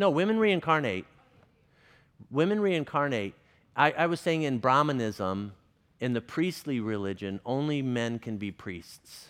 [0.00, 1.04] No, women reincarnate.
[2.30, 3.34] Women reincarnate.
[3.76, 5.52] I, I was saying in Brahmanism,
[6.00, 9.26] in the priestly religion, only men can be priests.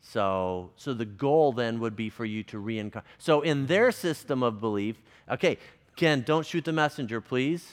[0.00, 3.10] So, so the goal then would be for you to reincarnate.
[3.18, 5.58] So in their system of belief, okay,
[5.96, 7.68] Ken, don't shoot the messenger, please.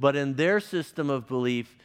[0.00, 1.76] But in their system of belief,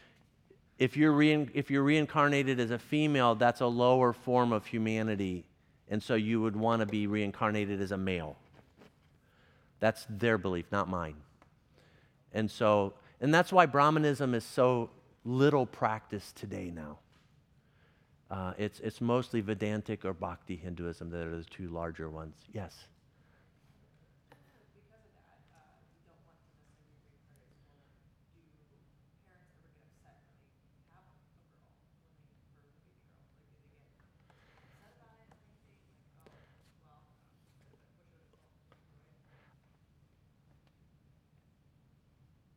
[0.80, 5.46] if you're, rein, if you're reincarnated as a female, that's a lower form of humanity.
[5.90, 8.36] And so you would want to be reincarnated as a male.
[9.80, 11.16] That's their belief, not mine.
[12.34, 14.90] And so, and that's why Brahmanism is so
[15.24, 17.00] little practiced today now.
[18.30, 22.36] Uh, it's, it's mostly Vedantic or Bhakti Hinduism that are the two larger ones.
[22.52, 22.76] Yes?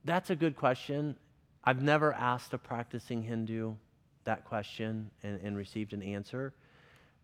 [0.04, 1.16] That's a good question.
[1.62, 3.74] I've never asked a practicing Hindu
[4.24, 6.54] that question and, and received an answer.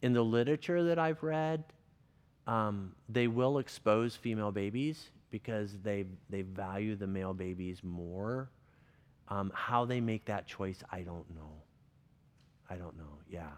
[0.02, 1.64] In the literature that I've read,
[2.46, 8.50] um, they will expose female babies because they, they value the male babies more.
[9.28, 11.52] Um, how they make that choice, I don't know.
[12.70, 13.18] I don't know.
[13.28, 13.50] Yeah.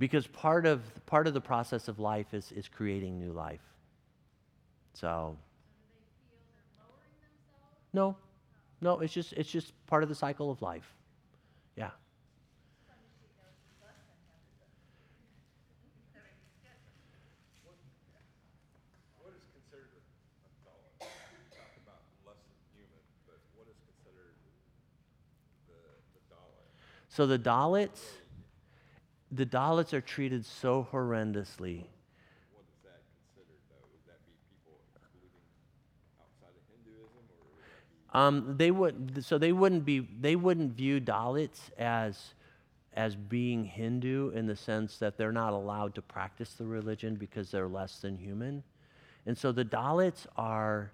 [0.00, 3.60] Because part of part of the process of life is is creating new life.
[4.94, 5.36] So.
[7.92, 8.16] No,
[8.80, 10.94] no, it's just it's just part of the cycle of life.
[11.76, 11.90] Yeah.
[27.08, 28.19] So the Dalits,
[29.30, 31.84] the Dalits are treated so horrendously.
[32.52, 33.86] What is that considered though?
[33.92, 35.44] Would that be people excluding
[36.20, 37.24] outside of Hinduism
[38.12, 38.20] or?
[38.20, 42.34] Um, they would so they wouldn't be they wouldn't view Dalits as
[42.94, 47.50] as being Hindu in the sense that they're not allowed to practice the religion because
[47.50, 48.64] they're less than human.
[49.26, 50.90] And so the Dalits are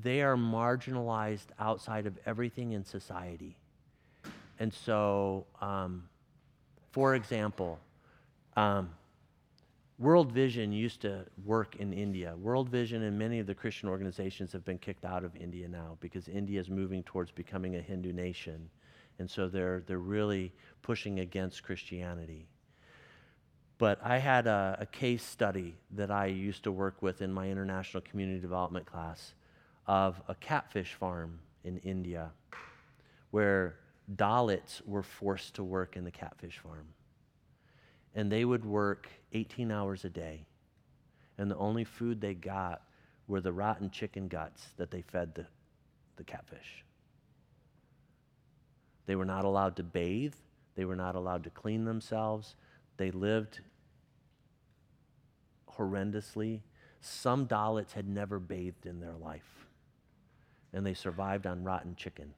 [0.00, 3.56] they are marginalized outside of everything in society.
[4.58, 6.08] And so, um,
[6.96, 7.78] for example,
[8.56, 8.88] um,
[9.98, 12.34] World Vision used to work in India.
[12.40, 15.98] World Vision and many of the Christian organizations have been kicked out of India now
[16.00, 18.70] because India is moving towards becoming a Hindu nation.
[19.18, 22.46] And so they're, they're really pushing against Christianity.
[23.76, 27.50] But I had a, a case study that I used to work with in my
[27.50, 29.34] international community development class
[29.86, 32.30] of a catfish farm in India
[33.32, 33.76] where
[34.14, 36.88] Dalits were forced to work in the catfish farm.
[38.14, 40.46] And they would work 18 hours a day.
[41.38, 42.82] And the only food they got
[43.26, 45.46] were the rotten chicken guts that they fed the,
[46.16, 46.84] the catfish.
[49.06, 50.34] They were not allowed to bathe.
[50.76, 52.54] They were not allowed to clean themselves.
[52.96, 53.60] They lived
[55.76, 56.60] horrendously.
[57.00, 59.66] Some Dalits had never bathed in their life,
[60.72, 62.34] and they survived on rotten chicken.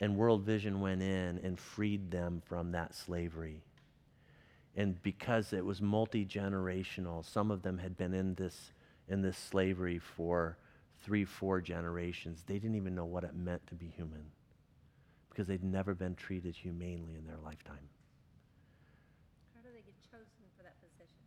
[0.00, 3.62] And World Vision went in and freed them from that slavery.
[4.76, 8.72] And because it was multi generational, some of them had been in this,
[9.08, 10.58] in this slavery for
[11.02, 12.44] three, four generations.
[12.46, 14.26] They didn't even know what it meant to be human
[15.30, 17.88] because they'd never been treated humanely in their lifetime.
[19.54, 21.24] How do they get chosen for that position?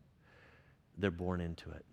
[0.98, 1.86] They're born into it.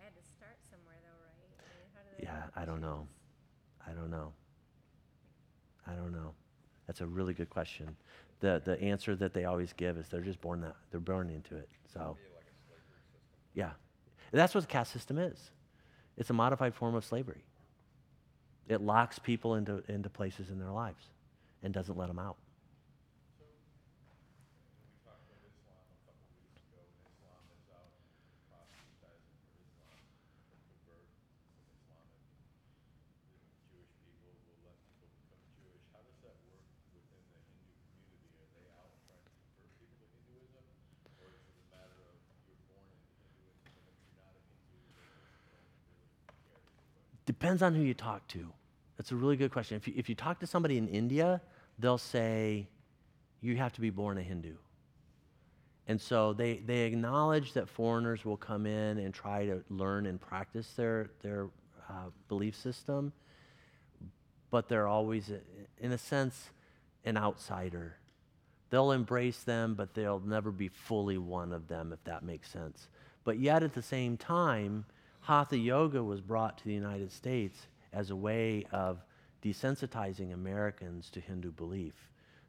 [0.00, 1.50] I had to start somewhere though, right?
[1.58, 3.06] I mean, how do they Yeah, I don't know.
[3.86, 4.32] I don't know.
[5.86, 6.32] I don't know.
[6.86, 7.96] That's a really good question.
[8.40, 11.56] The the answer that they always give is they're just born that they're born into
[11.56, 11.68] it.
[11.92, 12.16] So
[13.54, 13.70] yeah,
[14.32, 15.50] that's what the caste system is.
[16.16, 17.44] It's a modified form of slavery.
[18.68, 21.04] It locks people into into places in their lives
[21.62, 22.36] and doesn't let them out.
[33.72, 35.82] Jewish people will let people become Jewish.
[35.94, 36.64] How does that work
[36.94, 38.36] within the Hindu community?
[38.38, 40.64] Are they out trying to convert people to Hinduism?
[41.22, 42.14] Or is it a matter of
[42.46, 45.66] you're born into Hinduism and if you're not a Hindu, they just don't
[45.98, 47.18] really care either way?
[47.38, 48.50] Depends on who you talk to.
[48.96, 49.76] That's a really good question.
[49.76, 51.42] If you, if you talk to somebody in India,
[51.78, 52.66] they'll say,
[53.42, 54.54] you have to be born a Hindu.
[55.86, 60.20] And so they, they acknowledge that foreigners will come in and try to learn and
[60.20, 61.48] practice their, their
[61.88, 63.12] uh, belief system,
[64.50, 65.30] but they're always,
[65.78, 66.50] in a sense,
[67.04, 67.98] an outsider.
[68.70, 72.88] They'll embrace them, but they'll never be fully one of them, if that makes sense.
[73.24, 74.86] But yet, at the same time,
[75.26, 79.04] Hatha Yoga was brought to the United States as a way of
[79.42, 81.94] desensitizing Americans to Hindu belief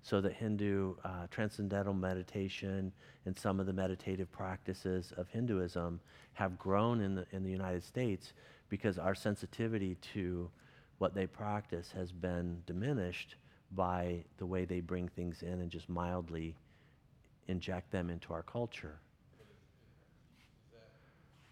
[0.03, 2.91] so that Hindu uh, transcendental meditation
[3.25, 5.99] and some of the meditative practices of Hinduism
[6.33, 8.33] have grown in the, in the United States
[8.69, 10.47] because our sensitivity to
[10.99, 13.37] what they practice has been diminished
[13.71, 16.55] by the way they bring things in and just mildly
[17.47, 18.99] inject them into our culture.
[19.41, 19.47] Is
[20.73, 20.93] that,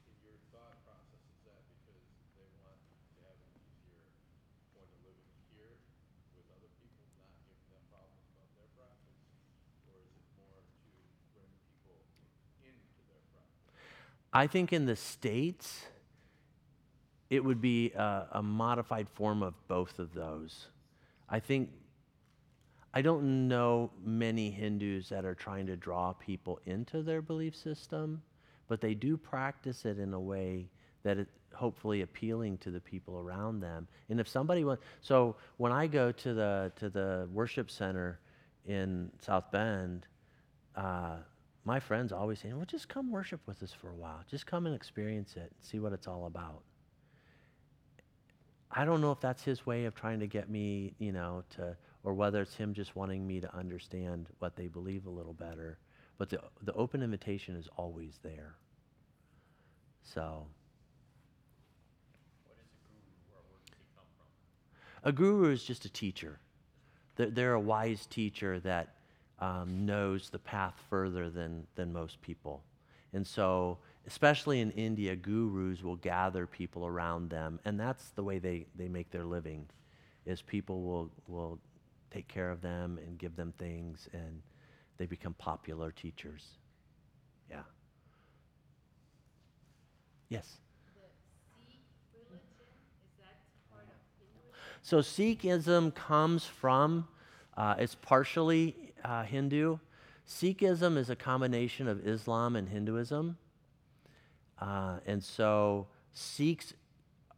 [0.08, 2.04] in your thought process, is that because
[2.36, 4.48] they want to have an easier point
[4.80, 5.76] of living here
[6.36, 9.24] with other people, not giving them problems about their practice?
[9.88, 10.92] Or is it more to
[11.36, 12.00] bring people
[12.64, 13.72] into their practice?
[14.36, 15.86] I think in the States,
[17.30, 20.68] it would be a, a modified form of both of those.
[21.30, 21.70] I think,
[22.94, 28.22] I don't know many Hindus that are trying to draw people into their belief system,
[28.68, 30.68] but they do practice it in a way
[31.04, 33.88] that is hopefully appealing to the people around them.
[34.10, 38.20] And if somebody wants, so when I go to the, to the worship center
[38.68, 40.08] in South Bend,
[40.76, 41.20] uh,
[41.66, 44.24] my friends always say, well, just come worship with us for a while.
[44.30, 46.62] Just come and experience it, and see what it's all about.
[48.72, 51.76] I don't know if that's his way of trying to get me, you know, to,
[52.04, 55.80] or whether it's him just wanting me to understand what they believe a little better.
[56.18, 58.56] But the, the open invitation is always there.
[60.04, 60.46] So.
[65.04, 66.40] A guru is just a teacher.
[67.16, 68.95] They're, they're a wise teacher that
[69.40, 72.64] um, knows the path further than, than most people.
[73.14, 78.40] And so, especially in India, gurus will gather people around them, and that's the way
[78.40, 79.66] they, they make their living,
[80.26, 81.60] is people will, will
[82.12, 84.42] take care of them and give them things, and
[84.98, 86.46] they become popular teachers.
[87.50, 87.64] Yeah.
[90.30, 90.58] Yes?
[90.96, 91.02] The
[91.68, 91.80] Sikh
[92.14, 92.42] religion,
[93.04, 93.40] is that
[93.72, 94.52] part of Hinduism?
[94.82, 97.08] So Sikhism comes from,
[97.58, 99.78] uh, it's partially uh, Hindu.
[100.28, 103.38] Sikhism is a combination of Islam and Hinduism.
[104.60, 106.74] Uh, and so Sikhs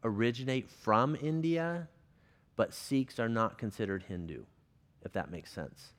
[0.03, 1.87] originate from India,
[2.55, 4.43] but Sikhs are not considered Hindu,
[5.03, 5.93] if that makes sense.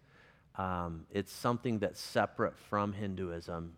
[0.56, 3.74] Um, it's something that's separate from Hinduism.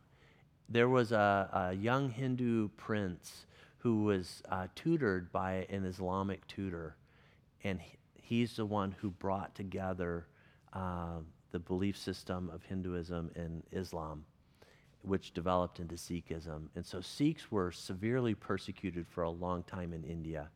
[0.69, 3.47] There was a, a young Hindu prince
[3.79, 6.97] who was uh, tutored by an Islamic tutor,
[7.65, 7.81] and
[8.31, 10.25] he's the one who brought together
[10.73, 11.19] uh,
[11.51, 14.25] the belief system of Hinduism and Islam,
[15.03, 16.69] which developed into Sikhism.
[16.77, 20.49] And so Sikhs were severely persecuted for a long time in India,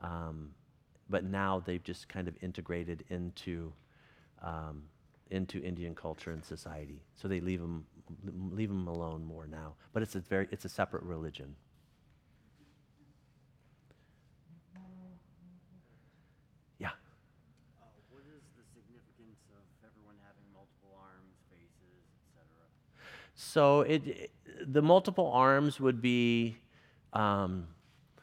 [0.00, 0.50] um,
[1.10, 3.72] but now they've just kind of integrated into
[4.40, 4.84] um,
[5.32, 7.02] into Indian culture and society.
[7.16, 7.84] So they leave them
[8.52, 9.74] leave them alone more now.
[9.92, 11.56] But it's a very it's a separate religion.
[16.78, 16.90] Yeah.
[19.54, 22.66] of everyone having multiple arms, faces, etc.?
[23.34, 24.30] So it,
[24.66, 26.56] the multiple arms would be
[27.12, 27.66] um,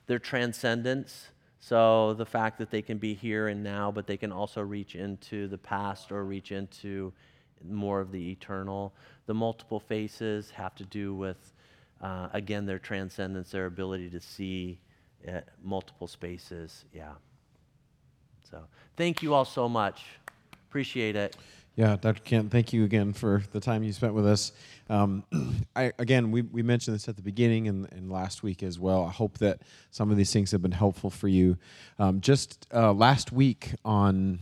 [0.08, 1.30] their transcendence.
[1.60, 4.96] So the fact that they can be here and now, but they can also reach
[4.96, 7.12] into the past or reach into
[7.68, 8.94] more of the eternal.
[9.26, 11.54] The multiple faces have to do with,
[12.02, 14.80] uh, again, their transcendence, their ability to see
[15.28, 16.86] uh, multiple spaces.
[16.94, 17.12] Yeah.
[18.50, 18.64] So
[18.96, 20.06] thank you all so much.
[20.70, 21.36] Appreciate it.
[21.80, 22.22] Yeah, Dr.
[22.24, 24.52] Kent, thank you again for the time you spent with us.
[24.90, 25.24] Um,
[25.78, 29.06] I, again, we, we mentioned this at the beginning and, and last week as well.
[29.06, 31.58] I hope that some of these things have been helpful for you.
[31.98, 34.40] Um, just uh, last week on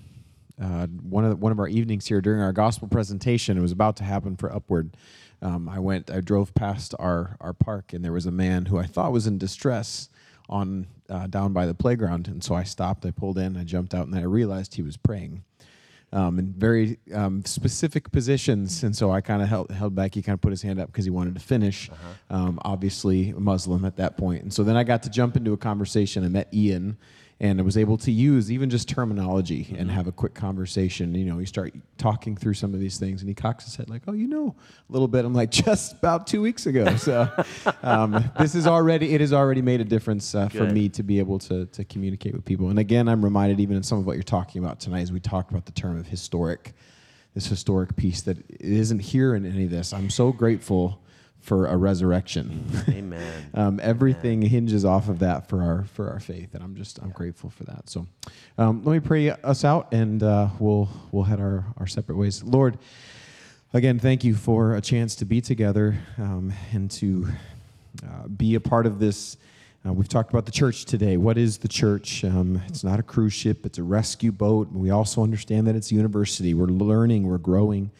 [0.59, 3.71] uh, one of the, one of our evenings here during our gospel presentation, it was
[3.71, 4.97] about to happen for Upward.
[5.43, 8.79] Um, I went, I drove past our our park, and there was a man who
[8.79, 10.09] I thought was in distress
[10.49, 13.93] on uh, down by the playground, and so I stopped, I pulled in, I jumped
[13.93, 15.43] out, and then I realized he was praying
[16.13, 18.83] um, in very um, specific positions.
[18.83, 20.15] And so I kind of held, held back.
[20.15, 21.89] He kind of put his hand up because he wanted to finish.
[22.29, 24.43] Um, obviously, a Muslim at that point.
[24.43, 26.23] And so then I got to jump into a conversation.
[26.23, 26.97] I met Ian.
[27.39, 31.13] And I was able to use even just terminology and have a quick conversation.
[31.13, 33.91] You know, you start talking through some of these things, and he cocks his head
[33.91, 34.55] like, "Oh, you know
[34.89, 37.29] a little bit." I'm like, "Just about two weeks ago." So,
[37.83, 41.19] um, this is already it has already made a difference uh, for me to be
[41.19, 42.69] able to, to communicate with people.
[42.69, 45.19] And again, I'm reminded even in some of what you're talking about tonight as we
[45.19, 46.73] talked about the term of historic,
[47.35, 49.93] this historic piece that it isn't here in any of this.
[49.93, 51.03] I'm so grateful
[51.47, 52.69] for a resurrection.
[52.89, 53.49] Amen.
[53.53, 57.11] um, everything hinges off of that for our for our faith, and I'm just I'm
[57.11, 57.89] grateful for that.
[57.89, 58.05] So,
[58.57, 62.43] um, let me pray us out, and uh, we'll we'll head our our separate ways.
[62.43, 62.77] Lord,
[63.73, 67.29] again, thank you for a chance to be together um, and to
[68.03, 69.37] uh, be a part of this.
[69.87, 71.15] Uh, we've talked about the church today.
[71.15, 72.25] What is the church?
[72.25, 74.69] Um, it's not a cruise ship, it's a rescue boat.
[74.73, 76.53] We also understand that it's a university.
[76.53, 77.91] We're learning, we're growing,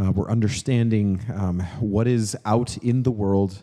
[0.00, 3.62] uh, we're understanding um, what is out in the world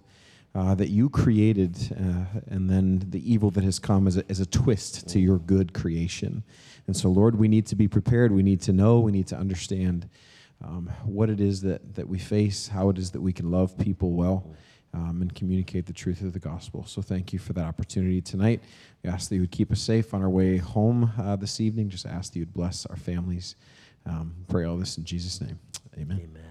[0.53, 4.39] uh, that you created, uh, and then the evil that has come as a, as
[4.39, 6.43] a twist to your good creation.
[6.85, 8.31] And so, Lord, we need to be prepared.
[8.31, 10.09] We need to know, we need to understand
[10.63, 13.77] um, what it is that, that we face, how it is that we can love
[13.77, 14.51] people well,
[14.93, 16.85] um, and communicate the truth of the gospel.
[16.85, 18.61] So thank you for that opportunity tonight.
[19.03, 21.89] We ask that you would keep us safe on our way home uh, this evening.
[21.89, 23.55] Just ask that you would bless our families.
[24.07, 25.59] Um, pray all this in Jesus' name.
[25.97, 26.21] Amen.
[26.23, 26.46] Amen.